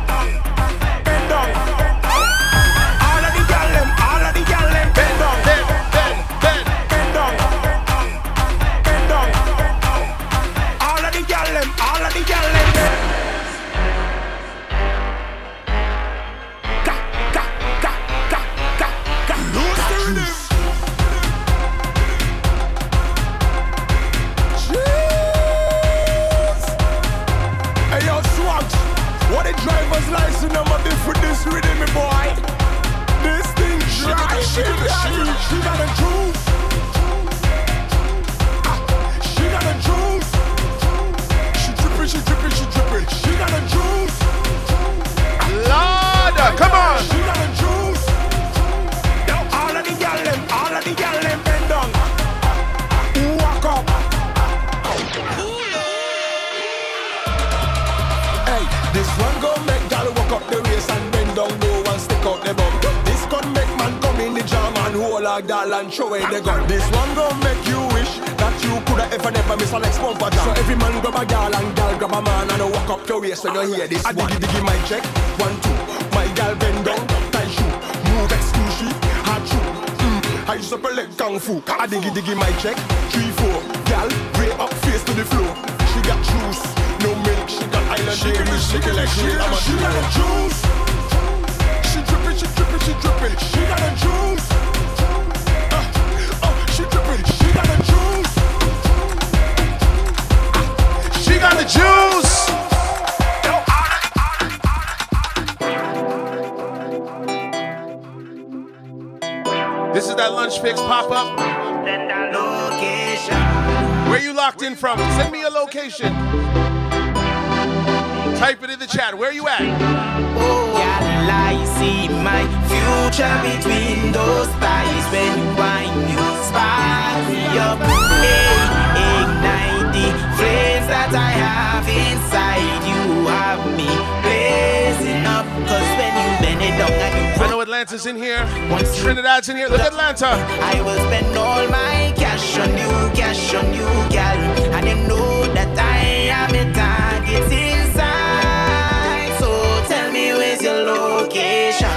Trinidad's 139.05 139.49
in 139.49 139.57
here. 139.57 139.67
Look 139.67 139.81
at 139.81 139.89
Atlanta. 139.93 140.25
I 140.25 140.81
will 140.81 140.97
spend 140.97 141.37
all 141.37 141.67
my 141.69 142.11
cash 142.17 142.57
on 142.57 142.71
you, 142.71 143.13
cash 143.13 143.53
on 143.53 143.71
you, 143.71 143.85
gal. 144.09 144.35
And 144.73 144.87
you 144.87 144.95
know 145.07 145.53
that 145.53 145.77
I 145.77 146.33
am 146.33 146.49
a 146.49 146.73
target 146.73 147.51
inside. 147.53 149.29
So 149.37 149.47
tell 149.87 150.11
me 150.11 150.33
where's 150.33 150.59
your 150.63 150.81
location, 150.85 151.87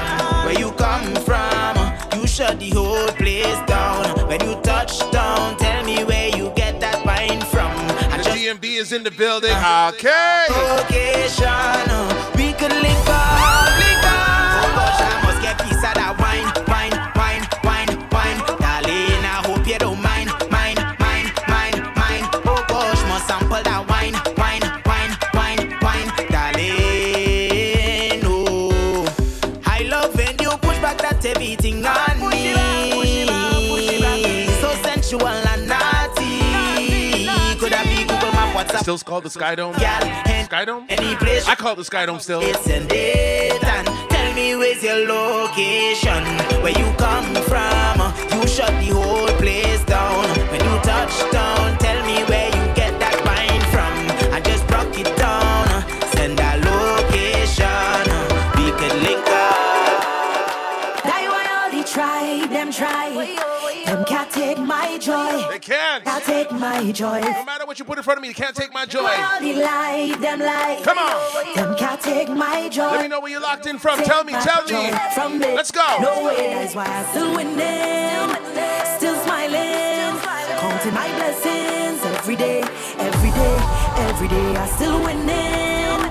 where 0.45 0.59
you 0.59 0.71
come 0.73 1.15
from. 1.25 1.79
You 2.21 2.27
shut 2.27 2.61
the 2.61 2.69
whole 2.73 3.09
place 3.17 3.59
down. 3.67 4.29
When 4.29 4.43
you 4.47 4.61
touch 4.61 4.99
down, 5.11 5.57
tell 5.57 5.83
me 5.87 6.05
where 6.05 6.29
you 6.37 6.53
get 6.55 6.79
that 6.81 7.07
wine 7.07 7.41
from. 7.41 7.73
And 8.13 8.23
the 8.23 8.29
GMB 8.29 8.65
is 8.65 8.93
in 8.93 9.03
the 9.03 9.13
building. 9.13 9.57
Okay. 9.57 10.45
Location, 10.51 11.49
we 12.37 12.53
could 12.53 12.73
link 12.83 13.08
still 38.97 39.07
called 39.07 39.25
the 39.25 39.29
Sky 39.29 39.55
Dome? 39.55 39.75
Sky 39.75 40.65
Dome? 40.65 40.87
I 40.89 41.55
call 41.59 41.75
it 41.75 41.77
the 41.77 41.85
Sky 41.85 42.07
Dome 42.07 42.21
still. 42.21 42.41
Tell 42.41 44.35
me 44.35 44.57
where's 44.57 44.83
your 44.83 45.07
location, 45.07 46.25
where 46.63 46.73
you 46.73 46.91
come 46.97 47.35
from. 47.45 48.01
You 48.33 48.49
shut 48.49 48.73
the 48.81 48.91
whole 48.97 49.29
place 49.37 49.85
down. 49.85 50.25
When 50.49 50.61
you 50.65 50.81
touch 50.81 51.13
down, 51.31 51.77
tell 51.77 52.01
me 52.07 52.25
where 52.31 52.47
you 52.47 52.65
get 52.75 52.99
that 52.99 53.17
wine 53.29 53.61
from. 53.69 53.93
I 54.33 54.41
just 54.41 54.67
broke 54.67 54.99
it 54.99 55.15
down. 55.19 55.85
Send 56.17 56.41
a 56.41 56.57
location, 56.65 58.09
we 58.57 58.73
can 58.81 58.95
link 59.05 59.27
up. 59.29 61.05
That 61.05 61.29
why 61.29 61.45
all 61.61 61.71
they 61.71 61.85
try, 61.85 62.47
them 62.47 62.73
try. 62.73 63.11
Oh, 63.13 63.85
them 63.85 63.99
oh. 64.01 64.05
can't 64.05 64.31
take 64.31 64.59
my 64.59 64.97
joy. 64.97 65.47
They 65.51 65.59
can't. 65.59 66.05
Can't 66.05 66.25
take 66.25 66.53
my 66.53 66.91
joy. 66.91 67.21
No 67.21 67.58
you 67.79 67.85
put 67.85 67.99
in 67.99 68.05
front 68.05 68.19
of 68.19 68.23
me. 68.23 68.29
They 68.29 68.35
can't 68.35 68.55
take 68.57 68.73
my 68.73 68.85
joy. 68.87 69.03
Come 70.83 70.99
on. 70.99 71.55
Let 72.93 73.03
me 73.03 73.09
know 73.09 73.21
where 73.21 73.31
you're 73.31 73.41
locked 73.41 73.67
in 73.67 73.79
from. 73.79 73.99
Tell 74.03 74.25
me, 74.25 74.33
tell 74.33 74.65
me. 74.65 74.91
From 75.15 75.39
me. 75.39 75.55
Let's 75.55 75.71
go. 75.71 75.85
Still 78.97 79.17
smiling. 79.25 80.19
Counting 80.61 80.95
my 80.95 81.09
blessings 81.17 82.03
every 82.05 82.37
day, 82.37 82.61
every 82.99 83.31
day, 83.31 83.57
every 84.09 84.29
day. 84.29 84.57
I 84.57 84.67
still 84.77 84.99
winning. 85.03 86.03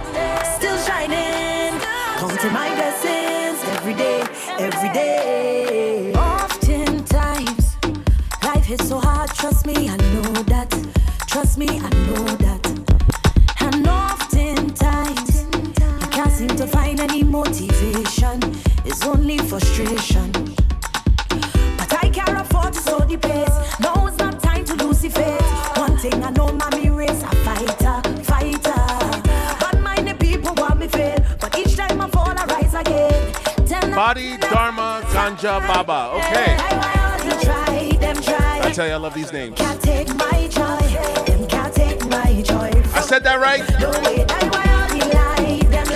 Still 0.58 0.78
shining. 0.88 1.80
Counting 2.20 2.54
my 2.54 2.70
blessings 2.76 3.60
every 3.76 3.94
day, 3.94 4.24
every 4.58 4.90
day. 4.94 5.37
Body 34.08 34.38
Dharma 34.38 35.04
Ganja 35.08 35.60
Baba. 35.68 36.16
Okay. 36.16 36.56
I 38.62 38.72
tell 38.74 38.88
you, 38.88 38.94
I 38.94 38.96
love 38.96 39.14
these 39.14 39.34
names. 39.34 39.60
I 39.60 39.76
said 43.02 43.26
that 43.26 43.42
right. 43.42 43.68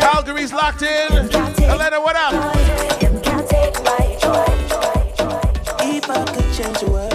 Calgary's 0.02 0.52
locked 0.52 0.82
in. 0.82 1.30
Helena, 1.32 2.02
what 2.02 2.18
up? 2.18 2.34
If 5.80 6.10
I 6.10 6.26
could 6.26 6.54
change 6.54 6.80
the 6.80 6.90
world. 6.92 7.11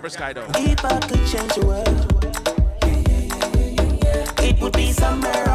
forever, 0.00 0.48
I 0.84 1.00
could 1.00 1.26
change 1.26 1.52
the 1.54 1.66
world. 1.66 1.86
It 4.42 4.60
would 4.60 4.72
be 4.72 4.92
somewhere. 4.92 5.49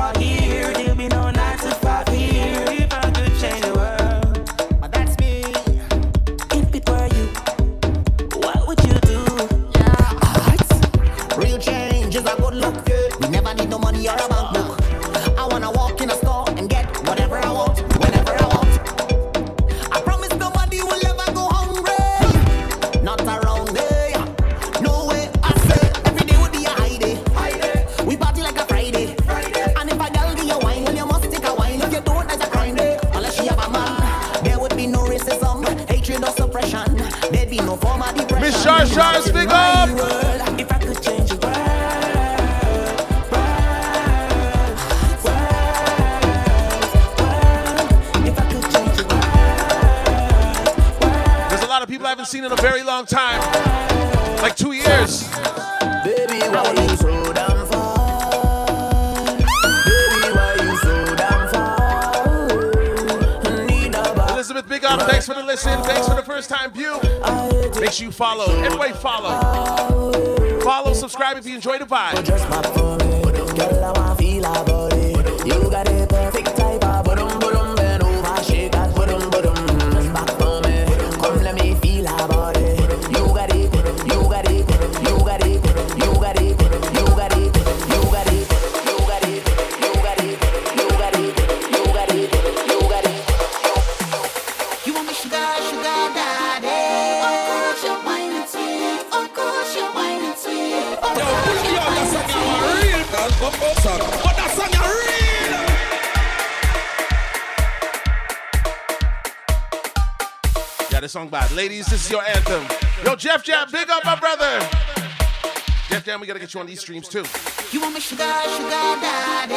get 116.45 116.53
you 116.53 116.59
on 116.59 116.67
these 116.67 116.79
streams 116.79 117.07
too. 117.07 117.25
You 117.71 117.81
want 117.81 117.95
me 117.95 117.99
sugar, 117.99 118.21
sugar 118.21 118.69
daddy? 118.69 119.55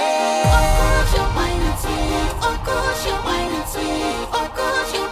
Of 0.56 0.68
course 0.80 1.12
you're 1.16 1.30
wine 1.36 1.60
and 1.68 1.78
sweet. 1.84 2.30
Of 2.48 2.58
course 2.64 3.06
you're 3.06 3.22
wine 3.28 3.52
and 3.58 3.68
sweet. 3.68 4.16
Of 4.40 4.48
course 4.56 4.94
you're 4.94 5.07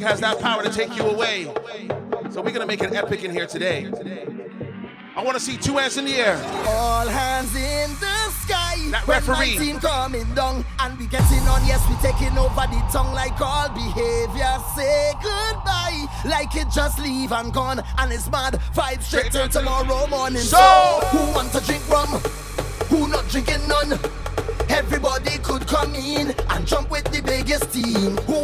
Music 0.00 0.12
has 0.12 0.20
that 0.20 0.40
power 0.40 0.62
to 0.62 0.70
take 0.70 0.96
you 0.96 1.02
away. 1.02 1.44
So 2.30 2.40
we're 2.40 2.52
gonna 2.52 2.64
make 2.64 2.80
an 2.80 2.96
epic 2.96 3.22
in 3.22 3.30
here 3.30 3.46
today. 3.46 3.84
I 5.14 5.22
want 5.22 5.36
to 5.36 5.40
see 5.40 5.58
two 5.58 5.76
hands 5.76 5.98
in 5.98 6.06
the 6.06 6.14
air. 6.14 6.36
All 6.66 7.06
hands 7.06 7.54
in 7.54 7.90
the 8.00 8.30
sky. 8.30 8.76
That 8.92 9.06
when 9.06 9.18
referee. 9.18 9.58
My 9.58 9.64
team 9.64 9.78
coming 9.78 10.34
down 10.34 10.64
and 10.78 10.98
we 10.98 11.06
getting 11.06 11.46
on. 11.48 11.66
Yes, 11.66 11.86
we 11.90 11.96
taking 11.96 12.38
over 12.38 12.64
the 12.72 12.82
tongue 12.90 13.12
like 13.12 13.38
all 13.42 13.68
behavior. 13.68 14.56
Say 14.74 15.12
goodbye, 15.22 16.06
like 16.24 16.56
it 16.56 16.68
just 16.74 16.98
leave 16.98 17.32
and 17.32 17.52
gone. 17.52 17.82
And 17.98 18.10
it's 18.10 18.30
mad 18.30 18.58
Five 18.72 19.04
straight 19.04 19.32
till 19.32 19.48
tomorrow 19.48 20.06
morning. 20.06 20.40
So, 20.40 21.00
who 21.10 21.30
want 21.34 21.52
to 21.52 21.60
drink 21.60 21.86
rum? 21.90 22.08
Who 22.88 23.06
not 23.06 23.28
drinking 23.28 23.68
none? 23.68 23.98
Everybody 24.70 25.36
could 25.42 25.66
come 25.66 25.94
in 25.94 26.32
and 26.48 26.66
jump 26.66 26.90
with 26.90 27.04
the 27.12 27.20
biggest 27.20 27.72
team. 27.72 28.16
Who 28.28 28.39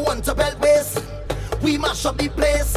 up 2.07 2.17
the 2.19 2.29
place. 2.29 2.75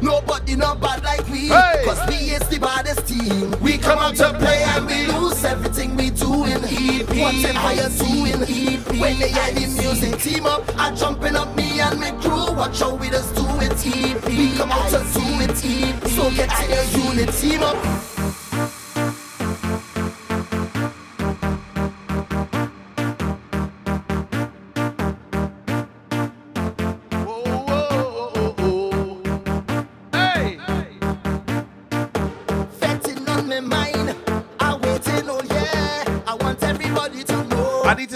Nobody 0.00 0.56
not 0.56 0.80
bad 0.80 1.02
like 1.02 1.26
we, 1.28 1.48
hey. 1.48 1.82
cause 1.84 2.00
we 2.08 2.14
is 2.30 2.46
the 2.48 2.58
baddest 2.58 3.06
team. 3.06 3.50
We 3.60 3.76
come 3.76 3.98
out 3.98 4.14
to 4.16 4.32
play 4.38 4.62
and 4.62 4.86
we 4.86 5.06
lose 5.08 5.44
everything 5.44 5.96
we 5.96 6.10
do 6.10 6.44
in 6.44 6.64
EP. 6.64 7.08
Whatever 7.08 7.74
you're 7.74 7.94
doing, 7.98 8.42
EP. 8.48 8.86
When 9.00 9.18
they 9.18 9.28
hear 9.28 9.52
the 9.52 9.66
music 9.82 10.18
team 10.20 10.46
up, 10.46 10.62
I 10.78 10.94
jumping 10.94 11.36
up 11.36 11.54
me 11.56 11.80
and 11.80 11.98
my 12.00 12.12
crew. 12.22 12.54
Watch 12.54 12.80
out, 12.80 12.98
we 13.00 13.10
just 13.10 13.34
do 13.34 13.44
it, 13.60 13.72
EP. 13.86 14.24
We 14.26 14.56
come 14.56 14.70
out 14.70 14.88
to 14.90 14.98
do 14.98 15.24
it, 15.44 15.50
EP. 15.50 16.08
So 16.08 16.30
get 16.30 16.48
to 16.48 16.64
your 16.72 17.04
unit, 17.04 17.34
team 17.34 17.62
up. 17.62 18.09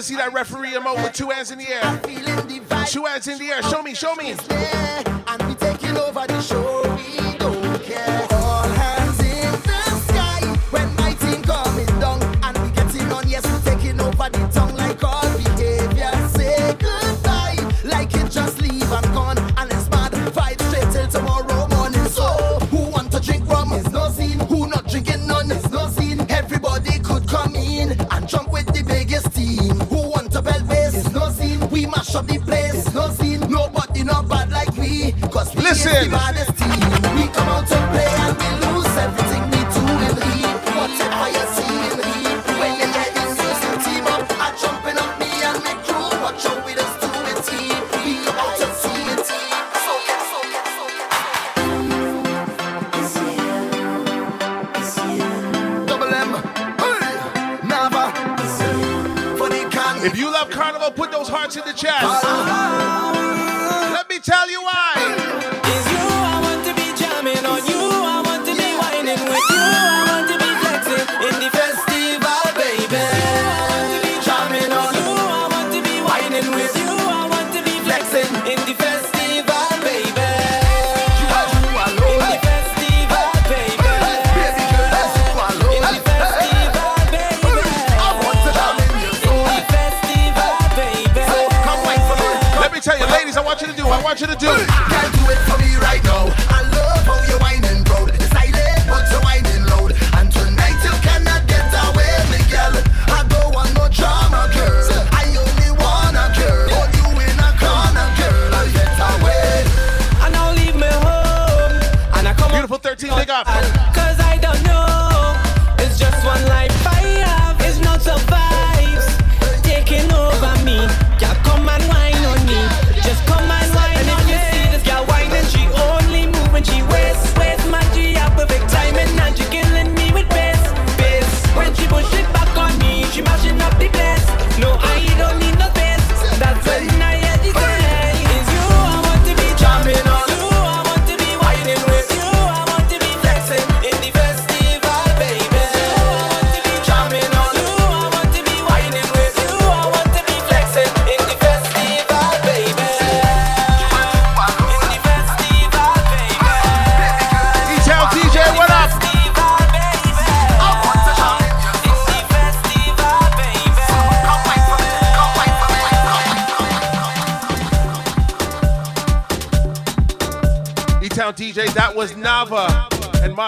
see 0.05 0.16
that 0.16 0.34
referee 0.34 0.72
emote 0.72 1.02
with 1.02 1.14
two 1.14 1.30
hands 1.30 1.50
in 1.50 1.59
the 1.59 1.66
air. 1.66 2.00
Two 2.86 3.07
hands 3.07 3.26
in 3.26 3.38
the 3.38 3.46
air. 3.46 3.62
Show 3.62 3.82
me, 3.82 3.94
show 3.94 4.14
me. 4.16 4.34
Taking 5.59 5.96
over 5.96 6.26
the 6.26 6.42
show. 6.42 7.24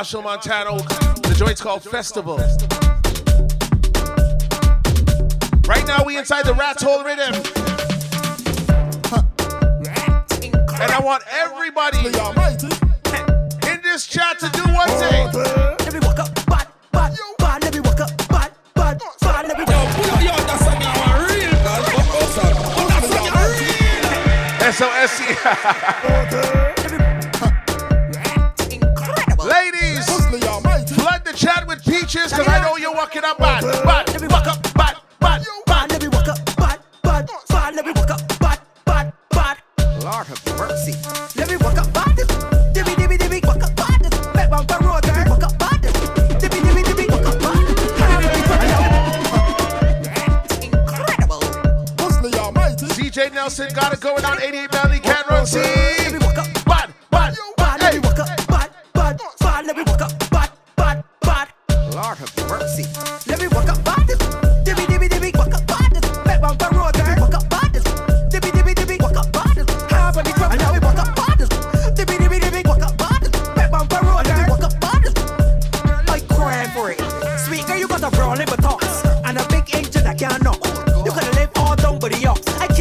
Machel 0.07 0.23
Montano. 0.23 0.77
The 0.77 1.35
joint's 1.37 1.61
called 1.61 1.83
Festival. 1.83 2.37
Right 5.66 5.85
now, 5.85 6.05
we 6.05 6.16
inside 6.16 6.45
the 6.45 6.55
Rat 6.55 6.81
Hole 6.81 7.03
Rhythm. 7.03 7.35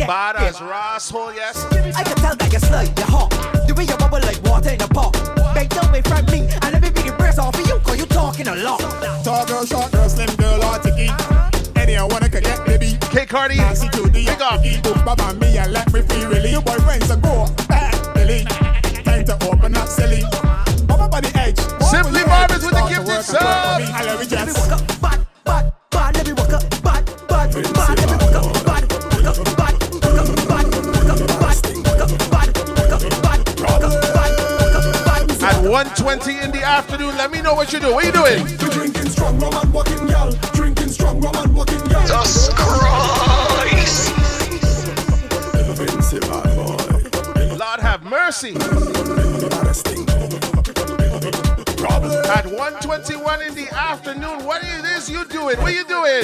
Bad 0.07 0.35
as 0.35 0.61
yes. 0.61 1.65
I 1.97 2.03
can 2.03 2.15
tell 2.17 2.35
that 2.35 2.51
you're 2.51 2.61
slow, 2.61 2.81
you're 2.81 3.09
hot. 3.09 3.31
The 3.65 3.73
way 3.73 3.85
you 3.85 3.97
bubble 3.97 4.21
like 4.21 4.37
water 4.43 4.69
in 4.69 4.81
a 4.81 4.87
pot. 4.87 5.17
Make 5.55 5.69
don't 5.69 5.91
wait 5.91 6.05
for 6.07 6.21
me, 6.29 6.45
and 6.61 6.69
let 6.73 6.81
me 6.81 6.91
be 6.91 7.09
the 7.09 7.15
breath 7.17 7.39
off 7.39 7.57
of 7.57 7.65
you, 7.65 7.79
cause 7.79 7.97
you 7.97 8.05
talking 8.05 8.47
a 8.47 8.55
lot. 8.55 8.81
Tall 9.23 9.45
girl, 9.47 9.65
short 9.65 9.91
girl, 9.91 10.07
slim 10.07 10.29
girl, 10.37 10.63
or 10.63 10.77
ticky. 10.77 11.09
Any 11.75 11.97
I 11.97 12.03
wanna 12.05 12.29
connect, 12.29 12.65
baby. 12.65 12.97
K 13.09 13.25
Cardi, 13.25 13.57
Nancy 13.57 13.89
Judy, 13.93 14.25
pick 14.25 14.41
up. 14.41 14.61
Boom, 14.83 15.01
baba, 15.03 15.33
me, 15.41 15.57
and 15.57 15.73
let 15.73 15.91
me 15.91 16.01
feel 16.03 16.29
really. 16.29 16.51
Your 16.51 16.61
boyfriend's 16.61 17.09
a 17.09 17.17
go, 17.17 17.49
back, 17.67 17.95
eh, 17.95 18.13
Billy. 18.13 18.45
Time 19.01 19.25
to 19.25 19.33
open 19.49 19.73
up, 19.75 19.87
silly. 19.87 20.21
Bump 20.85 21.09
by 21.09 21.21
the 21.21 21.33
edge. 21.33 21.57
Simply 21.81 22.21
Marvin's 22.29 22.61
with 22.61 22.77
the 22.77 22.85
gifted 22.89 23.25
son. 23.25 23.41
I 23.41 24.03
love 24.05 24.21
you, 24.21 24.29
Jess. 24.29 24.54
120 35.75 36.39
in 36.39 36.51
the 36.51 36.63
afternoon. 36.63 37.17
Let 37.17 37.31
me 37.31 37.41
know 37.41 37.53
what 37.53 37.73
you 37.73 37.81
do. 37.81 37.93
What 37.93 38.05
you 38.05 38.13
doing? 38.13 38.45
Drinking 38.71 39.09
strong 39.09 39.37
rum 39.39 39.53
and 39.55 39.73
walking 39.73 40.07
gal. 40.07 40.31
Drinking 40.53 40.87
strong 40.87 41.19
rum 41.19 41.35
and 41.35 41.53
walking 41.53 41.83
gal. 41.89 42.07
Lord 47.59 47.81
have 47.81 48.05
mercy. 48.05 48.55
At 52.25 52.45
121 52.45 53.41
in 53.41 53.55
the 53.55 53.67
afternoon, 53.73 54.45
what 54.45 54.63
is 54.63 54.81
this 54.81 55.09
you 55.09 55.25
doing? 55.25 55.57
What 55.57 55.59
are 55.59 55.71
you 55.71 55.83
doing? 55.83 56.23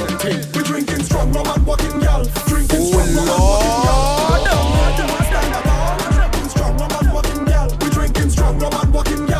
We 0.55 0.63
drinking 0.63 1.03
strong 1.03 1.33
rum 1.33 1.47
and 1.47 1.67
walking 1.67 1.99
gal. 1.99 2.23
Drinking 2.47 2.79
oh 2.79 3.01
strong 3.01 3.17
rum 3.17 3.31
and 3.31 3.53
walking 3.53 5.71
gal. 5.75 5.97
Drinking 6.09 6.49
strong 6.49 6.77
rum 6.77 6.91
and 6.91 7.13
walking 7.13 7.45
gal. 7.45 7.67
Oh, 7.69 7.77
we 7.81 7.89
drinking 7.89 8.29
strong 8.29 8.59
rum 8.59 8.73
and 8.73 8.93
walking 8.93 9.25
gal 9.25 9.30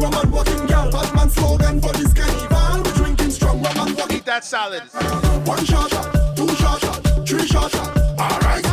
woman 0.00 0.30
walking 0.30 0.66
girl. 0.66 0.90
Batman 0.90 1.30
slogan 1.30 1.80
for 1.80 1.92
this 1.92 2.12
carnival. 2.12 2.82
We 2.82 2.90
drinking 2.92 3.30
strong 3.30 3.62
woman 3.62 3.94
walking. 3.94 4.16
Eat 4.16 4.24
that 4.24 4.44
salad. 4.44 4.82
One 5.46 5.64
shot, 5.64 5.90
shot. 5.90 6.36
two 6.36 6.48
shot, 6.56 6.80
shot. 6.80 7.28
three 7.28 7.46
shot. 7.46 7.74
Alright. 8.18 8.66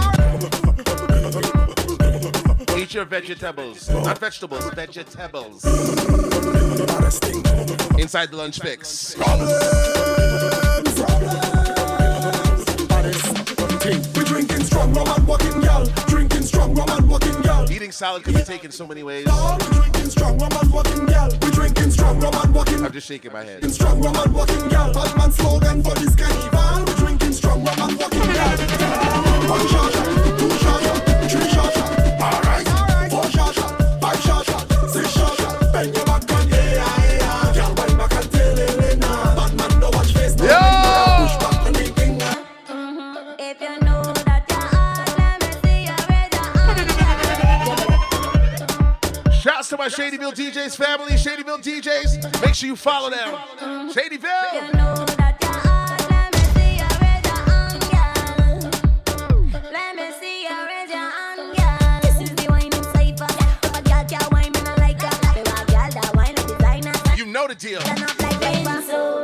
Eat 2.78 2.94
your 2.94 3.06
vegetables. 3.06 3.90
Not 3.90 4.18
vegetables, 4.20 4.70
vegetables. 4.72 5.66
Inside 7.98 8.32
the 8.32 8.38
lunch 8.38 8.60
fix. 8.60 9.16
We 14.16 14.24
drinking 14.24 14.64
strong 14.64 14.94
woman 14.94 15.26
walking 15.26 15.60
girl 15.62 15.86
strong 16.48 16.74
walking 17.08 17.42
girl. 17.42 17.66
Eating 17.72 17.92
salad 17.92 18.24
could 18.24 18.34
be 18.34 18.42
taken 18.42 18.72
so 18.72 18.88
many 18.88 19.04
ways. 19.04 19.26
We're 19.28 19.58
drinking 19.58 20.10
strong 20.10 20.38
walking 20.38 21.06
girl. 21.06 21.30
We're 21.42 21.52
drinking 21.52 21.92
strong 21.92 22.20
walking. 22.54 22.86
I'm 22.86 22.92
just 22.92 23.08
shaking 23.08 23.34
my 23.34 23.44
head. 23.44 23.64
Walking 23.64 24.70
girl. 24.70 24.94
Slogan 25.32 25.84
for 25.84 25.96
this 25.96 26.16
carnival. 26.16 26.86
We're 26.86 26.96
drinking 26.96 27.34
strong 27.34 27.64
walking 27.64 27.98
girl. 27.98 28.58
One 29.50 29.68
shot, 29.68 29.94
two 30.40 30.50
shot. 30.60 30.77
our 49.88 49.92
Shadyville 49.92 50.34
DJs 50.34 50.76
family, 50.76 51.14
Shadyville 51.14 51.64
DJs. 51.64 52.42
Make 52.42 52.56
sure 52.56 52.68
you 52.68 52.76
follow 52.76 53.10
them. 53.10 53.90
Shadyville! 53.90 54.28
You 67.18 67.26
know 67.26 67.48
the 67.48 67.56
deal. 67.56 69.17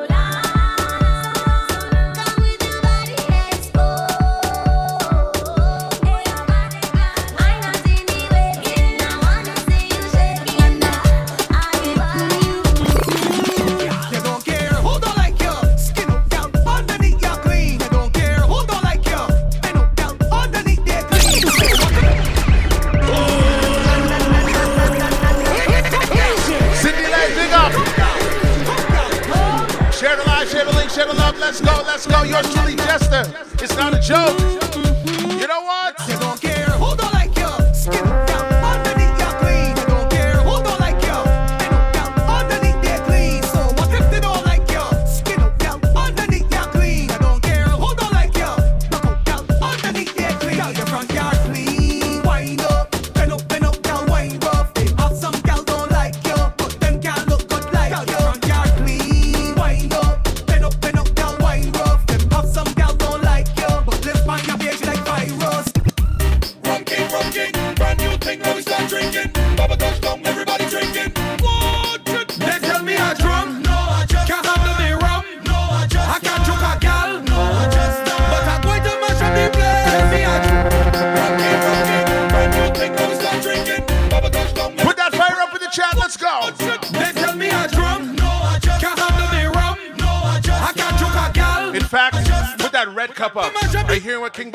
let's 31.43 31.59
go, 31.59 31.83
let's 31.85 32.07
go. 32.07 32.23
Yours 32.23 32.53
truly, 32.53 32.75
Jester. 32.75 33.23
It's 33.61 33.75
not 33.75 33.93
a 33.93 33.99
joke. 33.99 34.72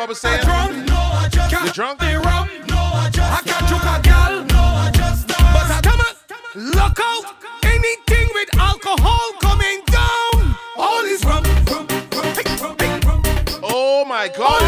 was 0.09 0.21
saying? 0.21 0.43
Drunk? 0.43 0.87
No, 0.87 0.95
I 0.97 1.29
just. 1.31 1.53
You 1.53 1.73
drunk? 1.73 2.01
They 2.01 2.15
rum? 2.15 2.49
No, 2.67 2.77
I 2.77 3.11
just. 3.13 3.31
I 3.31 3.43
got 3.45 3.71
you, 3.71 3.77
got 3.77 4.03
gal? 4.03 4.45
No, 4.45 4.57
I 4.57 4.91
just. 4.95 5.29
But 5.29 5.69
I 5.69 5.81
stomach, 5.81 6.17
look 6.55 6.99
out. 6.99 7.25
Anything 7.63 8.29
with 8.33 8.49
alcohol 8.57 9.33
coming 9.43 9.83
down. 9.93 10.57
All 10.79 11.05
is 11.05 11.23
rum. 11.27 11.45
Oh 13.63 14.07
my 14.09 14.29
God. 14.35 14.63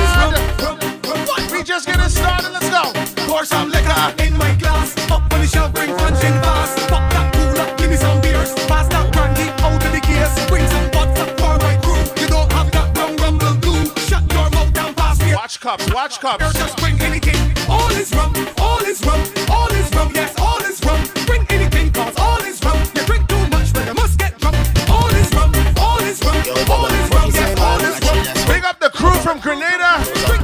What? 1.26 1.50
We 1.50 1.62
just 1.62 1.86
getting 1.86 2.08
started. 2.10 2.50
Let's 2.52 2.68
go. 2.68 2.92
Pour 3.26 3.46
some 3.46 3.70
liquor 3.70 4.22
in 4.22 4.36
my 4.36 4.54
glass. 4.56 4.94
Up 5.10 5.22
on 5.32 5.40
the 5.40 5.46
shelf, 5.46 5.72
bring 5.72 5.96
punch 5.96 6.22
in 6.22 6.38
bars. 6.42 6.74
Pop 6.86 7.10
that 7.12 7.32
cooler, 7.32 7.76
give 7.78 7.88
me 7.88 7.96
some 7.96 8.20
beers. 8.20 8.52
Pass 8.68 8.88
that 8.88 9.10
brandy 9.10 9.48
out 9.64 9.82
of 9.82 9.92
the 9.92 10.00
case. 10.00 10.46
Bring 10.48 10.68
some 10.68 10.89
pass 15.60 15.86
me. 15.86 15.94
Watch 15.94 16.20
cups, 16.20 16.20
watch 16.20 16.20
cups. 16.20 16.58
Just 16.58 16.76
bring 16.78 17.00
anything. 17.00 17.36
All 17.68 17.90
is 17.92 18.12
rum, 18.14 18.32
all 18.58 18.82
is 18.84 19.04
rum, 19.04 19.20
all 19.50 19.68
is 19.72 19.94
rum. 19.94 20.10
Yes, 20.14 20.34
all 20.38 20.60
is 20.62 20.82
rum. 20.84 21.00
Bring 21.26 21.46
anything, 21.50 21.92
cause 21.92 22.16
all 22.18 22.42
is 22.42 22.62
rum. 22.64 22.78
You 22.94 23.02
drink 23.04 23.28
too 23.28 23.46
much, 23.48 23.72
but 23.72 23.86
you 23.86 23.94
must 23.94 24.18
get 24.18 24.38
drunk. 24.38 24.56
All 24.88 25.08
is 25.08 25.32
rum, 25.32 25.52
all 25.78 26.00
is 26.00 26.22
rum, 26.22 26.36
all 26.70 26.86
is 26.86 27.10
rum. 27.10 27.30
Yes, 27.34 27.58
all 27.60 27.80
is 27.80 28.00
rum. 28.04 28.46
Big 28.46 28.64
up 28.64 28.80
the 28.80 28.90
crew 28.90 29.14
from 29.20 29.40
Grenada. 29.40 30.39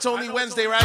It's 0.00 0.06
only 0.06 0.30
Wednesday, 0.30 0.64
right? 0.64 0.80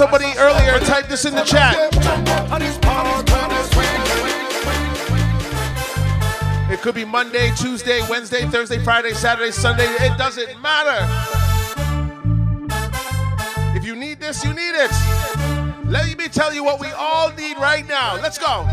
Somebody 0.00 0.32
earlier 0.38 0.78
type 0.78 1.08
this 1.08 1.26
in 1.26 1.34
the 1.34 1.44
chat. 1.44 1.76
It 6.72 6.80
could 6.80 6.94
be 6.94 7.04
Monday, 7.04 7.52
Tuesday, 7.54 8.00
Wednesday, 8.08 8.46
Thursday, 8.46 8.82
Friday, 8.82 9.12
Saturday, 9.12 9.50
Sunday. 9.50 9.84
It 9.84 10.16
doesn't 10.16 10.58
matter. 10.62 11.06
If 13.76 13.84
you 13.84 13.94
need 13.94 14.20
this, 14.20 14.42
you 14.42 14.54
need 14.54 14.72
it. 14.72 14.90
Let 15.84 16.16
me 16.16 16.28
tell 16.28 16.54
you 16.54 16.64
what 16.64 16.80
we 16.80 16.88
all 16.92 17.30
need 17.32 17.58
right 17.58 17.86
now. 17.86 18.16
Let's 18.22 18.38
go. 18.38 18.66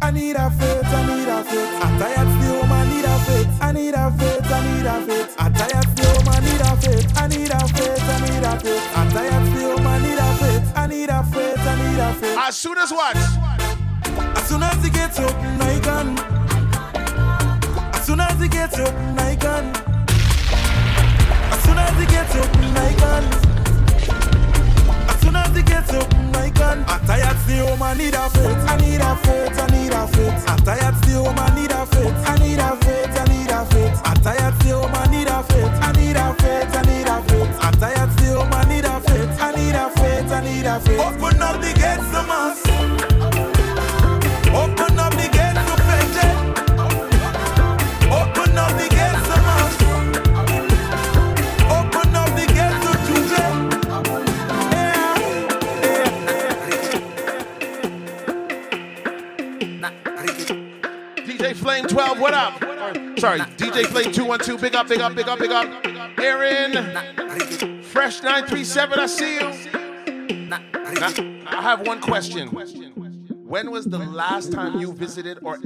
I 0.00 0.12
need 0.12 0.36
a 0.36 0.48
faith, 0.48 0.84
I 0.84 1.06
need 1.08 1.26
a 1.28 1.42
faith. 1.42 1.82
I'm 1.82 1.98
tired 1.98 2.28
still, 2.40 2.62
I 2.62 2.88
need 2.88 3.04
a 3.04 3.18
faith. 3.26 3.62
I 3.62 3.72
need 3.72 3.94
a 3.94 4.10
faith, 4.12 4.52
I 4.52 4.76
need 4.76 4.86
a 4.86 5.06
faith. 5.06 5.27
As 12.48 12.56
soon 12.56 12.78
as 12.78 12.90
what? 12.90 13.14
As 13.14 14.48
soon 14.48 14.62
as 14.62 14.82
he 14.82 14.88
gets 14.88 15.18
up, 15.18 15.34
I 15.36 15.78
can. 15.84 16.18
As 17.94 18.06
soon 18.06 18.20
as 18.20 18.40
he 18.40 18.48
gets 18.48 18.78
up, 18.78 18.94
I 19.18 19.36
can. 19.36 19.66
As 21.52 21.62
soon 21.62 21.76
as 21.76 21.98
he 22.00 22.06
gets 22.06 22.34
up, 22.36 22.48
I 22.56 22.94
can. 23.00 23.24
As 25.10 25.20
soon 25.20 25.36
as 25.36 25.54
he 25.54 25.62
gets 25.62 25.92
up, 25.92 26.14
I 26.36 26.48
can. 26.48 26.84
I'm 26.88 27.06
tired 27.06 27.36
still, 27.40 27.82
I 27.82 27.92
need 27.92 28.14
a 28.14 28.30
faith. 28.30 28.64
I 28.66 28.76
need 28.80 29.02
a 29.02 29.14
faith, 29.16 29.58
I 29.60 29.66
need 29.66 29.92
a 29.92 30.08
faith. 30.08 30.48
I'm 30.48 30.58
tired 30.60 30.96
still, 31.04 31.28
I 31.28 31.54
need 31.54 31.70
a 31.70 31.84
faith. 31.84 32.14
I 32.28 32.38
need 32.38 32.60
a 32.60 32.77
sorry, 63.20 63.40
DJ 63.40 63.86
Flame 63.86 64.12
212, 64.12 64.60
big 64.60 64.74
up, 64.74 64.88
big 64.88 65.00
up, 65.00 65.14
big 65.14 65.28
up, 65.28 65.38
big 65.38 65.50
up. 65.50 65.66
Aaron, 66.18 67.82
Fresh 67.82 68.22
937, 68.22 68.98
I 68.98 69.06
see 69.06 69.34
you. 69.34 69.52
I 71.46 71.62
have 71.62 71.86
one 71.86 72.00
question. 72.00 72.48
When 72.48 73.70
was 73.70 73.86
the 73.86 73.98
last 73.98 74.52
time 74.52 74.78
you 74.80 74.92
visited 74.92 75.38
or 75.42 75.58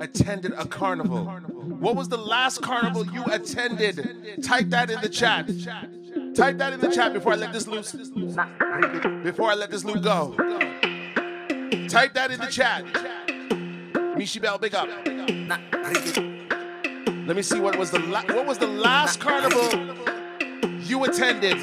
attended 0.00 0.52
a 0.52 0.64
carnival? 0.64 1.24
What 1.26 1.96
was 1.96 2.08
the 2.08 2.18
last 2.18 2.62
carnival 2.62 3.06
you 3.06 3.24
attended? 3.24 4.42
Type 4.42 4.68
that 4.70 4.90
in 4.90 5.00
the 5.00 5.08
chat. 5.08 5.48
Type 6.34 6.58
that 6.58 6.72
in 6.72 6.80
the 6.80 6.90
chat 6.90 7.12
before 7.12 7.32
I 7.32 7.36
let 7.36 7.52
this 7.52 7.66
loose. 7.66 7.92
Before 7.92 9.50
I 9.50 9.54
let 9.54 9.70
this 9.70 9.84
loop 9.84 10.02
go. 10.02 10.34
Type 11.88 12.14
that 12.14 12.30
in 12.30 12.40
the 12.40 12.48
chat. 12.50 12.84
Mishi 14.16 14.40
Bell, 14.40 14.58
big 14.58 14.74
up. 14.74 14.88
Let 17.30 17.36
me 17.36 17.42
see 17.42 17.60
what 17.60 17.78
was 17.78 17.92
the 17.92 18.00
la- 18.00 18.24
what 18.24 18.44
was 18.44 18.58
the 18.58 18.66
last 18.66 19.20
carnival 19.20 19.70
you 20.80 21.04
attended? 21.04 21.58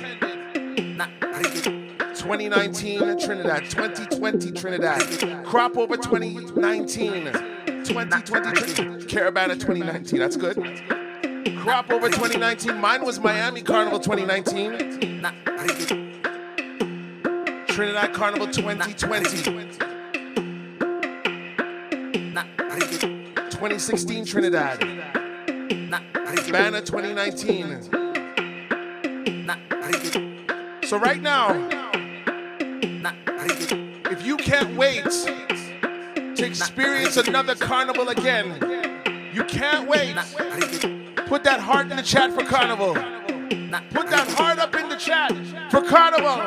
2019 2.16 3.20
Trinidad, 3.20 3.70
2020 3.70 4.52
Trinidad, 4.54 5.44
Crop 5.46 5.76
Over 5.78 5.98
2019, 5.98 7.34
2020 7.84 8.62
Caribana 9.08 9.56
2019. 9.60 10.20
That's 10.20 10.38
good. 10.38 10.56
Crop 11.58 11.92
Over 11.92 12.08
2019. 12.08 12.78
Mine 12.78 13.04
was 13.04 13.20
Miami 13.20 13.62
Carnival 13.62 14.00
2019. 14.00 15.26
Trinidad 17.68 18.14
Carnival 18.14 18.48
2020. 18.48 19.26
2016 23.52 24.24
Trinidad. 24.24 25.27
Banner 26.52 26.82
2019. 26.82 27.90
So 30.86 30.98
right 30.98 31.22
now, 31.22 31.54
if 34.10 34.26
you 34.26 34.38
can't 34.38 34.76
wait 34.78 35.04
to 35.04 36.46
experience 36.46 37.18
another 37.18 37.56
carnival 37.56 38.10
again, 38.10 38.58
you 39.34 39.44
can't 39.44 39.88
wait. 39.88 40.16
Put 41.28 41.44
that 41.44 41.60
heart 41.60 41.92
in 41.92 41.98
the 41.98 42.04
chat 42.04 42.32
for 42.32 42.46
carnival. 42.46 42.94
Put 42.94 44.10
that 44.10 44.28
heart 44.30 44.60
up 44.60 44.74
in 44.76 44.88
the 44.88 44.96
chat 44.96 45.34
for 45.70 45.82
Carnival. 45.82 46.38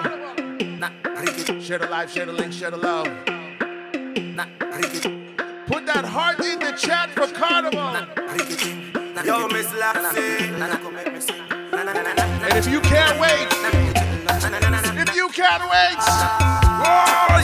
Share 1.61 1.79
the 1.79 1.87
live, 1.91 2.11
share 2.11 2.25
the 2.27 2.33
link, 2.33 2.53
share 2.53 2.71
the 2.71 2.79
love. 2.79 3.07
Put 5.67 5.87
that 5.87 6.05
heart 6.07 6.41
in 6.41 6.59
the 6.59 6.73
chat 6.73 7.11
for 7.11 7.27
Carnival. 7.27 8.90
Yo, 9.25 9.49
Miss. 9.49 9.67
And 12.43 12.57
if 12.57 12.67
you 12.67 12.81
can't 12.81 13.21
wait, 13.21 13.49
if 14.97 15.15
you 15.15 15.29
can't 15.29 15.63
wait, 15.71 15.97
boy, 16.81 17.40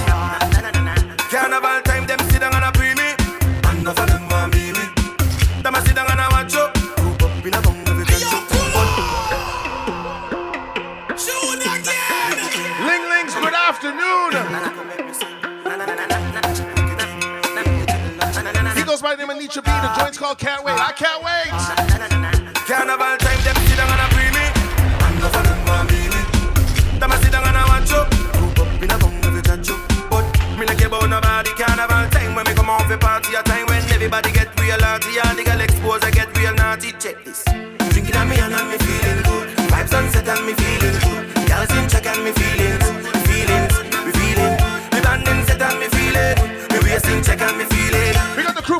the 19.46 19.60
Nietzsche 19.60 19.60
B. 19.60 19.70
The 19.70 20.00
joint's 20.00 20.18
called 20.18 20.38
Can't 20.38 20.64
Wait. 20.64 20.74
I 20.74 20.92
can't 20.92 21.22
wait. 21.22 21.50
Carnival 22.66 23.16
time, 23.18 23.40
them 23.44 23.56
sit 23.66 23.76
down 23.76 23.90
and 23.90 24.02
a 24.02 24.08
pre 24.14 24.26
me. 24.34 24.46
And 25.06 25.16
enough 25.18 25.36
of 25.36 25.44
them 25.46 25.60
want 25.66 25.90
me. 25.90 26.98
Them 26.98 27.12
a 27.12 27.16
sit 27.22 27.32
down 27.32 27.46
and 27.46 27.56
a 27.56 27.62
watch 27.70 27.90
you. 27.90 28.02
Group 28.34 28.58
up 28.58 28.82
in 28.82 28.90
a 28.90 28.98
tongue, 28.98 29.24
every 29.24 29.42
can 29.42 29.62
But 30.10 30.26
me 30.58 30.66
not 30.66 30.78
care 30.78 30.88
about 30.88 31.08
nobody. 31.08 31.50
Carnival 31.54 32.10
time 32.10 32.34
when 32.34 32.46
me 32.46 32.54
come 32.54 32.70
off 32.70 32.90
a 32.90 32.98
party, 32.98 33.34
a 33.34 33.42
time 33.42 33.66
when 33.66 33.82
everybody 33.94 34.32
get 34.32 34.55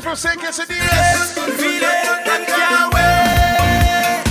We 0.07 0.13
got 0.13 0.21
the 0.21 0.29
crew 0.29 0.39
from 0.39 0.39
St. 0.39 0.39
Quesadillas. 0.39 1.35
Feeling 1.57 1.83
and 1.83 2.47
can't 2.47 2.93
wait. 2.93 4.23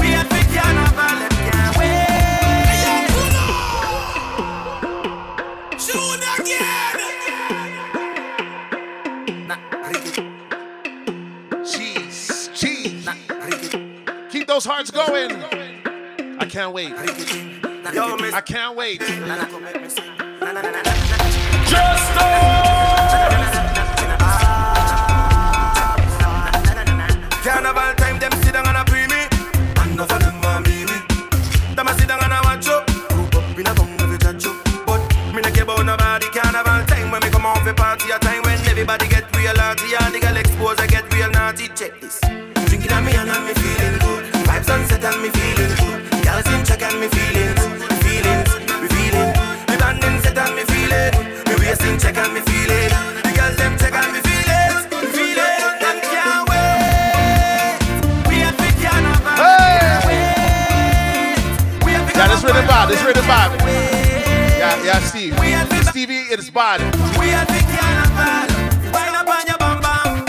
We 0.00 0.08
big 0.30 0.46
carnival 0.54 1.18
and 1.24 1.34
can't 1.50 1.74
wait. 1.76 2.08
Shoot 5.80 6.20
Cheese, 11.66 12.50
cheese. 12.54 13.08
Keep 14.30 14.46
those 14.46 14.64
hearts 14.64 14.90
going. 14.92 15.32
I 16.38 16.46
can't 16.48 16.72
wait. 16.72 16.92
I 16.94 18.40
can't 18.40 18.76
wait. 18.76 19.02
Carnival 27.64 27.94
time, 27.96 28.18
them 28.18 28.32
sit 28.44 28.52
down 28.52 28.68
and 28.68 28.76
a 28.76 28.84
pre 28.84 29.08
me. 29.08 29.24
And 29.80 29.96
enough 29.96 30.12
of 30.12 30.20
them 30.20 30.36
want 30.44 30.68
me. 30.68 30.84
Them 31.72 31.88
a 31.88 31.94
sit 31.96 32.08
down 32.08 32.20
and 32.20 32.36
a 32.36 32.38
watch 32.44 32.68
you. 32.68 32.76
Group 33.08 33.34
up 33.40 33.58
in 33.58 33.64
a 33.64 33.72
tongue, 33.72 33.96
every 34.04 34.18
catch 34.18 34.44
you. 34.44 34.52
But 34.84 35.00
me 35.32 35.40
not 35.40 35.54
care 35.54 35.64
about 35.64 35.80
nobody. 35.80 36.28
Carnival 36.28 36.84
time 36.84 37.10
when 37.10 37.22
me 37.22 37.30
come 37.30 37.46
off 37.46 37.66
a 37.66 37.72
party, 37.72 38.10
a 38.10 38.18
time 38.18 38.42
when 38.42 38.60
everybody 38.68 39.08
get 39.08 39.34
real 39.34 39.56
naughty 39.56 39.96
and 39.96 40.12
the 40.12 40.20
girl 40.20 40.36
expose, 40.36 40.78
I 40.78 40.86
get 40.86 41.10
real 41.14 41.30
naughty. 41.30 41.68
Check 41.68 42.02
this. 42.02 42.20
Drinking 42.68 42.92
on 42.92 43.02
me 43.02 43.16
and 43.16 43.30
on 43.30 43.46
me 43.48 43.54
feeling 43.54 43.96
good. 43.96 44.24
Vibes 44.44 44.68
on 44.68 44.84
set 44.84 45.02
and 45.02 45.22
me 45.24 45.30
feeling 45.32 45.72
good. 45.80 46.20
Girls 46.20 46.46
in 46.52 46.64
check 46.68 46.82
and 46.82 47.00
me 47.00 47.08
feelings, 47.08 47.64
feelings, 47.64 47.83
really 63.14 63.26
bad. 63.26 63.52
This 63.52 63.62
really 63.66 63.78
bad. 63.78 64.58
Yeah, 64.58 64.84
yeah, 64.84 64.98
Steve. 65.00 65.34
Stevie, 65.88 66.26
it 66.32 66.38
is 66.38 66.50
bad. 66.50 66.80
We 67.18 67.28
have 67.28 67.48
big 67.48 67.64
carnival. 67.64 68.48
Wind 68.92 69.16
up 69.16 69.28
on 69.28 69.46
your 69.46 69.58
bum 69.58 69.80
bum. 69.80 70.24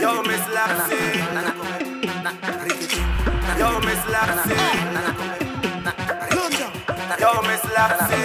Yo, 0.00 0.22
Miss 0.22 0.44
Lapsy. 0.56 1.00
Yo, 3.58 3.80
Miss 3.80 4.02
Lapsy. 4.12 4.56
Yo, 7.20 7.42
Miss 7.42 7.62
Lapsy. 7.76 8.20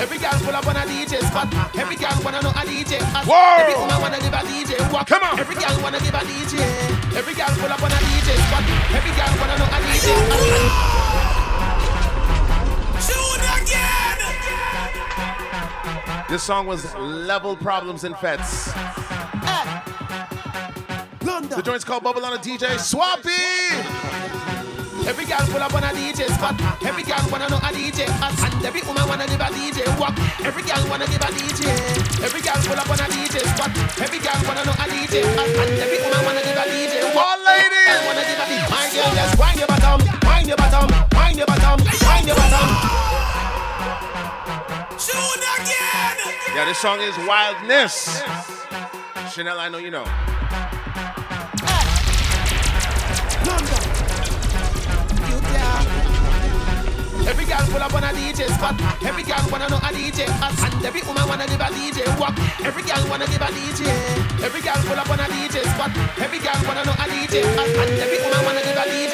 Every 0.00 0.18
girl 0.18 0.38
pull 0.40 0.54
up 0.54 0.66
on 0.66 0.76
a 0.76 0.80
DJ 0.80 1.20
spot. 1.20 1.48
Every 1.76 1.96
girl 1.96 2.20
wanna 2.24 2.42
know 2.42 2.50
a 2.50 2.64
DJ 2.64 2.98
hot. 3.00 3.24
Whoa! 3.26 3.62
Every 3.62 3.74
woman 3.74 4.00
wanna 4.00 4.18
give 4.20 4.32
a 4.32 4.42
DJ 4.44 4.92
walk. 4.92 5.06
Come 5.06 5.22
on. 5.22 5.38
Every 5.38 5.54
girl 5.54 5.80
wanna 5.82 6.00
give 6.00 6.14
a 6.14 6.18
DJ. 6.18 6.93
Every 7.16 7.34
girl 7.34 7.46
pull 7.48 7.70
up 7.70 7.82
on 7.82 7.92
a 7.92 7.94
DJ 7.94 8.34
spot. 8.46 8.64
Every 8.90 9.12
girl 9.14 9.30
wanna 9.38 9.56
know 9.58 9.66
a 9.66 9.78
DJ 9.86 10.10
hot. 10.30 10.94
This 16.28 16.42
song 16.42 16.66
was 16.66 16.92
Level 16.96 17.54
Problems 17.56 18.02
and 18.02 18.16
Fets. 18.16 18.72
The 21.54 21.62
joint's 21.62 21.84
called 21.84 22.02
Bubble 22.02 22.24
on 22.24 22.32
a 22.32 22.38
DJ. 22.38 22.66
Swappy! 22.78 23.30
Every 25.06 25.26
girl 25.26 25.46
pull 25.52 25.62
up 25.62 25.74
on 25.74 25.84
a 25.84 25.88
DJ 25.88 26.26
spot. 26.34 26.58
Every 26.82 27.04
girl 27.04 27.20
wanna 27.30 27.48
know 27.48 27.58
a 27.58 27.70
DJ 27.70 28.08
hot. 28.18 28.32
And 28.52 28.64
every 28.64 28.80
woman 28.82 29.06
wanna 29.06 29.26
give 29.26 29.38
a 29.38 29.52
DJ 29.52 29.86
walk. 30.00 30.16
Every 30.74 30.82
girl 30.82 30.90
wanna 30.90 31.06
give 31.06 31.22
a 31.22 31.30
DJ. 31.30 31.70
Every 32.24 32.40
girl 32.40 32.58
pull 32.66 32.74
up 32.74 32.90
on 32.90 32.98
a 32.98 33.06
DJ 33.06 33.46
spot. 33.46 33.70
Every 34.02 34.18
girl 34.18 34.34
wanna 34.42 34.64
know 34.64 34.72
a 34.72 34.86
DJ 34.90 35.22
hot. 35.22 35.46
And 35.46 35.78
every 35.78 36.02
woman 36.02 36.24
wanna 36.26 36.42
give 36.42 36.58
a 36.58 36.66
DJ 36.66 37.14
walk. 37.14 37.24
All 37.24 37.38
ladies! 37.46 38.02
Wanna 38.06 38.24
give 38.26 38.42
a 38.42 38.46
DJ. 38.50 38.70
My 38.74 38.90
girl, 38.90 39.14
just 39.14 39.38
wind 39.38 39.58
your 39.58 39.68
bottom, 39.68 40.02
wind 40.26 40.48
your 40.48 40.56
bottom, 40.56 40.90
wind 41.14 41.36
your 41.38 41.46
bottom, 41.46 41.78
wind 41.78 42.26
your 42.26 42.34
bottom. 42.34 42.68
Shoot 44.98 45.44
again. 45.62 46.18
Yeah, 46.56 46.64
this 46.64 46.78
song 46.78 47.00
is 47.00 47.16
Wildness. 47.18 48.22
Chanel, 49.30 49.60
I 49.60 49.68
know 49.68 49.78
you 49.78 49.92
know. 49.92 50.04
Every 57.26 57.46
girl 57.46 57.64
pull 57.72 57.82
up 57.82 57.94
on 57.94 58.04
a 58.04 58.12
DJ 58.12 58.48
spot. 58.52 58.76
Every 59.02 59.22
girl 59.22 59.40
wanna 59.50 59.68
know 59.68 59.80
a 59.80 59.90
DJ 59.96 60.28
hot. 60.40 60.52
And 60.60 60.84
every 60.84 61.02
woman 61.02 61.26
wanna 61.26 61.46
give 61.46 61.60
a 61.60 61.68
DJ 61.72 62.04
walk. 62.20 62.36
Every 62.60 62.82
girl 62.82 63.00
wanna 63.08 63.26
give 63.26 63.40
a 63.40 63.48
DJ. 63.48 63.88
Every 64.44 64.60
girl 64.60 64.76
pull 64.84 64.98
up 64.98 65.08
on 65.08 65.20
a 65.20 65.26
DJ 65.32 65.64
spot. 65.72 65.90
Every 66.20 66.38
girl 66.38 66.60
wanna 66.68 66.84
know 66.84 66.92
a 66.92 67.06
DJ 67.08 67.40
hot. 67.56 67.68
And 67.80 67.96
every 67.96 68.18
woman 68.20 68.40
wanna 68.44 68.62
give 68.62 68.76
a 68.76 68.84
DJ 68.92 69.13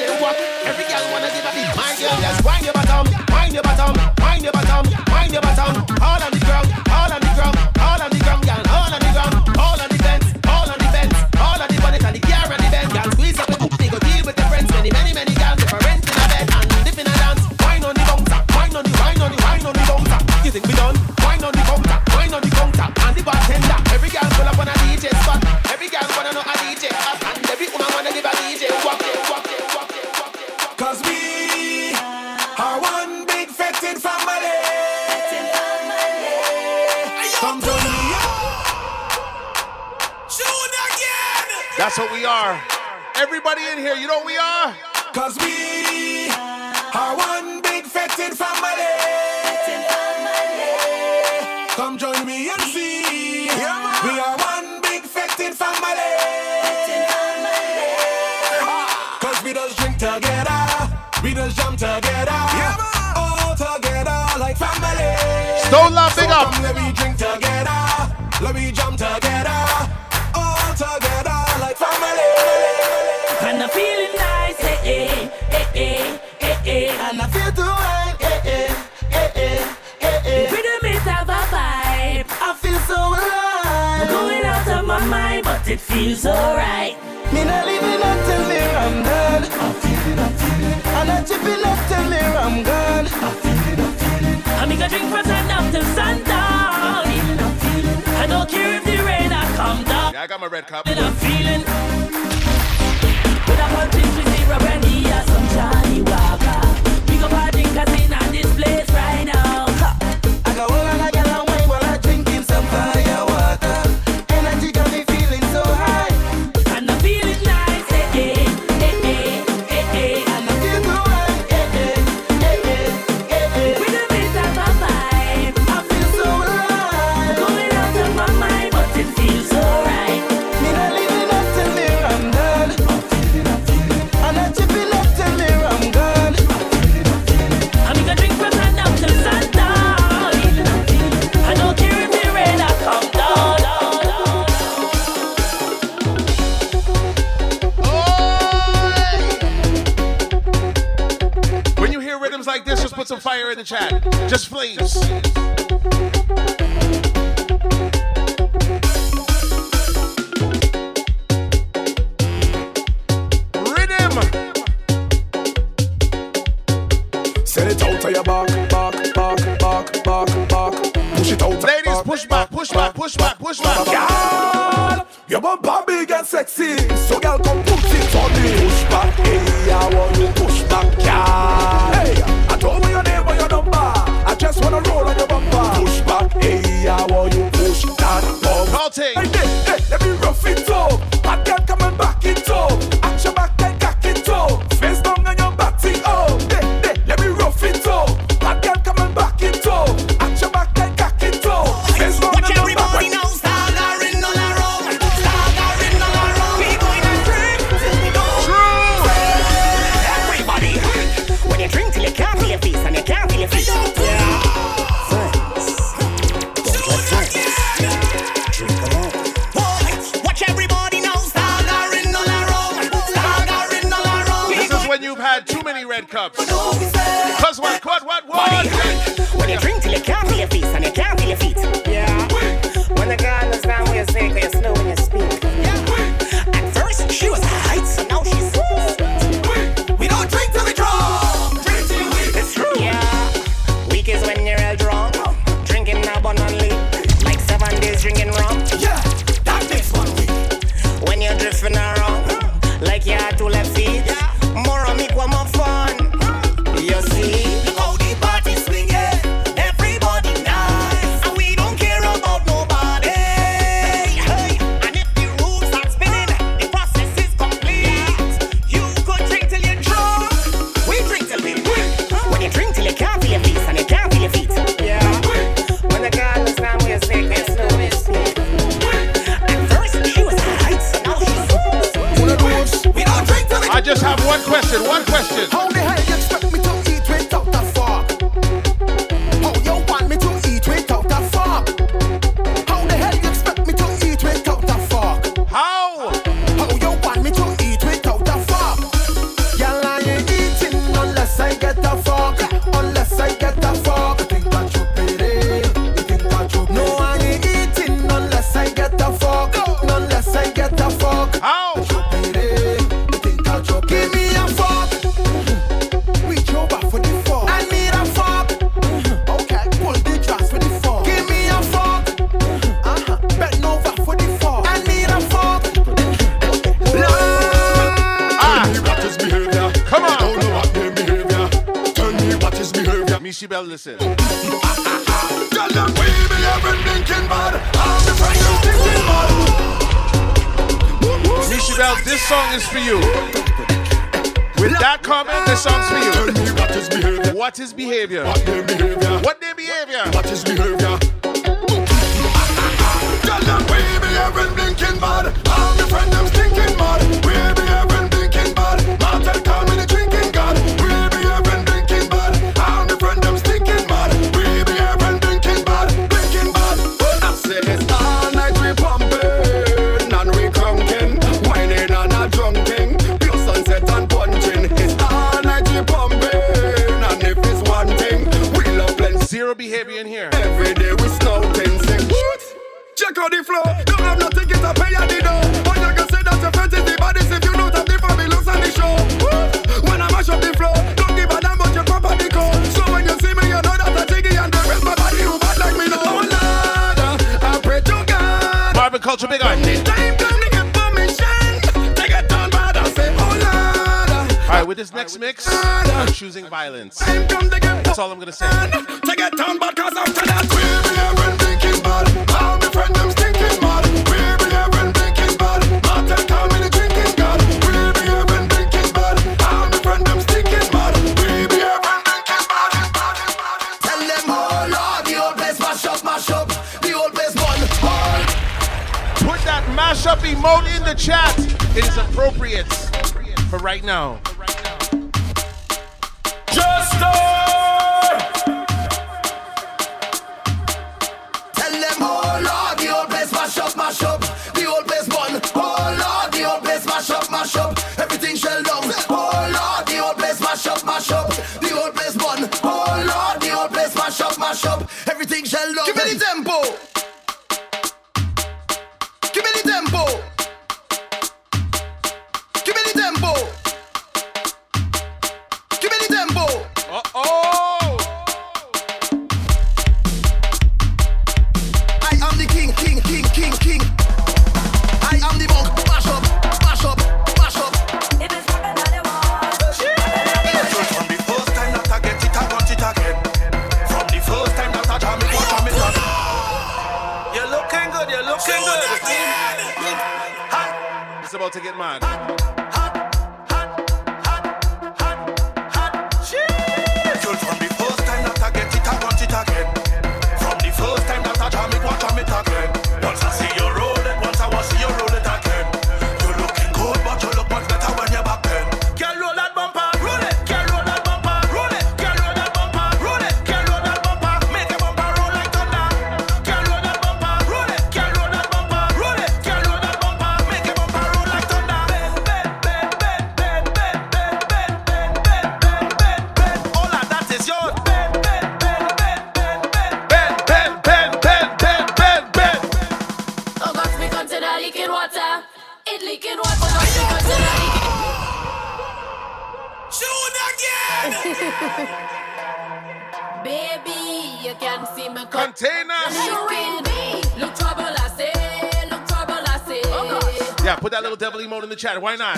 chat. 551.80 552.00
Why 552.00 552.16
not? 552.16 552.29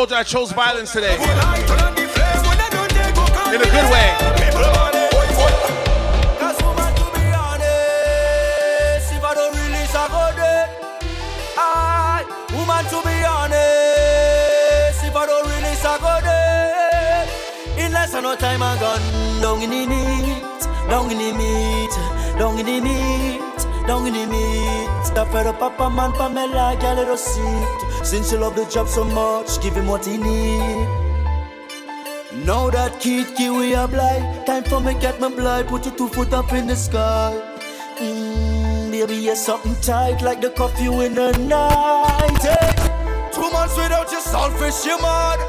Told 0.00 0.10
you 0.12 0.16
I 0.16 0.22
chose 0.22 0.52
violence 0.52 0.92
today. 0.92 1.14
In 1.14 1.20
a 3.60 3.68
good 3.76 3.88
way. 3.92 4.08
Woman, 6.64 6.92
to 6.96 7.04
be 7.12 7.24
honest, 7.36 9.12
if 9.12 9.22
I 9.22 9.34
don't 9.34 9.52
release, 9.60 9.94
I 9.94 10.08
go 10.08 10.22
dead. 10.40 10.68
Woman, 12.56 12.84
to 12.92 12.98
be 13.04 13.16
honest, 13.28 15.04
if 15.04 15.14
I 15.14 15.26
don't 15.26 15.46
release, 15.52 15.84
I 15.84 15.98
go 15.98 16.20
dead. 16.24 17.28
In 17.76 17.92
less 17.92 18.14
no 18.14 18.34
time, 18.36 18.62
I 18.62 18.78
gone 18.80 19.04
down 19.42 19.62
in 19.62 19.68
the 19.68 19.86
meat, 19.86 20.42
down 20.88 21.10
in 21.10 21.18
the 21.18 21.32
meat, 21.36 21.94
down 22.38 22.58
in 22.58 22.64
the 22.64 22.80
meat, 22.80 23.40
down 23.90 24.06
in 24.06 24.14
the 24.14 24.26
meat. 24.26 24.88
Stop 25.04 25.28
for 25.32 25.42
the 25.42 25.52
papa 25.52 25.90
man, 25.90 26.12
Pamela, 26.12 26.76
girl, 26.80 26.94
little 26.94 27.16
seat. 27.16 27.80
Since 28.04 28.30
you 28.30 28.38
love 28.38 28.54
the 28.54 28.64
job 28.66 28.86
so 28.86 29.02
much, 29.04 29.60
give 29.62 29.74
him 29.74 29.88
what 29.88 30.06
he 30.06 30.16
need. 30.16 30.86
Now 32.46 32.70
that 32.70 33.00
kid 33.00 33.26
kiwi 33.36 33.72
a 33.72 33.88
blind 33.88 34.46
Time 34.46 34.62
for 34.62 34.80
me 34.80 34.94
get 35.00 35.20
my 35.20 35.28
blind 35.28 35.66
Put 35.66 35.84
your 35.84 35.96
two 35.96 36.08
foot 36.08 36.32
up 36.32 36.52
in 36.52 36.68
the 36.68 36.76
sky 36.76 37.34
mm, 37.98 38.92
Baby, 38.92 39.16
you're 39.16 39.34
something 39.34 39.74
tight 39.82 40.22
Like 40.22 40.40
the 40.40 40.50
coffee 40.50 40.86
in 41.06 41.16
the 41.16 41.32
night 41.38 42.42
hey. 42.50 42.70
Two 43.34 43.50
months 43.50 43.76
without 43.76 44.12
your 44.12 44.20
selfish, 44.20 44.86
you 44.86 44.96
mad 45.02 45.40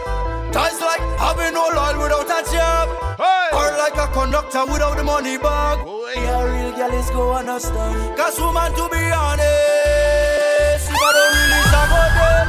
Ties 0.52 0.82
like 0.82 1.04
having 1.22 1.54
no 1.54 1.66
oil 1.70 1.98
without 2.02 2.32
a 2.40 2.42
job 2.52 2.90
Or 3.20 3.41
like 3.82 3.98
a 3.98 4.08
conductor 4.14 4.64
without 4.72 4.96
the 4.96 5.04
money 5.04 5.38
bag. 5.38 5.80
Yeah, 6.16 6.44
real 6.46 6.72
girl 6.76 6.94
is 6.94 7.10
go 7.10 7.34
understand 7.34 8.18
Cause 8.18 8.40
woman, 8.40 8.70
to 8.76 8.90
be 8.92 9.02
honest 9.10 10.86
If 10.86 11.02
I 11.08 11.12
don't 11.18 11.34
release, 11.40 11.74
I 11.74 11.84
go 11.90 12.02
dead 12.20 12.48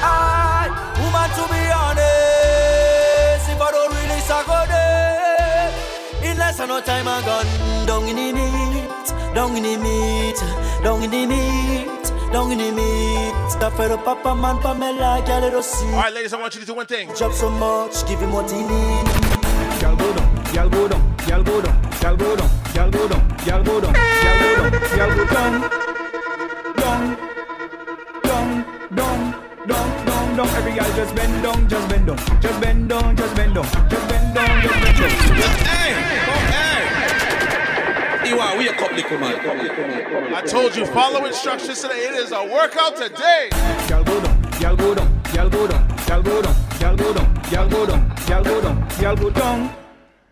Aye, 0.00 0.70
woman, 1.02 1.28
to 1.36 1.44
be 1.52 1.62
honest 1.84 3.50
If 3.50 3.60
I 3.60 3.68
don't 3.74 3.90
release, 3.92 4.30
I 4.30 4.40
go 4.46 4.58
dead 4.70 5.74
In 6.24 6.38
less 6.38 6.56
than 6.58 6.68
no 6.68 6.80
time, 6.80 7.08
I 7.08 7.20
gone. 7.26 7.48
Down 7.86 8.08
in 8.08 8.16
the 8.16 8.32
meat, 8.32 9.34
down 9.34 9.56
in 9.56 9.62
the 9.64 9.76
meat 9.76 10.38
Down 10.84 11.02
in 11.02 11.10
the 11.10 11.26
meat, 11.26 12.04
down 12.32 12.52
in 12.52 12.58
the 12.58 12.70
meat. 12.72 13.50
Stop 13.50 13.72
for 13.74 13.88
the 13.88 13.98
papa 13.98 14.34
man, 14.36 14.58
Pamela, 14.62 15.22
girl, 15.26 15.40
little 15.40 15.62
see 15.62 15.84
All 15.86 16.02
right, 16.02 16.14
ladies, 16.14 16.32
I 16.32 16.40
want 16.40 16.54
you 16.54 16.60
to 16.60 16.66
do 16.66 16.74
one 16.74 16.86
thing. 16.86 17.12
Job 17.16 17.32
so 17.32 17.50
much, 17.50 18.06
give 18.06 18.20
him 18.20 18.32
what 18.32 18.48
he 18.50 18.62
need. 18.62 19.82
Y'all 19.82 19.96
go 19.96 20.14
down, 20.14 20.37
y'all 20.54 20.68
go 20.68 20.88
down, 20.88 21.16
y'all 21.28 21.42
go 21.42 21.60
down, 21.60 21.76
y'all 22.02 22.16
go 22.16 22.36
down, 22.36 22.50
y'all 22.74 22.90
go 22.90 23.08
down, 23.08 23.22
y'all 23.46 23.62
go 23.62 23.80
down, 23.80 23.94
y'all 23.94 24.38
go 24.38 24.56
down, 24.56 24.72
y'all 24.96 25.14
go 25.14 25.24
down, 25.26 25.52
down, 26.76 27.16
down, 28.22 28.48
down, 28.92 29.34
down, 29.66 30.06
down, 30.06 30.36
down. 30.36 30.48
Every 30.56 30.72
y'all 30.72 30.96
just 30.96 31.14
bend 31.14 31.42
down, 31.42 31.68
just 31.68 31.88
bend 31.88 32.06
down, 32.06 32.40
just 32.40 32.60
bend 32.60 32.88
down, 32.88 33.16
just 33.16 33.36
bend 33.36 33.54
down, 33.54 33.64
just 33.90 34.08
bend 34.08 34.34
down, 34.34 34.62
just 34.62 34.74
bend 34.80 34.98
down. 34.98 35.54
Hey, 35.68 35.92
oh, 36.28 36.42
hey. 36.54 38.28
You 38.28 38.38
are 38.40 38.58
wake 38.58 38.82
up, 38.82 38.92
little 38.92 39.18
man. 39.18 40.34
I 40.34 40.42
told 40.42 40.76
you, 40.76 40.86
follow 40.86 41.24
instructions 41.26 41.80
today. 41.80 42.06
It 42.06 42.14
is 42.14 42.32
a 42.32 42.44
workout 42.44 42.96
today. 42.96 43.50
Y'all 43.88 44.04
go 44.04 44.20
down, 44.20 44.36
y'all 44.60 44.76
go 44.76 44.94
down, 44.94 45.22
y'all 45.34 45.48
go 45.48 45.66
down, 45.66 45.86
y'all 46.08 46.22
go 46.22 46.42
down, 46.42 46.54
y'all 46.80 46.96
go 46.96 47.12
down, 47.14 47.42
y'all 47.50 47.68
go 47.68 47.86
down, 47.86 48.12
y'all 48.28 48.44
go 48.44 48.60
down, 48.60 48.88
y'all 49.00 49.16
go 49.16 49.30
down. 49.30 49.87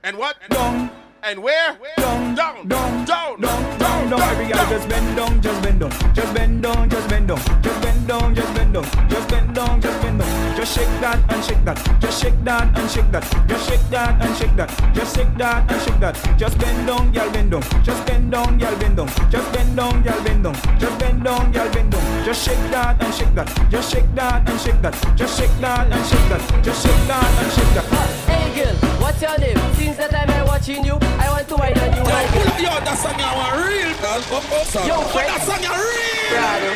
And 0.06 0.16
what? 0.18 0.36
Down. 0.50 0.88
And 1.24 1.42
where? 1.42 1.76
Down, 1.96 2.36
down, 2.36 2.68
down, 2.68 3.04
down, 3.04 3.40
down, 3.40 3.78
down, 3.80 4.08
down. 4.08 4.20
Every 4.22 4.46
y'all 4.46 4.70
just 4.70 4.88
bend 4.88 5.16
down, 5.16 5.42
just 5.42 5.62
bend 5.64 5.80
down, 5.80 5.90
just 6.14 6.32
bend 6.32 6.62
down, 6.62 6.88
just 6.88 7.08
bend 7.08 7.26
down, 7.26 7.38
just 7.60 7.82
bend 7.82 8.06
down, 8.06 8.34
just 8.36 8.54
bend 8.54 8.72
down, 8.72 8.84
just 9.10 9.28
bend 9.28 9.52
down, 9.56 9.80
just 9.80 10.00
bend 10.02 10.20
down. 10.20 10.56
Just 10.56 10.78
shake 10.78 11.00
that 11.00 11.32
and 11.32 11.44
shake 11.44 11.64
that, 11.64 12.00
just 12.00 12.22
shake 12.22 12.44
that 12.44 12.78
and 12.78 12.88
shake 12.88 13.10
that, 13.10 13.48
just 13.48 13.68
shake 13.68 13.90
that 13.90 14.22
and 14.22 14.36
shake 14.36 14.54
that, 14.54 14.94
just 14.94 15.16
shake 15.16 15.34
that 15.38 15.72
and 15.72 15.82
shake 15.82 15.98
that. 15.98 16.38
Just 16.38 16.58
bend 16.60 16.86
down, 16.86 17.12
y'all 17.12 17.30
bend 17.32 17.50
down, 17.50 17.62
just 17.82 18.06
bend 18.06 18.30
down, 18.30 18.60
y'all 18.60 18.78
bend 18.78 18.96
down, 18.96 19.08
just 19.28 19.52
bend 19.52 19.74
down, 19.76 20.04
y'all 20.04 20.22
bend 20.22 20.44
down, 20.44 20.54
just 20.78 20.98
bend 21.00 21.24
down, 21.24 21.52
y'all 21.52 21.72
bend 21.72 21.90
down. 21.90 22.24
Just 22.24 22.46
shake 22.46 22.70
that 22.70 23.02
and 23.02 23.12
shake 23.12 23.34
that, 23.34 23.48
just 23.68 23.90
shake 23.90 24.14
that 24.14 24.48
and 24.48 24.60
shake 24.60 24.80
that, 24.82 25.16
just 25.16 25.36
shake 25.36 25.60
that 25.60 25.90
and 25.90 26.06
shake 26.06 26.28
that, 26.30 26.62
just 26.62 26.86
shake 26.86 27.06
that 27.08 27.42
and 27.42 27.52
shake 27.52 27.74
that. 27.74 27.86
Hey 28.30 28.54
girl, 28.54 28.85
what's 29.16 29.40
your 29.40 29.48
name? 29.48 29.74
Since 29.74 29.96
the 29.96 30.08
time 30.08 30.28
I'm 30.30 30.46
watching 30.46 30.84
you, 30.84 30.98
I 31.00 31.30
want 31.30 31.48
to 31.48 31.56
wine 31.56 31.78
on 31.78 31.90
you. 31.92 31.98
Yo, 31.98 32.04
pull 32.04 32.48
up, 32.48 32.60
yo, 32.60 32.68
that 32.84 32.98
song 32.98 33.18
you 33.18 33.24
want 33.24 33.56
real, 33.64 33.92
girl. 34.00 34.20
Up, 34.36 34.52
up, 34.52 34.66
song. 34.66 34.86
Yo, 34.86 35.00
Fred. 35.08 35.28
that 35.28 35.40
song 35.40 35.62
you 35.64 35.72
real. 35.72 36.28
Bravo. 36.36 36.70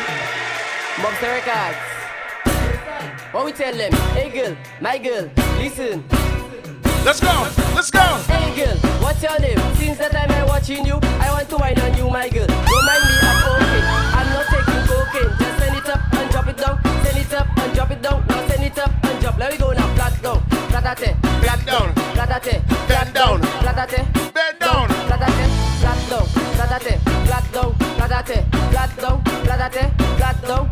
Monster 1.01 1.31
Records. 1.37 1.77
What 3.31 3.45
we 3.45 3.51
tell 3.51 3.75
them? 3.75 3.91
Hey 4.13 4.29
girl, 4.29 4.57
my 4.81 4.97
girl, 4.97 5.29
listen. 5.57 6.03
Let's 7.05 7.19
go, 7.19 7.47
let's 7.75 7.91
go. 7.91 8.01
Hey 8.27 8.55
girl, 8.55 8.77
what's 9.01 9.21
your 9.23 9.39
name? 9.39 9.59
Since 9.75 9.97
the 9.99 10.09
time 10.09 10.31
I'm 10.31 10.47
watching 10.47 10.85
you, 10.85 10.99
I 11.19 11.31
want 11.31 11.49
to 11.49 11.57
wine 11.57 11.79
on 11.79 11.97
you, 11.97 12.09
my 12.09 12.27
girl. 12.29 12.47
Down. 16.61 16.79
Send 17.03 17.17
it 17.17 17.33
up 17.33 17.47
and 17.57 17.73
drop 17.73 17.91
it 17.91 18.01
down. 18.01 18.23
Now 18.29 18.47
send 18.47 18.63
it 18.63 18.77
up 18.77 18.91
and 19.03 19.21
drop. 19.21 19.37
Let 19.37 19.51
me 19.51 19.57
go 19.57 19.71
now. 19.71 19.95
Flat 19.95 20.21
down. 20.21 20.39
Flatate. 20.69 21.09
Flat 21.41 21.65
down. 21.65 21.93
flat 22.13 22.29
Flatate. 22.29 22.61
Flat 22.87 23.13
down. 23.13 23.41
Flatate. 23.41 24.33
Bend 24.33 24.59
down. 24.59 24.90
Down. 26.61 27.73
Flatate. 27.97 28.45
Flat 28.69 28.95
down. 29.01 29.23
Flatate. 29.43 29.91
Flat 30.17 30.41
down. 30.47 30.69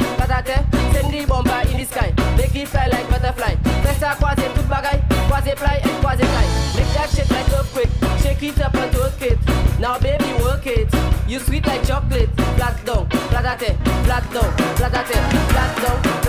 Send 0.94 1.14
the 1.14 1.26
bomber 1.28 1.61
in 1.72 1.78
the 1.78 1.86
sky. 1.86 2.14
Make 2.38 2.56
it 2.56 2.68
fly 2.68 2.88
like 2.88 3.10
butterfly. 3.10 3.56
Press 3.82 4.02
a 4.03 4.16
quasi 4.16 4.44
tout 4.53 4.68
bagay. 4.70 5.02
Quasi 5.28 5.52
fly 5.56 5.82
and 5.84 6.02
quasi 6.02 6.24
fly. 6.24 6.45
Make 6.76 6.94
that 6.94 7.10
shit 7.10 7.30
like 7.32 7.52
earthquake. 7.53 7.90
Shake 8.22 8.44
it 8.44 8.61
up 8.61 8.76
and 8.76 8.94
twerk 8.94 9.22
it. 9.22 9.40
Now 9.80 9.98
baby 9.99 10.32
work 10.44 10.68
it. 10.68 10.94
You 11.28 11.40
sweet 11.40 11.66
like 11.66 11.84
chocolate. 11.86 12.30
Flat 12.56 12.86
down. 12.86 13.10
Flatate. 13.10 13.76
Flat 14.06 14.32
down. 14.32 14.52
Flatate. 14.78 15.18
Flat 15.49 15.76
down. 15.82 16.20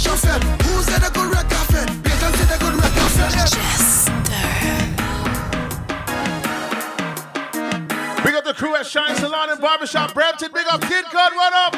Mash 0.00 0.24
up 0.24 0.24
it. 0.36 0.42
Who 0.64 0.82
said 0.82 1.02
I 1.02 1.10
could 1.10 1.30
wreck 1.32 1.52
off 1.52 1.70
it? 1.70 1.88
Peyton 2.02 2.32
said 2.32 2.50
I 2.50 2.58
could 2.58 2.74
wreck 2.74 2.96
off 2.96 3.16
it. 3.20 3.32
Big 8.24 8.34
up 8.34 8.44
the 8.44 8.54
crew 8.54 8.74
at 8.76 8.86
Shine 8.86 9.16
Salon 9.16 9.50
and 9.50 9.60
Barbershop 9.60 10.14
Brampton. 10.14 10.50
Big 10.52 10.66
up 10.70 10.80
Kid 10.82 11.04
God, 11.12 11.32
what 11.34 11.52
up? 11.52 11.76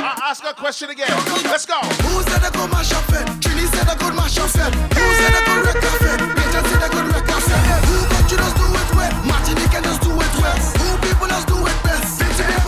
I'll 0.00 0.22
ask 0.30 0.44
a 0.44 0.54
question 0.54 0.90
again. 0.90 1.10
Let's 1.44 1.66
go. 1.66 1.78
Who 1.80 2.22
said 2.22 2.42
I 2.42 2.50
could 2.50 2.70
mash 2.70 2.92
up 2.92 3.08
it? 3.10 3.26
Trini 3.40 3.66
said 3.74 3.88
I 3.88 3.94
could 3.96 4.14
mash 4.14 4.38
up 4.38 4.54
it. 4.54 4.74
Who 4.96 5.04
said 5.20 5.34
I 5.36 5.42
could 5.44 5.64
wreck 5.66 5.84
off 5.84 6.00
it? 6.00 6.20
Peyton 6.20 6.64
said 6.64 6.82
I 6.82 6.88
could 6.88 7.06
wreck 7.12 7.28
off 7.28 7.48
it. 7.50 7.60
Who 7.88 7.96
got 8.08 8.30
you 8.30 8.38
just 8.38 8.56
do 8.56 8.64
it 8.64 8.90
well? 8.96 9.12
Martinique 9.26 9.70
can 9.70 9.82
just 9.84 10.00
do 10.00 10.12
it 10.12 10.34
well. 10.40 10.56
Who 10.80 10.88
people 11.04 11.28
just 11.28 11.46
do 11.46 11.58
it 11.60 11.78
best? 11.84 12.20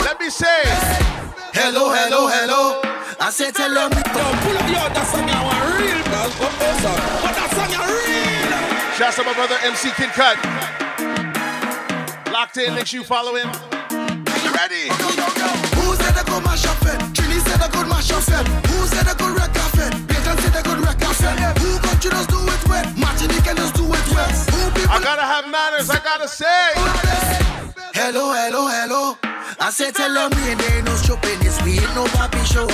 Let 0.05 0.19
me 0.19 0.29
say. 0.29 0.61
Hello, 1.53 1.89
hello, 1.89 2.27
hello. 2.27 2.82
I 3.23 3.29
said 3.29 3.55
tell 3.55 3.71
them. 3.71 3.87
Yo, 3.87 4.03
pull 4.43 4.57
up 4.59 4.67
yo, 4.67 4.83
that 4.91 5.07
song 5.07 5.23
you 5.23 5.39
want 5.47 5.55
real, 5.79 5.95
man. 6.11 6.27
Oh, 6.27 6.27
oh, 6.27 6.43
Go 6.43 6.47
closer. 6.59 6.95
But 7.23 7.31
that 7.39 7.49
song 7.55 7.71
you 7.71 7.79
real. 7.79 8.51
Shouts 8.99 9.15
to 9.15 9.23
my 9.23 9.31
brother 9.31 9.55
MC 9.63 9.95
Kid 9.95 10.11
Cut. 10.11 10.35
Locked 12.35 12.59
in, 12.59 12.75
make 12.75 12.91
sure 12.91 12.99
you 12.99 13.07
follow 13.07 13.39
him. 13.39 13.47
You 14.43 14.51
ready? 14.51 14.91
Who 14.91 15.95
said 15.95 16.19
they 16.19 16.25
could 16.27 16.43
mash 16.43 16.67
up 16.67 16.83
it? 16.83 16.99
Trini 17.15 17.39
said 17.47 17.63
they 17.63 17.71
could 17.71 17.87
mash 17.87 18.11
up 18.11 18.27
it. 18.27 18.43
Who 18.67 18.91
said 18.91 19.07
they 19.07 19.15
could 19.15 19.31
wreck 19.39 19.55
off 19.55 19.79
it? 19.79 19.95
Peyton 20.03 20.35
said 20.43 20.51
they 20.51 20.63
could 20.67 20.83
wreck 20.83 20.99
off 21.07 21.23
it. 21.23 21.39
Who 21.63 21.79
country 21.79 22.11
just 22.11 22.27
do 22.27 22.43
it 22.43 22.63
wet? 22.67 22.91
Martinique 22.99 23.47
can 23.47 23.55
just 23.55 23.79
do 23.79 23.87
it 23.87 24.07
wet. 24.11 24.35
Who 24.51 24.67
people 24.75 24.91
I 24.91 24.99
gotta 24.99 25.23
have 25.23 25.47
manners, 25.47 25.87
I 25.87 26.03
gotta 26.03 26.27
say. 26.27 26.75
Hello, 27.95 28.35
hello, 28.35 28.67
hello. 28.67 29.32
I 29.63 29.69
said 29.69 29.95
tell 29.95 30.11
them 30.13 30.27
we 30.35 30.51
ain't 30.51 30.59
there 30.59 30.83
no 30.83 30.91
shopping 31.07 31.39
this 31.39 31.55
we 31.63 31.79
ain't 31.79 31.95
no 31.95 32.03
papi 32.11 32.43
show. 32.43 32.67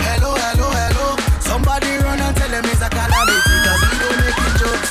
Hello, 0.00 0.32
hello, 0.32 0.72
hello. 0.72 1.12
Somebody 1.44 2.00
run 2.00 2.16
and 2.24 2.32
tell 2.32 2.48
them 2.48 2.64
it's 2.72 2.80
a 2.80 2.88
calamity 2.88 3.52
cause 3.68 3.84
we 3.84 3.96
don't 4.00 4.16
making 4.16 4.54
jokes. 4.56 4.90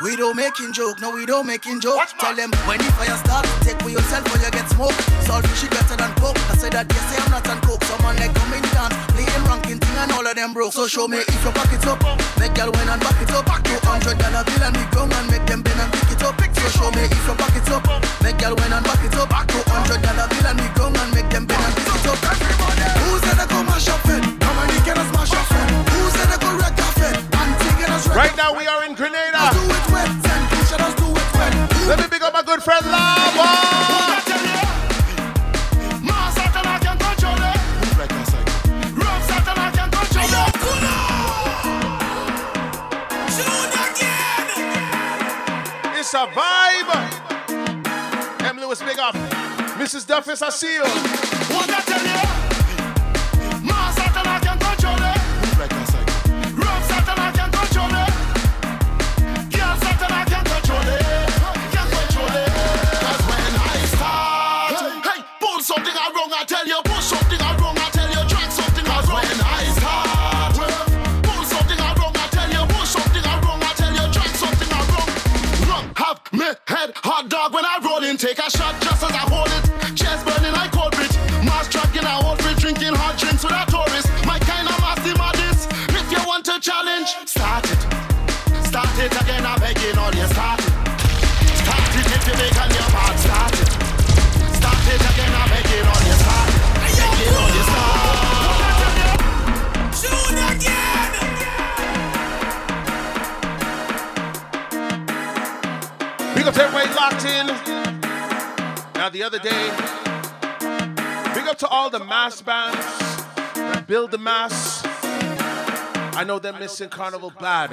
We 0.00 0.16
don't 0.16 0.36
making 0.36 0.72
joke, 0.72 1.00
no 1.04 1.12
we 1.12 1.26
don't 1.26 1.44
making 1.44 1.84
joke. 1.84 2.00
Tell 2.16 2.32
them 2.32 2.48
when 2.64 2.80
the 2.80 2.88
fire 2.96 3.12
start, 3.20 3.44
take 3.60 3.76
for 3.84 3.92
yourself 3.92 4.24
when 4.32 4.40
you 4.40 4.48
get 4.56 4.64
smoke. 4.72 4.96
Saltfish 5.28 5.68
is 5.68 5.68
better 5.68 6.00
than 6.00 6.08
coke. 6.16 6.40
I 6.48 6.56
said 6.56 6.72
that 6.72 6.88
yes, 6.88 7.12
I'm 7.20 7.28
not 7.28 7.44
on 7.52 7.60
coke. 7.60 7.84
Someone 7.84 8.16
like 8.16 8.32
come 8.32 8.56
in 8.56 8.64
dance, 8.72 8.96
playing 9.12 9.44
ranking 9.44 9.76
thing 9.84 9.96
and 10.00 10.12
all 10.16 10.24
of 10.24 10.32
them 10.32 10.56
broke. 10.56 10.72
So 10.72 10.88
show 10.88 11.04
me 11.04 11.20
if 11.28 11.44
you 11.44 11.52
back 11.52 11.68
it 11.76 11.84
up. 11.84 12.00
Make 12.40 12.56
girl 12.56 12.72
win 12.72 12.88
and 12.88 13.04
back 13.04 13.20
it 13.20 13.36
up. 13.36 13.44
Back 13.44 13.60
$200 13.68 14.16
bill 14.16 14.64
and 14.64 14.76
we 14.80 14.84
go 14.96 15.04
and 15.04 15.26
make 15.28 15.44
them 15.44 15.60
bend 15.60 15.76
and 15.76 15.92
pick 15.92 16.00
it 16.00 16.00
up. 16.00 16.05
So 16.56 16.68
show 16.72 16.90
me 16.96 17.04
if 17.06 17.26
you 17.26 17.34
back 17.36 17.54
it 17.56 17.68
up. 17.70 17.84
Make 18.22 18.38
girl 18.38 18.54
win 18.56 18.72
and 18.72 18.84
back 18.84 19.02
it 19.04 19.14
up. 19.16 19.30
Two 19.48 19.62
hundred 19.70 20.00
dollar 20.02 20.26
bill 20.28 20.46
and 20.48 20.58
we 20.60 20.68
go 20.74 20.86
and 20.88 21.10
make 21.14 21.28
them 21.30 21.44
bend 21.46 21.62
and 21.62 21.74
pick 21.76 21.88
it 21.88 22.06
up. 22.08 22.18
Who 23.04 23.18
said 23.22 23.36
they 23.38 23.48
could 23.48 23.64
mash 23.66 23.88
up 23.88 24.04
it? 24.08 24.22
Come 24.40 24.56
on, 24.58 24.68
you 24.72 24.80
can 24.82 24.98
smash 25.12 25.32
up 25.36 25.50
it. 25.52 25.68
Who 25.92 26.00
said 26.16 26.26
they 26.32 26.40
could 26.40 26.56
wreck 26.60 26.76
off 26.80 26.98
it? 27.04 27.16
Antigua 27.36 27.86
wreck 28.08 28.16
Right 28.16 28.36
now 28.36 28.50
we 28.56 28.66
are 28.66 28.84
in 28.84 28.94
Grenada. 28.94 29.52
do 29.52 29.62
it 29.68 29.86
wet. 29.92 30.10
Ten 30.24 30.40
push 30.50 30.70
just 30.72 30.96
do 30.96 31.08
it 31.12 31.28
wet. 31.36 31.52
Let 31.88 31.98
me 32.00 32.06
pick 32.08 32.22
up 32.22 32.32
my 32.32 32.42
good 32.42 32.62
friend 32.62 32.84
Lava. 32.86 33.75
A 46.16 46.26
vibe. 46.28 46.90
M. 48.48 48.56
Lewis, 48.58 48.82
big 48.82 48.98
up. 48.98 49.14
Mrs. 49.76 50.06
Duffus, 50.06 50.40
I 50.40 50.48
see 50.48 50.72
you. 50.72 50.82
What 50.82 51.68
I 51.68 51.80
tell 51.82 52.40
you? 52.40 52.45
Take 78.26 78.42
a 78.42 78.50
shot 78.50 78.74
just 78.82 79.04
as 79.06 79.12
I 79.14 79.22
hold 79.30 79.46
it. 79.46 79.70
Chest 79.94 80.26
burning 80.26 80.50
like 80.50 80.72
cold 80.74 80.90
bridge. 80.98 81.14
Mask 81.46 81.70
truck 81.70 81.94
in 81.94 82.02
a 82.02 82.26
old 82.26 82.42
fridge, 82.42 82.58
drinking 82.58 82.98
hot 82.98 83.14
drinks 83.14 83.46
with 83.46 83.54
a 83.54 83.62
tourist. 83.70 84.10
My 84.26 84.42
kind 84.42 84.66
of 84.66 84.74
massy 84.82 85.14
madness. 85.14 85.70
If 85.94 86.10
you 86.10 86.18
want 86.26 86.42
to 86.50 86.58
challenge, 86.58 87.06
start 87.22 87.62
it. 87.70 87.78
Start 88.66 88.90
it 88.98 89.14
again, 89.14 89.46
I'm 89.46 89.62
begging 89.62 89.94
all 89.94 90.10
you 90.10 90.26
start 90.34 90.58
it. 90.58 90.74
Start 91.54 91.86
it 91.86 92.02
if 92.18 92.26
you 92.26 92.34
make 92.34 92.58
on 92.58 92.66
your 92.74 92.90
part, 92.90 93.14
start 93.14 93.62
it. 93.62 93.70
Start 94.58 94.82
it 94.90 95.06
again, 95.06 95.30
I'm 95.30 95.46
begging 95.46 95.86
all 95.86 96.02
you 96.02 96.18
start 96.18 96.50
it. 96.50 96.66
Begging 96.98 97.30
all 97.30 97.54
you 97.54 97.62
start. 97.62 98.10
Shoot 100.02 100.34
again. 100.50 101.14
Big 106.34 106.42
up 106.42 106.58
everybody 106.58 106.90
locked 106.90 107.22
in. 107.22 107.85
Now 109.06 109.10
the 109.10 109.22
other 109.22 109.38
day, 109.38 109.70
big 111.32 111.46
up 111.46 111.56
to 111.58 111.68
all 111.68 111.90
the 111.90 112.00
mass 112.00 112.42
bands 112.42 112.76
that 113.54 113.84
build 113.86 114.10
the 114.10 114.18
mass. 114.18 114.82
I 116.16 116.24
know 116.26 116.40
they're 116.40 116.52
missing 116.52 116.88
Carnival 116.88 117.32
bad. 117.38 117.70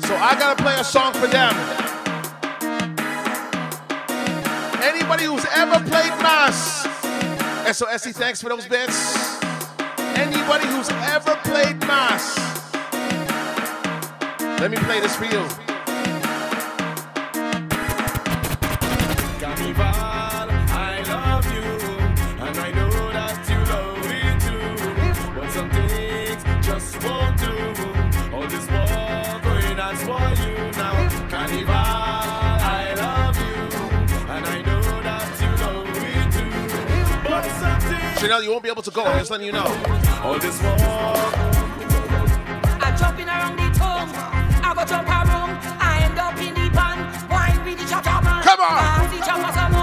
So 0.00 0.16
I 0.16 0.34
gotta 0.38 0.62
play 0.62 0.76
a 0.80 0.82
song 0.82 1.12
for 1.12 1.26
them. 1.26 1.52
Anybody 4.82 5.24
who's 5.24 5.44
ever 5.54 5.78
played 5.90 6.14
mass. 6.24 6.86
SOSC, 7.66 8.14
thanks 8.14 8.40
for 8.40 8.48
those 8.48 8.66
bits. 8.66 9.42
Anybody 10.16 10.66
who's 10.68 10.88
ever 10.88 11.38
played 11.44 11.78
mass. 11.80 12.34
Let 14.58 14.70
me 14.70 14.78
play 14.78 15.00
this 15.00 15.14
for 15.16 15.26
you. 15.26 15.77
Some 38.28 38.36
things 38.36 38.38
Chanel, 38.38 38.42
you 38.42 38.50
won't 38.50 38.62
be 38.62 38.68
able 38.68 38.82
to 38.82 38.90
go. 38.90 39.04
I'm 39.04 39.18
just 39.18 39.30
letting 39.30 39.46
you 39.46 39.52
know. 39.52 39.64
all 40.22 40.38
this 40.38 40.62
war. 40.62 40.76
I 42.80 42.94
jumping 42.98 43.28
around 43.28 43.56
the 43.56 43.78
tongue. 43.78 44.10
I 44.62 44.74
go 44.74 44.84
jump 44.84 45.08
around. 45.08 45.58
I 45.80 46.02
end 46.04 46.18
up 46.18 46.36
in 46.36 46.54
the 46.54 46.68
pan. 46.76 46.98
Wine 47.30 47.64
with 47.64 47.78
the 47.78 47.86
chop 47.88 48.04
chop 48.04 48.24
man. 48.24 48.42
Come 48.42 48.60
on. 48.60 49.77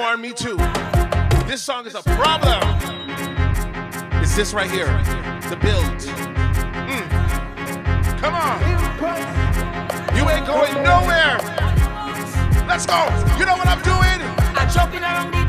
Noir, 0.00 0.16
me 0.16 0.32
too. 0.32 0.56
This 1.46 1.60
song 1.60 1.86
is 1.86 1.94
a 1.94 2.00
problem. 2.02 2.58
It's 4.22 4.34
this 4.34 4.54
right 4.54 4.70
here. 4.70 4.86
The 5.50 5.58
build. 5.60 5.84
Mm. 6.88 7.04
Come 8.18 8.34
on. 8.34 8.56
You 10.16 10.30
ain't 10.30 10.46
going 10.46 10.72
nowhere. 10.82 11.36
Let's 12.66 12.86
go. 12.86 12.96
You 13.38 13.44
know 13.44 13.56
what 13.56 13.68
I'm 13.68 13.82
doing? 13.82 14.20
I 14.56 14.70
jumping 14.72 15.02
around 15.02 15.39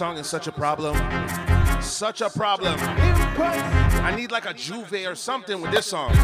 song 0.00 0.16
is 0.16 0.26
such 0.26 0.46
a 0.46 0.52
problem. 0.52 0.96
Such 1.82 2.22
a 2.22 2.30
problem. 2.30 2.74
I 2.80 4.14
need 4.16 4.32
like 4.32 4.46
a 4.46 4.54
J'ouvert 4.54 5.12
or 5.12 5.14
something 5.14 5.60
with 5.60 5.72
this 5.72 5.84
song. 5.84 6.12
I 6.12 6.16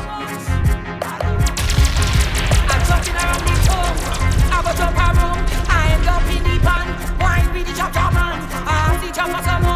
go 4.64 4.72
jump 4.80 4.96
around. 4.96 5.44
I 5.68 5.92
end 5.92 6.08
up 6.08 6.22
in 6.34 6.42
the 6.42 6.56
pan. 6.64 6.86
Wine 7.20 7.52
with 7.52 7.66
the 7.66 7.74
chop 7.74 7.92
chop 7.92 8.14
man. 8.14 8.40
I 8.66 8.96
the 9.04 9.12
chop 9.12 9.75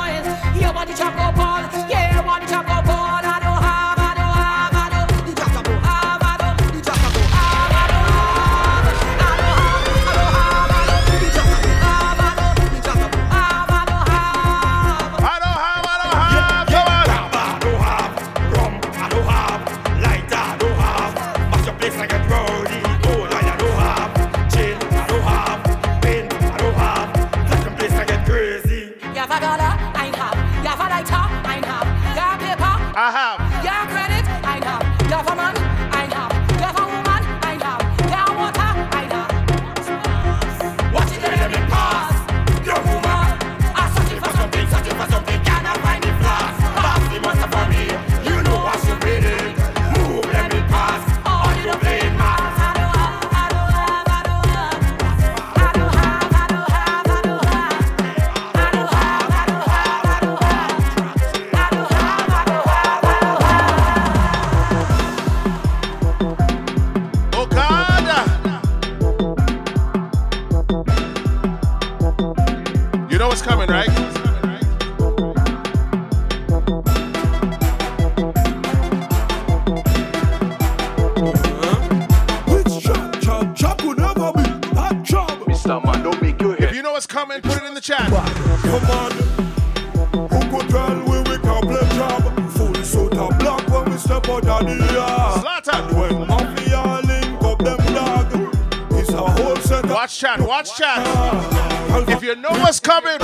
chat. 100.81 102.09
If 102.09 102.23
you 102.23 102.35
know 102.37 102.53
what's 102.53 102.81
coming, 102.81 103.20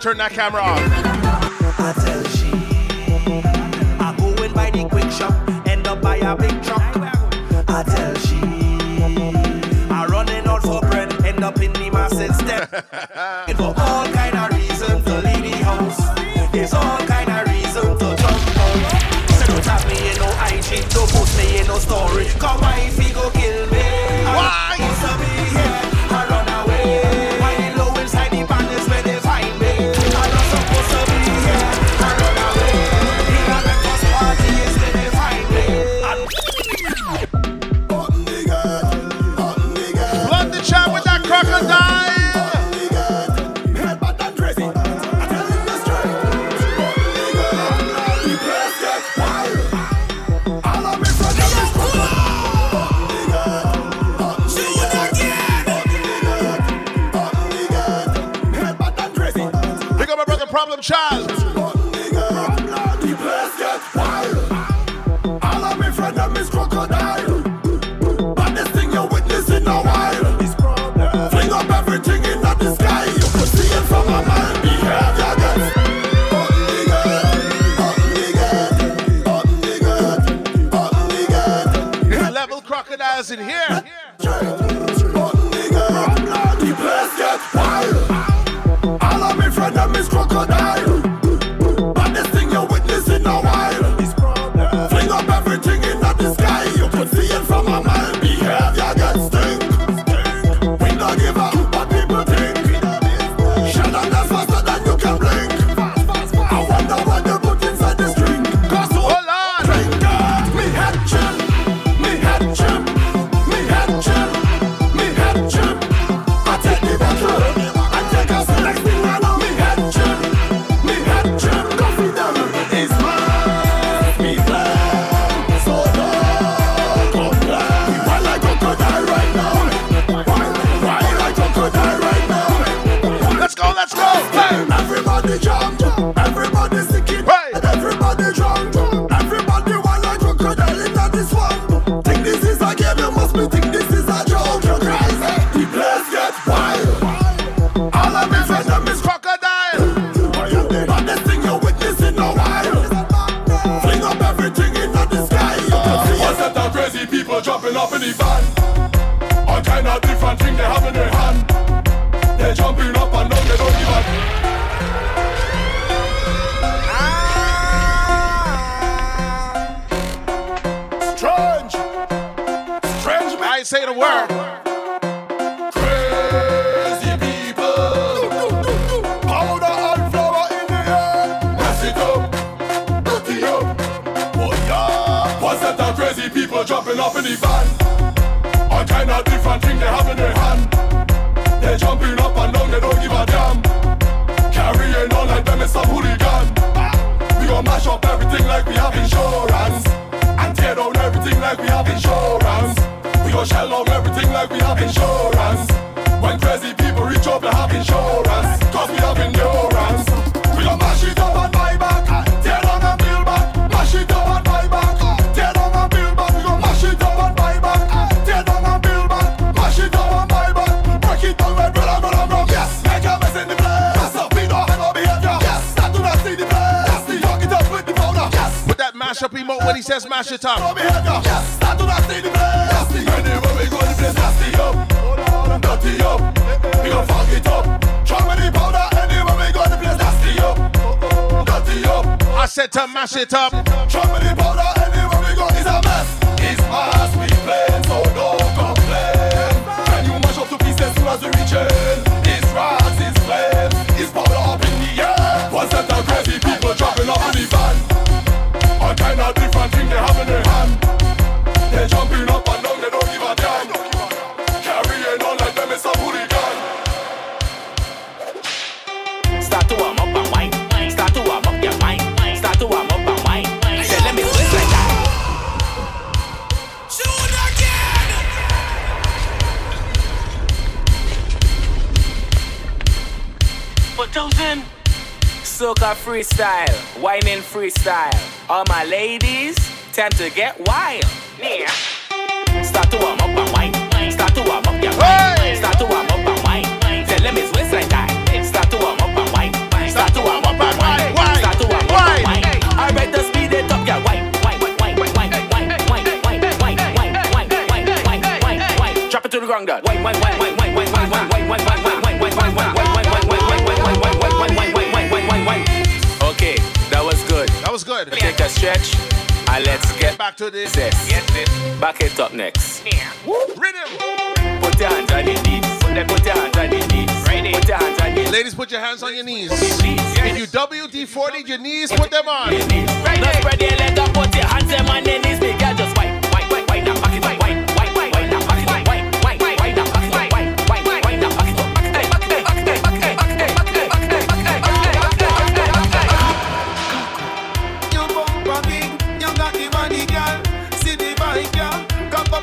turn 0.00 0.16
that 0.16 0.32
camera 0.32 0.62
off. 0.62 1.09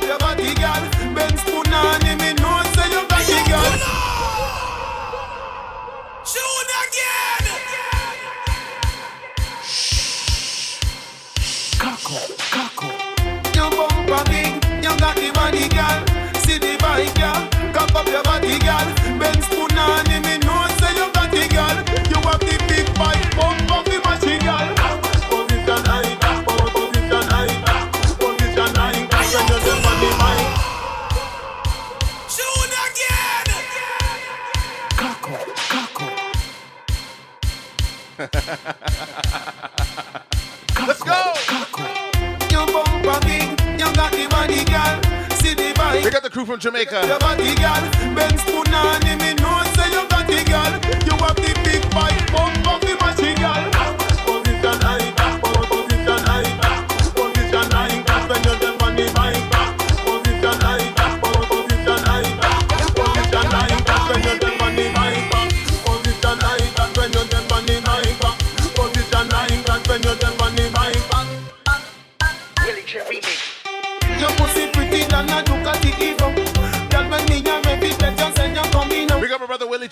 your 0.02 0.18
body, 0.18 0.54
girl. 0.54 0.82
Me 2.18 2.32
know 2.34 2.62
say 2.74 2.88
you 2.90 3.02
got 3.08 3.22
the 3.26 3.36
again. 3.38 3.98
Your 13.54 13.70
bumper 13.70 14.24
got 14.98 15.16
the 15.16 15.30
body, 15.34 15.68
girl. 15.68 16.00
See 16.42 16.58
the 16.58 16.76
bike, 16.80 17.14
girl. 17.14 17.72
Cock 17.72 17.94
up 17.94 18.06
your 18.06 18.22
body, 18.22 18.58
girl. 18.58 18.97
Let's 40.86 41.02
go. 41.02 41.34
You 42.48 42.64
bumper 42.72 43.20
you 43.78 43.92
got 43.92 44.10
the 44.10 44.24
girl. 44.64 45.02
See 45.36 45.52
the. 45.52 45.74
We 46.02 46.10
got 46.10 46.22
the 46.22 46.30
crew 46.30 46.46
from 46.46 46.58
Jamaica. 46.58 46.92
Girl. 46.92 47.18
Me 47.36 47.54
know 49.34 49.62
say 49.76 49.90
you 49.92 50.08
got 50.08 50.26
the 50.26 50.42
girl. 50.48 50.72
You 51.04 51.14
have 51.22 51.36
the 51.36 51.52
big 51.62 51.82
bike. 51.90 52.77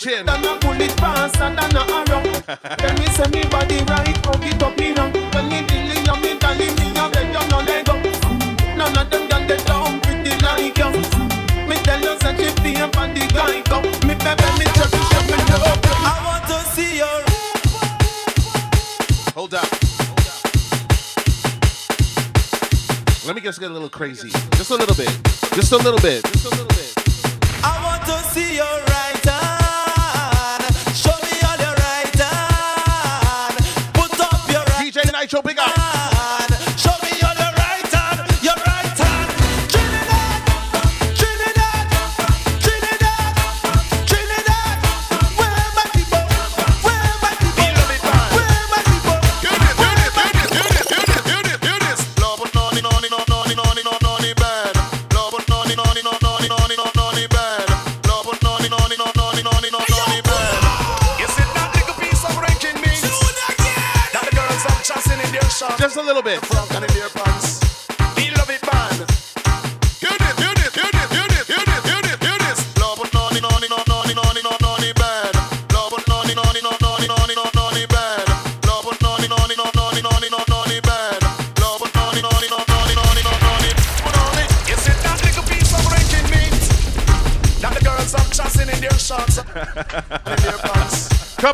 chin. 0.07 0.29
And 0.29 0.47
arrow. 1.91 2.23
Then 2.79 2.95
me 2.99 3.07
send 3.17 3.35
me 3.35 3.43
body 3.51 3.79
right, 3.91 4.17
it 4.45 4.63
up. 4.99 5.13
When 5.35 5.49
me 5.51 5.63
me 6.23 6.33
a 6.95 7.05
beg 7.11 7.35
you 7.35 7.45
no 7.51 7.59
let 7.67 7.87
go. 7.87 7.95
None 8.79 8.99
of 8.99 9.11
them 9.11 9.29
got 9.29 9.43
the 9.49 9.57
pretty 10.03 10.35
like 10.47 10.79
you. 10.79 10.91
Me 11.69 11.77
tell 11.87 12.01
you 12.01 12.15
such 12.21 12.41
a 12.41 12.51
thing 12.63 12.79
the 13.15 13.25
guy. 13.35 13.63
Oh. 13.75 13.83
Me 14.07 14.15
baby, 14.23 14.49
me. 14.59 14.67
I 16.03 16.17
want 16.27 16.45
to 16.51 16.59
see. 16.75 17.03
Hold 19.35 19.55
up. 19.55 19.69
Let 23.27 23.35
me 23.35 23.41
just 23.41 23.59
get 23.59 23.71
a 23.71 23.73
little 23.73 23.91
crazy. 23.91 24.31
Just 24.53 24.71
a 24.71 24.77
little 24.77 24.95
bit. 24.95 25.11
Just 25.55 25.73
a 25.73 25.77
little 25.77 25.99
bit. 25.99 26.23
Just 26.25 26.47
a 26.47 26.51
little 26.51 26.67
bit. 26.67 26.93
I 27.65 27.83
want 27.85 28.03
to 28.07 28.31
see 28.31 28.57
your 28.57 28.65
right. 28.65 29.06
Nitro, 35.27 35.43
big 35.43 35.59
up. 35.59 35.86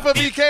half 0.03 0.17
of 0.17 0.21
EK 0.21 0.42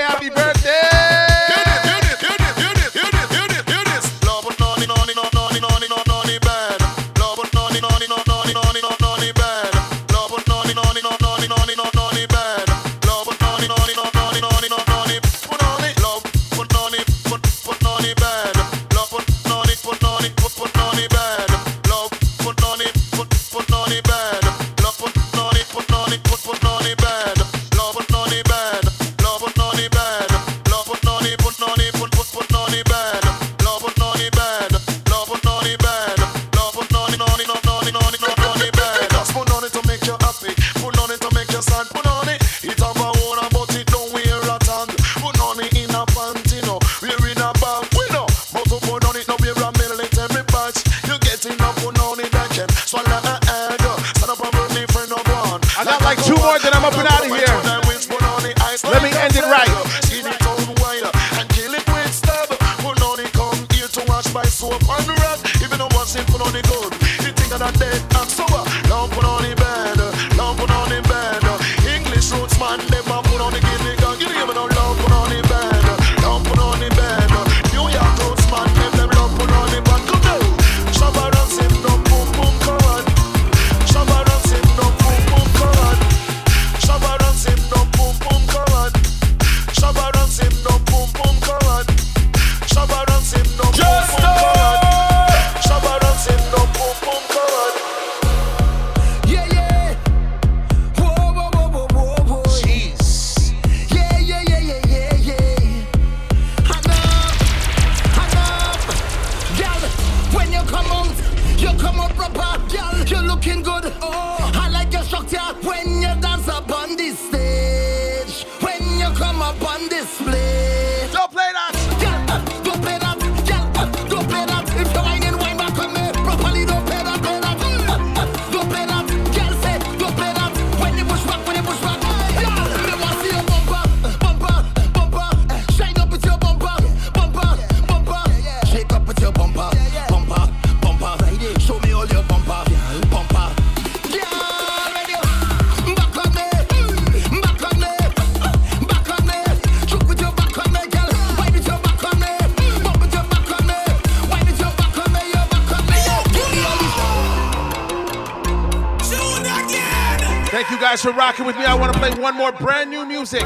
one 162.23 162.37
more 162.37 162.53
brand 162.53 162.89
new 162.89 163.05
music, 163.05 163.43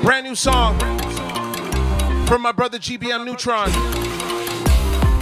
brand 0.00 0.24
new 0.24 0.34
song 0.34 0.78
from 2.26 2.40
my 2.40 2.50
brother 2.50 2.78
GBM 2.78 3.26
Nutron. 3.26 3.68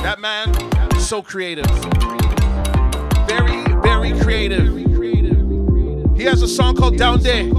That 0.04 0.20
man, 0.20 0.54
so 1.00 1.20
creative. 1.20 1.66
Very, 3.26 3.64
very 3.82 4.16
creative. 4.20 4.76
He 6.16 6.22
has 6.22 6.42
a 6.42 6.46
song 6.46 6.76
called 6.76 6.96
Down 6.96 7.18
Day. 7.18 7.50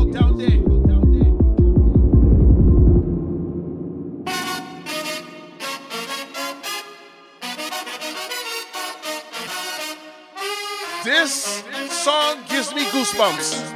This 11.03 11.64
song 11.90 12.41
gives 12.48 12.74
me 12.74 12.86
goosebumps. 12.86 13.74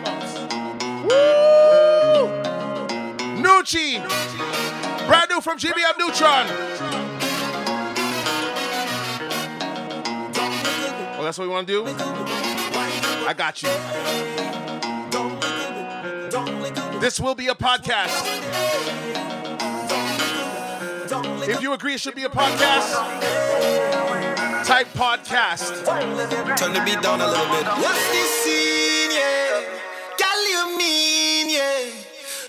from 5.49 5.57
GBM 5.57 5.97
Nutron. 5.97 6.45
Oh, 11.17 11.21
that's 11.23 11.39
what 11.39 11.47
we 11.47 11.51
want 11.51 11.65
to 11.65 11.73
do? 11.73 11.85
I 13.25 13.33
got 13.35 13.63
you. 13.63 13.69
This 16.99 17.19
will 17.19 17.33
be 17.33 17.47
a 17.47 17.55
podcast. 17.55 18.13
If 21.49 21.63
you 21.63 21.73
agree 21.73 21.95
it 21.95 21.99
should 21.99 22.13
be 22.13 22.25
a 22.25 22.29
podcast, 22.29 22.93
type 24.65 24.89
podcast. 24.89 25.83
Turn 26.57 26.73
the 26.73 26.81
beat 26.85 27.01
down 27.01 27.21
a 27.21 27.27
little 27.27 27.47
bit. 27.47 27.65
What's 27.65 28.11
this 28.11 28.29
scene, 28.43 29.09
yeah? 29.09 29.63
Gal, 30.15 30.47
you 30.47 30.77
mean, 30.77 31.49
yeah? 31.49 31.89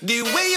The 0.03 0.21
way 0.21 0.50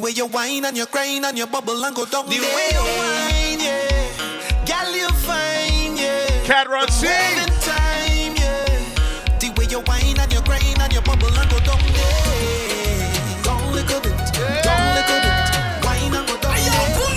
way 0.00 0.10
you 0.10 0.26
whine 0.26 0.64
and 0.64 0.76
you 0.76 0.86
crying 0.86 1.24
and 1.24 1.36
you 1.36 1.46
bubble 1.46 1.84
and 1.84 1.94
go 1.94 2.04
down. 2.06 2.26
The 2.26 2.38
way 2.38 2.70
you 2.72 2.80
whine, 2.80 3.60
yeah. 3.60 4.66
Girl, 4.66 4.94
you 4.94 5.08
fine, 5.08 5.96
yeah. 5.96 6.44
Cat 6.44 6.68
run 6.68 6.88
sing. 6.90 7.10
Time, 7.60 8.34
yeah. 8.36 8.64
The 9.38 9.52
way 9.56 9.66
you 9.70 9.80
whine 9.80 10.18
and 10.18 10.32
you 10.32 10.40
crying 10.42 10.80
and 10.80 10.92
you 10.92 11.00
bubble 11.00 11.28
and 11.28 11.50
go 11.50 11.58
down. 11.60 11.80
Yeah. 11.80 13.42
Don't 13.44 13.72
bit. 13.72 13.84
Yeah. 13.84 14.62
Don't 14.66 14.94
bit. 15.08 15.24
Whine 15.84 16.14
and 16.14 16.26
go 16.28 16.36
down. 16.40 16.52
Hey, 16.54 16.66
yo, 16.66 16.72
pull 16.96 17.14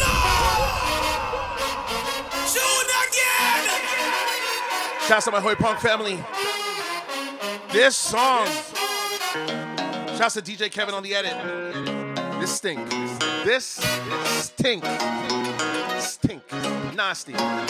again. 3.08 3.64
Shout 5.08 5.18
out 5.18 5.24
to 5.24 5.32
my 5.32 5.40
Hoy 5.42 5.56
Punk 5.56 5.80
family. 5.80 6.24
This 7.72 7.96
song. 7.96 8.48
Shouts 10.18 10.36
to 10.36 10.42
DJ 10.42 10.72
Kevin 10.72 10.94
on 10.94 11.04
the 11.04 11.16
edit. 11.16 11.93
This 12.44 12.58
stink. 12.58 12.84
This 13.46 13.66
stink. 14.26 14.84
Stink. 15.98 16.44
Nasty. 16.94 17.32
Turn 17.32 17.66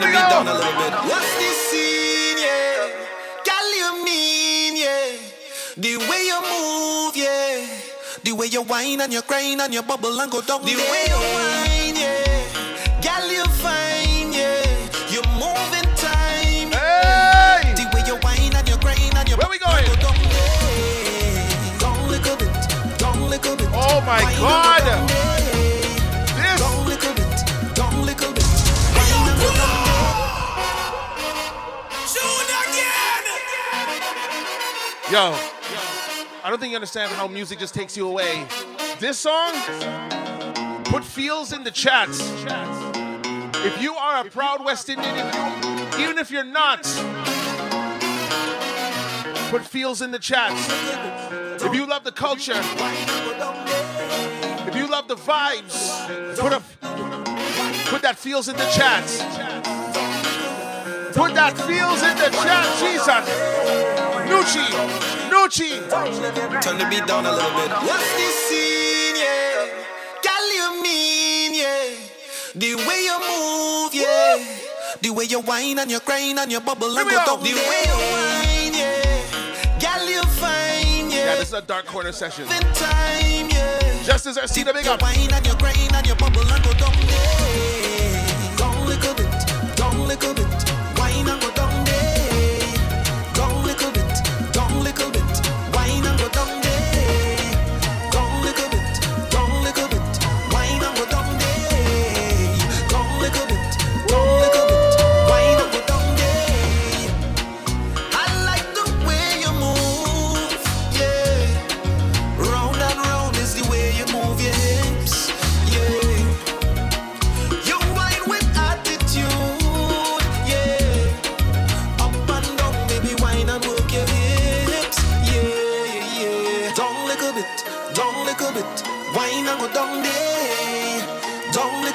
the 0.00 0.06
beat 0.06 0.14
down 0.14 0.46
a 0.46 0.54
little 0.54 0.62
bit. 0.62 0.94
What's 1.10 1.34
this? 1.38 1.77
Way 8.38 8.46
you 8.46 8.62
whine 8.62 9.00
and 9.00 9.12
you 9.12 9.20
grind 9.22 9.60
and 9.60 9.74
you 9.74 9.82
bubble 9.82 10.20
and 10.20 10.30
go 10.30 10.40
down. 10.40 10.62
The 10.62 10.76
way 10.76 11.04
you 11.10 11.18
whine, 11.18 11.96
yeah. 11.98 13.02
Girl, 13.02 13.28
you 13.28 13.44
fine, 13.58 14.32
yeah. 14.32 14.62
You 15.10 15.20
move 15.34 15.74
in 15.74 15.84
time. 15.98 16.70
Hey! 16.70 17.74
The 17.74 17.84
way 17.92 18.02
you 18.06 18.16
whine 18.22 18.54
and 18.54 18.68
you 18.68 18.76
grind 18.78 19.16
and 19.18 19.28
you 19.28 19.36
Where 19.36 19.50
we 19.50 19.58
going? 19.58 19.84
Go 19.86 19.94
down, 19.96 20.14
yeah. 20.22 21.78
Down 21.80 22.08
little 22.08 22.36
bit, 22.36 22.54
down 22.98 23.28
little 23.28 23.56
bit. 23.56 23.68
Oh 23.74 24.00
my 24.06 24.22
Whine 24.22 24.28
and 24.28 24.38
go 24.38 24.42
God! 24.46 24.84
down, 24.86 25.08
yeah. 25.08 25.26
This. 26.38 26.60
Down 26.62 26.86
little 26.86 27.14
bit, 27.18 27.74
down 27.74 28.06
little 28.06 28.32
bit. 28.32 28.46
Whine 28.94 29.28
and 29.30 29.38
go 29.42 29.48
down, 29.58 29.74
Yo, 35.10 35.57
I 36.44 36.50
don't 36.50 36.60
think 36.60 36.70
you 36.70 36.76
understand 36.76 37.10
how 37.12 37.26
music 37.26 37.58
just 37.58 37.74
takes 37.74 37.96
you 37.96 38.06
away. 38.06 38.46
This 39.00 39.18
song, 39.18 39.52
put 40.84 41.04
feels 41.04 41.52
in 41.52 41.64
the 41.64 41.70
chats. 41.70 42.20
If 43.64 43.82
you 43.82 43.94
are 43.94 44.24
a 44.24 44.30
proud 44.30 44.64
West 44.64 44.88
Indian, 44.88 45.14
if 45.16 45.98
you, 45.98 46.04
even 46.04 46.18
if 46.18 46.30
you're 46.30 46.44
not, 46.44 46.84
put 49.50 49.64
feels 49.64 50.00
in 50.00 50.12
the 50.12 50.18
chats. 50.18 50.68
If 51.62 51.74
you 51.74 51.86
love 51.86 52.04
the 52.04 52.12
culture, 52.12 52.52
if 54.68 54.76
you 54.76 54.88
love 54.88 55.08
the 55.08 55.16
vibes, 55.16 56.38
put 56.38 56.52
a 56.52 56.60
put 57.90 58.02
that 58.02 58.16
feels 58.16 58.48
in 58.48 58.56
the 58.56 58.68
chats. 58.70 59.18
Put 61.16 61.34
that 61.34 61.58
feels 61.66 62.02
in 62.02 62.16
the 62.16 62.30
chat, 62.30 62.64
Jesus. 62.78 63.97
Nucci, 64.28 64.64
Nucci. 65.30 65.70
Turn 66.62 66.78
the 66.78 66.86
beat 66.90 67.06
down 67.06 67.24
a 67.26 67.32
little 67.32 67.50
bit. 67.56 67.70
What's 67.88 68.12
this 68.16 68.34
scene, 68.48 69.16
yeah? 69.16 69.66
Girl, 70.22 70.48
you 70.54 70.82
mean, 70.82 71.54
yeah? 71.54 71.94
The 72.54 72.74
way 72.76 73.00
you 73.08 73.18
move, 73.18 73.94
yeah. 73.94 74.38
The 75.00 75.10
way 75.10 75.24
you 75.24 75.40
whine 75.40 75.78
and 75.78 75.90
you 75.90 76.00
grind 76.00 76.38
and 76.38 76.50
you 76.50 76.60
bubble 76.60 76.96
and 76.96 77.08
go. 77.08 77.36
The 77.36 77.54
way 77.54 77.82
you 77.84 77.98
whine, 78.14 78.74
yeah. 78.74 79.78
Girl, 79.80 80.08
you 80.08 80.22
fine, 80.22 81.10
Yeah, 81.10 81.16
yeah. 81.16 81.36
this 81.36 81.48
is 81.48 81.54
a 81.54 81.62
dark 81.62 81.86
corner 81.86 82.12
session. 82.12 82.44
In 82.44 82.62
time, 82.74 83.48
yeah. 83.50 84.02
Just 84.04 84.26
as 84.26 84.38
I 84.38 84.46
see 84.46 84.62
the 84.62 84.72
big 84.72 84.86
up. 84.86 85.00
whine 85.02 85.32
and 85.32 85.46
you 85.46 85.54
grind 85.56 85.94
and 85.94 86.06
you 86.06 86.14
bubble 86.14 86.40
and 86.42 86.64
go 86.64 86.72
down 86.74 86.92
there. 87.06 88.56
Down 88.56 88.86
little 88.86 89.14
bit, 89.14 89.76
down 89.76 90.06
little 90.08 90.34
bit. 90.34 90.67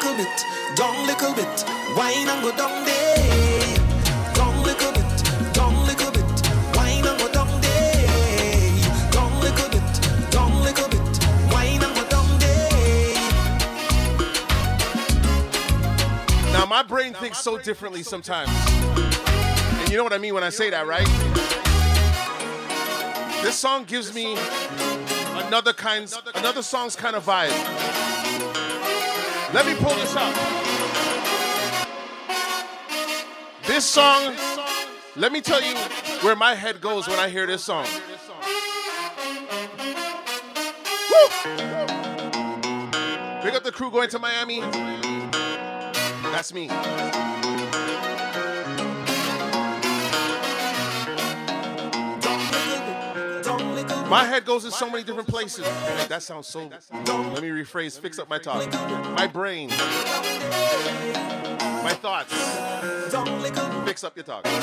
Little 0.03 0.25
bit, 0.25 0.45
down 0.75 1.07
little 1.07 1.33
bit, 1.33 1.63
whine 1.95 2.27
and 2.27 2.41
go 2.41 2.51
down 2.57 2.85
there. 2.85 3.03
Now, 16.51 16.65
my 16.67 16.83
brain 16.83 17.13
thinks 17.13 17.39
so 17.39 17.57
differently 17.57 18.03
sometimes. 18.03 18.49
And 18.49 19.89
you 19.89 19.97
know 19.97 20.03
what 20.03 20.13
I 20.13 20.17
mean 20.17 20.33
when 20.33 20.43
I 20.43 20.49
say 20.49 20.69
that, 20.69 20.87
right? 20.87 21.07
This 23.43 23.55
song 23.55 23.83
gives 23.83 24.13
me 24.13 24.37
another 25.45 25.73
kind, 25.73 26.13
another 26.35 26.61
song's 26.61 26.95
kind 26.95 27.15
of 27.15 27.25
vibe. 27.25 28.52
Let 29.53 29.67
me 29.67 29.75
pull 29.75 29.93
this 29.95 30.15
up. 30.15 30.33
This 33.67 33.85
song, 33.85 34.35
let 35.15 35.31
me 35.31 35.41
tell 35.41 35.61
you 35.61 35.75
where 36.21 36.35
my 36.35 36.55
head 36.55 36.81
goes 36.81 37.07
when 37.07 37.19
I 37.19 37.29
hear 37.29 37.45
this 37.45 37.63
song. 37.63 37.85
Woo! 41.11 41.27
Big 43.43 43.53
up 43.53 43.63
the 43.63 43.71
crew 43.71 43.91
going 43.91 44.09
to 44.09 44.17
Miami. 44.17 44.61
That's 46.31 46.51
me. 46.51 46.67
My 54.09 54.25
head 54.25 54.45
goes 54.45 54.65
in 54.65 54.71
so 54.71 54.89
many 54.89 55.03
different 55.03 55.27
places. 55.27 55.65
That 56.07 56.21
sounds 56.23 56.47
so. 56.47 56.59
Let 56.63 57.41
me 57.41 57.49
rephrase, 57.49 57.99
fix 57.99 58.19
up 58.19 58.29
my 58.29 58.37
talk. 58.37 58.71
My 59.15 59.27
brain. 59.27 59.69
My 61.83 61.93
thoughts. 62.01 62.33
Fix 63.85 64.03
up 64.03 64.15
your 64.15 64.23
talk. 64.25 64.43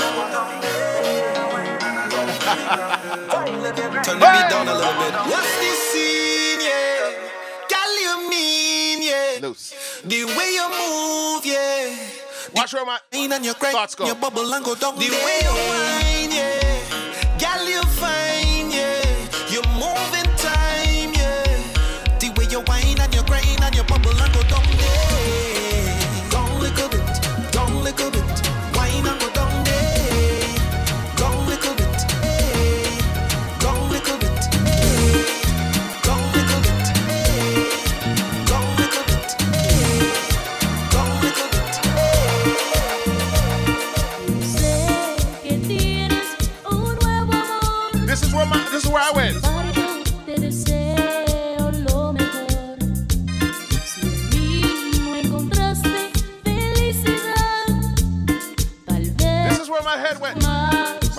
Turn 3.30 4.18
the 4.18 4.30
beat 4.32 4.50
down 4.50 4.68
a 4.68 4.74
little 4.74 4.94
bit. 4.94 5.14
What's 5.30 5.58
this 5.58 5.78
scene, 5.92 6.60
yeah? 6.60 7.28
You 8.00 8.28
mean, 8.28 9.02
yeah? 9.02 9.38
Loose. 9.42 9.74
The 10.04 10.24
way 10.24 10.50
you 10.54 10.68
move, 10.68 11.44
yeah. 11.46 11.96
Watch 12.54 12.72
where 12.74 12.84
my 12.84 12.98
and 13.12 13.44
your 13.44 13.54
crack, 13.54 13.72
thoughts 13.72 13.94
go. 13.94 14.06
your 14.06 14.14
bubble 14.16 14.52
and 14.52 14.64
go 14.64 14.74
down. 14.74 14.96
The 14.96 15.10
way 15.10 15.38
you 15.42 15.50
whine, 15.50 16.30
yeah. 16.32 16.56
You 17.66 17.82
fine, 17.82 18.49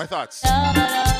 My 0.02 0.06
thoughts. 0.06 1.11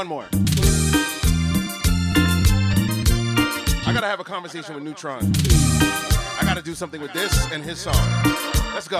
One 0.00 0.08
more. 0.08 0.24
I 3.84 3.92
gotta 3.92 4.06
have 4.06 4.18
a 4.18 4.24
conversation 4.24 4.74
with 4.74 4.82
Nutron. 4.82 5.30
I 6.40 6.42
gotta 6.42 6.62
do 6.62 6.74
something 6.74 7.02
with 7.02 7.12
this 7.12 7.52
and 7.52 7.62
his 7.62 7.80
song. 7.80 7.94
Let's 8.72 8.88
go. 8.88 8.98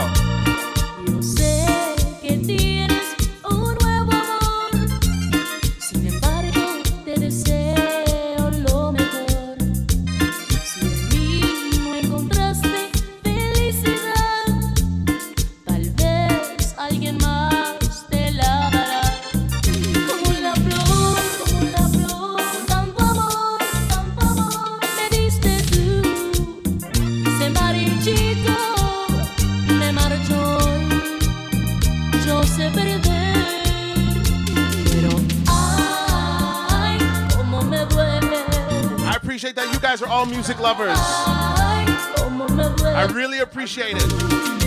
Music 40.51 40.65
lovers. 40.65 40.99
I 42.83 43.09
really 43.15 43.39
appreciate 43.39 43.97
it. 43.97 44.60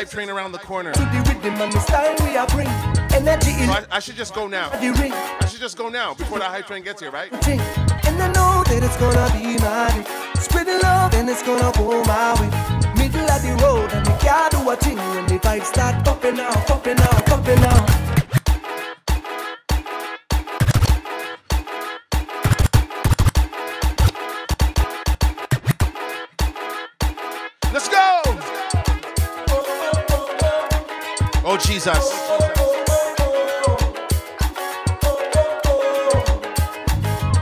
Hype 0.00 0.08
train 0.10 0.30
around 0.30 0.52
the 0.52 0.58
corner. 0.58 0.92
to 0.92 1.00
the 1.00 1.20
rhythm 1.28 1.60
and 1.60 1.72
the 1.72 1.80
style 1.80 2.16
we 2.24 2.34
are 2.34 2.46
bring. 2.46 2.66
Energy 3.12 3.52
So 3.52 3.72
I. 3.72 3.84
I 3.90 4.00
should 4.00 4.16
just 4.16 4.34
go 4.34 4.46
now. 4.46 4.70
The 4.80 4.92
ring. 4.98 5.12
I 5.12 5.46
should 5.46 5.60
just 5.60 5.76
go 5.76 5.90
now 5.90 6.14
before 6.14 6.38
that 6.38 6.50
hype 6.50 6.66
train 6.66 6.82
gets 6.82 7.02
here, 7.02 7.10
right? 7.10 7.30
And 7.32 8.22
I 8.22 8.28
know 8.32 8.64
that 8.64 8.80
it's 8.82 8.96
gonna 8.96 9.28
be. 9.36 9.50
Spread 10.40 10.66
the 10.66 10.78
love 10.82 11.12
and 11.14 11.28
it's 11.28 11.42
gonna 11.42 11.70
go 11.76 12.02
my 12.04 12.32
way. 12.40 12.48
Middle 12.96 13.28
of 13.28 13.42
the 13.42 13.52
road 13.62 13.92
and 13.92 14.06
we 14.06 14.14
can't 14.20 14.50
do 14.50 14.70
a 14.70 14.76
thing 14.76 14.96
when 14.96 15.26
the 15.26 15.38
vibes 15.38 15.66
start 15.66 16.02
popping 16.02 16.40
out, 16.40 16.56
popping 16.66 16.98
out, 16.98 17.26
popping 17.26 17.62
out. 17.64 17.99
Jesus! 31.80 32.12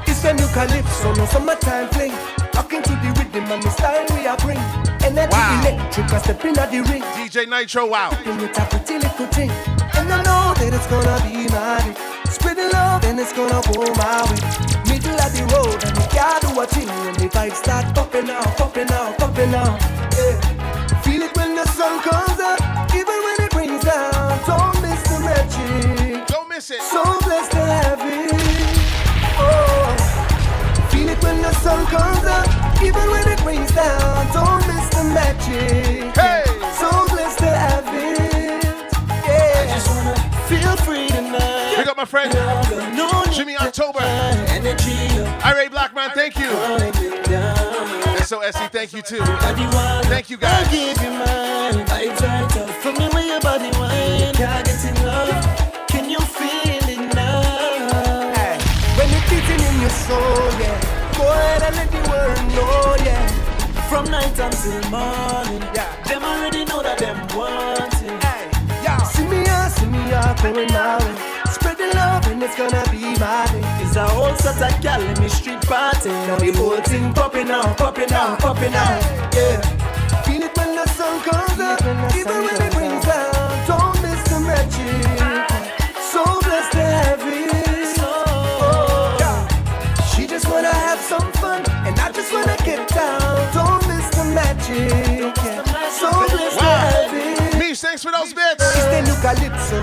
It's 0.07 0.25
a 0.25 0.33
new 0.33 0.47
calypso, 0.55 1.15
no 1.15 1.25
summertime 1.27 1.89
fling. 1.89 2.13
Talking 2.53 2.83
to 2.83 2.91
the 2.91 3.11
rhythm 3.19 3.51
and 3.51 3.63
the 3.63 3.71
style 3.71 4.07
we 4.15 4.27
are 4.27 4.37
bring. 4.39 4.59
Energy 5.03 5.33
Wow. 5.33 5.61
electric, 5.63 6.13
I 6.13 6.19
step 6.19 6.45
in 6.45 6.59
at 6.59 6.71
the 6.71 6.81
ring. 6.83 7.03
DJ 7.17 7.47
Nitro, 7.47 7.87
wow. 7.87 8.11
Bring 8.25 8.41
it 8.41 8.59
up 8.59 8.71
pretty 8.71 8.99
little 8.99 9.27
thing. 9.27 9.51
And 9.99 10.13
I 10.13 10.23
know 10.23 10.55
that 10.55 10.73
it's 10.73 10.87
gonna 10.87 11.19
be 11.27 11.49
magic. 11.51 11.97
Spread 12.31 12.57
the 12.57 12.69
love 12.73 13.05
and 13.05 13.19
it's 13.19 13.33
gonna 13.33 13.61
go 13.73 13.83
my 13.99 14.23
way. 14.31 14.39
Middle 14.87 15.19
of 15.19 15.31
the 15.35 15.45
road 15.55 15.83
and 15.85 15.97
we 15.99 16.05
can't 16.15 16.41
do 16.43 16.61
a 16.61 16.67
thing 16.67 16.89
when 17.03 17.15
the 17.15 17.29
vibes 17.29 17.57
start 17.57 17.93
popping 17.95 18.31
out, 18.31 18.47
popping 18.57 18.91
out, 18.93 19.19
popping 19.19 19.55
out. 19.55 19.81
Yeah. 20.15 21.03
Feel 21.03 21.23
it 21.23 21.37
when 21.37 21.55
the 21.55 21.67
sun 21.77 22.01
comes 22.03 22.39
up, 22.41 22.59
even 22.95 23.19
when 23.25 23.38
magic. 26.69 26.69
Don't 26.69 26.69
miss 26.69 26.71
it. 26.71 26.83
So 26.83 27.03
blessed 27.21 27.51
to 27.53 27.59
have 27.59 28.01
it. 28.03 28.33
Oh. 29.39 30.89
Feel 30.91 31.09
it 31.09 31.23
when 31.23 31.43
the 31.43 31.53
sun 31.55 31.87
comes 31.87 32.25
up, 32.25 32.83
even 32.83 33.11
when 33.11 33.29
it 33.29 33.45
rains 33.45 33.73
down. 33.73 34.27
Don't 34.33 34.67
miss 34.67 34.89
the 34.91 35.05
magic. 35.15 36.15
Hey. 36.17 36.45
So 36.79 36.91
blessed 37.09 37.39
to 37.39 37.47
have 37.47 37.87
it. 37.89 38.65
Yeah. 39.27 39.61
I 39.61 39.67
just 39.75 39.89
wanna 39.89 40.15
feel 40.49 40.77
free 40.85 41.09
tonight. 41.09 41.75
Pick 41.77 41.87
up 41.87 41.97
my 41.97 42.05
friend 42.05 42.33
Jimmy 43.33 43.57
October. 43.57 44.01
Ira 45.45 45.71
Blackman, 45.71 46.11
thank 46.15 46.37
you. 46.39 46.51
SOSE, 48.25 48.69
thank 48.71 48.93
you 48.93 49.03
too. 49.03 49.25
Thank 49.25 50.29
you 50.31 50.37
guys. 50.37 50.69
Beating 59.29 59.61
in 59.61 59.81
your 59.81 59.95
soul, 60.07 60.51
yeah. 60.61 60.77
Go 61.17 61.25
ahead 61.29 61.63
and 61.63 61.77
let 61.77 61.91
the 61.91 62.03
world 62.11 62.43
know, 62.57 62.97
yeah. 63.05 63.27
From 63.89 64.05
night 64.11 64.39
until 64.39 64.83
morning, 64.91 65.63
yeah. 65.77 65.89
Them 66.09 66.23
already 66.25 66.65
know 66.65 66.83
that 66.83 66.99
them 66.99 67.19
want 67.37 67.95
it. 68.03 68.23
Hey, 68.25 68.45
yeah. 68.85 68.99
See 69.05 69.27
me 69.27 69.47
out, 69.47 69.71
see 69.73 69.87
me 69.87 70.01
ah, 70.13 70.31
out, 70.31 70.43
going 70.43 70.69
my 70.73 70.99
way. 71.01 71.15
Spread 71.53 71.79
the 71.79 71.89
love 71.95 72.27
and 72.29 72.43
it's 72.43 72.57
gonna 72.57 72.85
be 72.91 73.01
my 73.19 73.47
day. 73.53 73.65
It's 73.83 73.97
a 73.97 74.05
whole 74.05 74.35
set 74.37 74.61
of 74.61 74.81
gal 74.83 75.01
in 75.01 75.15
the 75.15 75.29
street 75.29 75.61
party. 75.63 76.11
Now 76.29 76.37
the 76.37 76.53
whole 76.53 76.81
thing 76.83 77.13
popping 77.13 77.51
out, 77.51 77.77
popping 77.77 78.13
out, 78.13 78.39
popping 78.39 78.75
out. 78.75 79.01
Yeah. 79.35 79.61
Feel 80.25 80.43
it 80.43 80.57
when 80.57 80.77
the 80.77 80.87
sun 80.97 81.21
comes 81.23 81.59
up, 81.61 81.81
even 82.15 82.39
when 82.45 82.57
it 82.67 82.75
rains 82.77 83.05
down. 83.05 83.67
Don't 83.67 84.03
miss 84.03 84.23
the 84.29 84.41
magic. 84.41 85.18
Thanks 97.99 98.05
for 98.05 98.13
those 98.13 98.33
bits. 98.33 98.65
It's 98.77 98.87
the 98.87 99.01
new 99.03 99.17
calypso. 99.21 99.79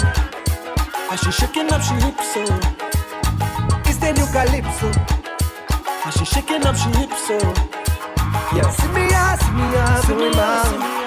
And 1.12 1.20
she 1.20 1.32
shaking 1.32 1.72
up 1.72 1.82
she 1.82 1.94
hips 1.96 2.18
oh? 2.20 2.46
so. 2.46 3.90
It's 3.90 3.98
the 3.98 4.14
new 4.14 4.28
calypso. 4.32 4.88
And 6.06 6.14
she 6.14 6.26
shaking 6.26 6.66
up 6.66 6.76
she 6.76 6.90
hips 6.98 7.28
so. 7.28 7.38
Yeah, 8.56 8.70
see 8.70 8.88
me 8.90 9.14
out, 9.14 9.40
see 9.40 9.52
me 9.52 9.64
out, 9.76 10.04
see 10.04 10.16
me 10.16 10.30
out. 10.36 11.05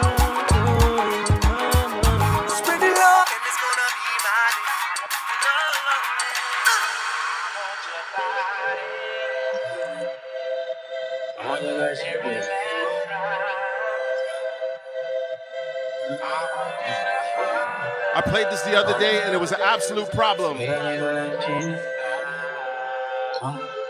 Played 18.30 18.46
this 18.50 18.62
the 18.62 18.76
other 18.76 18.98
day 18.98 19.22
and 19.24 19.34
it 19.34 19.40
was 19.40 19.52
an 19.52 19.60
absolute 19.62 20.10
problem. 20.10 20.58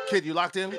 Kid, 0.08 0.24
you 0.24 0.32
locked 0.34 0.56
in? 0.56 0.70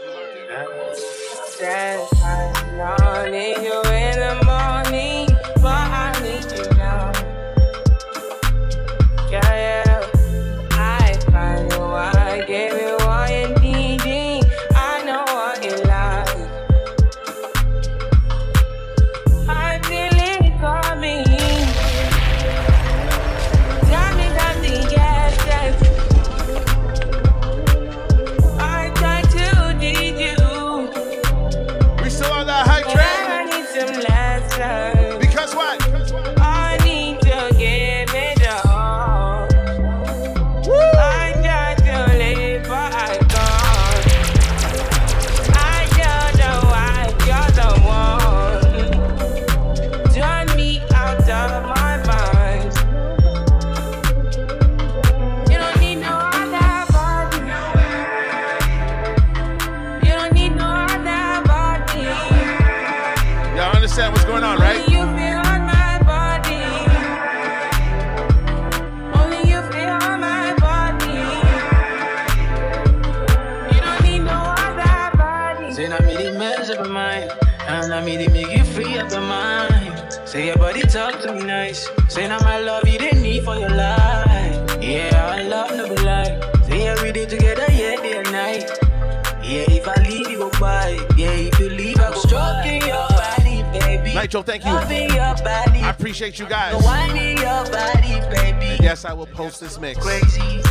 Baby. 94.19 94.27
Nitro, 94.27 94.41
thank 94.43 94.65
you. 94.65 94.71
Your 94.71 95.35
body. 95.43 95.79
I 95.79 95.89
appreciate 95.89 96.39
you 96.39 96.45
guys. 96.45 96.83
Winding 96.83 97.37
your 97.37 97.65
body, 97.71 98.19
baby. 98.29 98.67
And 98.73 98.79
yes, 98.81 99.05
I 99.05 99.13
will 99.13 99.27
post 99.27 99.59
this 99.59 99.79
mix. 99.79 99.99
Crazy. 99.99 100.61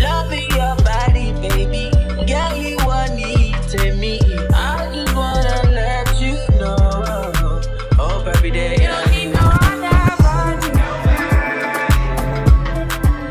Loving 0.00 0.50
your 0.50 0.76
body, 0.84 1.32
baby. 1.32 1.90
Girl, 2.26 2.56
you 2.56 2.78
are 2.78 3.08
need 3.14 3.56
to 3.70 3.94
me. 3.96 4.20
I 4.54 4.90
just 4.94 5.14
wanna 5.14 5.70
let 5.70 6.20
you 6.20 6.36
know. 6.58 7.62
Hope 7.94 8.26
every 8.26 8.50
day. 8.50 8.72
You 8.72 8.88
don't 8.88 9.10
need 9.10 9.32
no 9.32 9.40
other 9.40 10.16
body. 10.22 10.66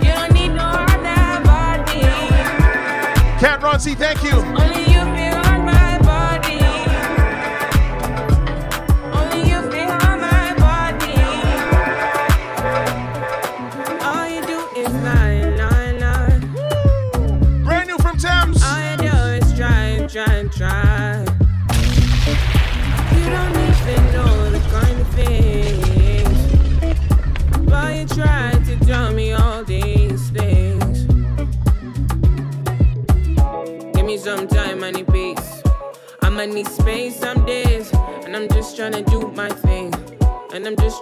You 0.05 0.13
don't 0.13 0.33
need 0.33 0.49
no 0.49 0.65
other 0.65 1.43
body. 1.43 2.01
Cat 3.39 3.61
Roncy, 3.61 3.95
thank 3.95 4.23
you. 4.23 4.84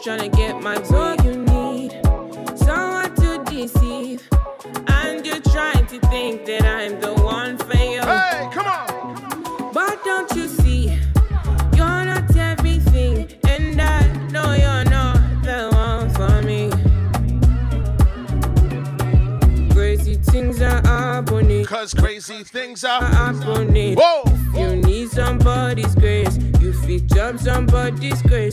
Trying 0.04 0.30
to 0.30 0.38
get 0.38 0.62
my 0.62 0.78
way. 0.90 1.16
you 1.24 1.38
need 1.46 1.92
someone 2.58 3.16
to 3.16 3.42
deceive. 3.46 4.22
And 4.88 5.26
you're 5.26 5.40
trying 5.40 5.86
to 5.88 6.00
think 6.10 6.46
that 6.46 6.66
I'm 6.66 7.00
the 7.00 7.14
one 7.24 7.58
for 7.58 7.78
you. 7.78 8.02
Hey, 8.02 8.50
come 8.52 8.66
on. 8.66 9.72
But 9.72 10.04
don't 10.04 10.30
you 10.36 10.50
see? 10.50 11.00
You're 11.78 12.04
not 12.04 12.36
everything. 12.36 13.30
And 13.48 13.82
I 13.82 14.06
know 14.30 14.52
you're 14.52 14.84
not 14.92 15.16
the 15.42 15.70
one 15.72 16.10
for 16.10 16.42
me. 16.42 16.70
Crazy 19.72 20.16
things 20.16 20.62
are 20.62 20.82
happening. 20.86 21.64
Cause 21.64 21.94
crazy 21.94 22.44
things 22.44 22.84
are 22.84 23.02
happening. 23.02 23.96
Whoa! 23.98 24.26
You 24.54 24.76
need 24.76 25.12
somebody's 25.12 25.96
grace. 25.96 26.38
You 26.60 26.74
fit 26.74 27.08
jump 27.08 27.40
somebody's 27.40 28.22
grace. 28.22 28.53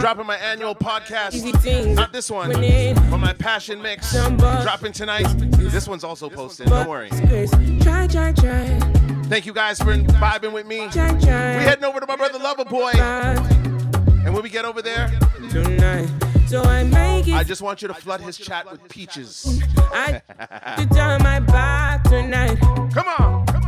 Dropping 0.00 0.26
my 0.26 0.36
annual 0.36 0.74
podcast. 0.74 1.94
Not 1.94 2.12
this 2.12 2.30
one, 2.30 2.50
but 2.52 3.18
my 3.18 3.32
passion 3.32 3.80
mix. 3.82 4.12
Dropping 4.12 4.92
tonight. 4.92 5.26
This 5.58 5.86
one's 5.86 6.04
also 6.04 6.28
posted. 6.28 6.68
Don't 6.68 6.88
worry. 6.88 7.10
grace. 7.10 7.50
Try, 7.82 8.06
try, 8.06 8.32
try. 8.32 8.78
Thank 9.24 9.46
you 9.46 9.52
guys 9.52 9.78
for 9.78 9.94
vibing 9.94 10.52
with 10.52 10.66
me. 10.66 10.88
Try, 10.88 11.10
try. 11.20 11.58
We 11.58 11.64
heading 11.64 11.84
over 11.84 12.00
to 12.00 12.06
my 12.06 12.16
brother 12.16 12.38
Lover 12.38 12.64
Boy. 12.64 12.92
And 12.94 14.34
when 14.34 14.42
we 14.42 14.50
get 14.50 14.64
over 14.64 14.82
there, 14.82 15.08
tonight. 15.50 16.08
So 16.46 16.62
I 16.62 16.82
make 16.82 17.28
it. 17.28 17.34
I 17.34 17.44
just 17.44 17.62
want 17.62 17.80
you 17.80 17.88
to 17.88 17.94
flood 17.94 18.20
his 18.20 18.36
chat 18.36 18.70
with 18.70 18.88
peaches. 18.88 19.62
I 19.92 20.20
to 20.78 20.86
turn 20.94 21.22
my 21.22 21.40
back 21.40 22.02
tonight. 22.04 22.58
Come 22.92 23.06
on. 23.18 23.59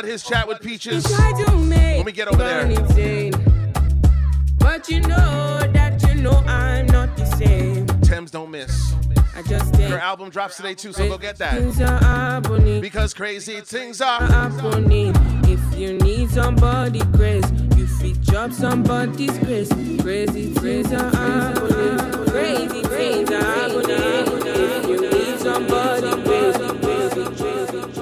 about 0.00 0.10
his 0.10 0.22
chat 0.22 0.48
with 0.48 0.62
Peaches 0.62 1.04
when 1.10 2.04
we 2.04 2.12
get 2.12 2.26
over 2.28 2.42
there. 2.42 2.64
Insane. 2.64 3.32
But 4.58 4.88
you 4.88 5.00
know 5.00 5.60
that 5.72 6.02
you 6.08 6.14
know 6.14 6.42
I'm 6.46 6.86
not 6.86 7.16
the 7.16 7.26
same. 7.26 7.86
Thames 8.00 8.30
don't 8.30 8.50
miss. 8.50 8.94
I 9.36 9.42
just 9.42 9.76
Her 9.76 9.98
album 9.98 10.30
drops 10.30 10.56
today 10.56 10.74
too, 10.74 10.92
so 10.92 11.06
go 11.06 11.18
get 11.18 11.36
that. 11.38 12.80
Because 12.80 13.12
crazy 13.12 13.60
things 13.60 14.00
are 14.00 14.20
happening. 14.20 15.14
If 15.44 15.78
you 15.78 15.98
need 15.98 16.30
somebody 16.30 17.00
crazy, 17.14 17.54
you 17.76 17.86
fit 17.86 18.20
job 18.22 18.52
somebody's 18.52 19.36
crazy. 19.38 19.98
Crazy 19.98 20.54
things 20.54 20.92
are 20.92 21.10
happening. 21.10 22.26
Crazy 22.28 22.82
things 22.84 23.30
are 23.30 23.44
happening. 23.44 24.44
If 24.46 24.88
you 24.88 25.00
need 25.10 25.38
somebody 25.40 26.10
crazy. 26.22 26.60
you 27.70 27.86
fit 27.88 27.99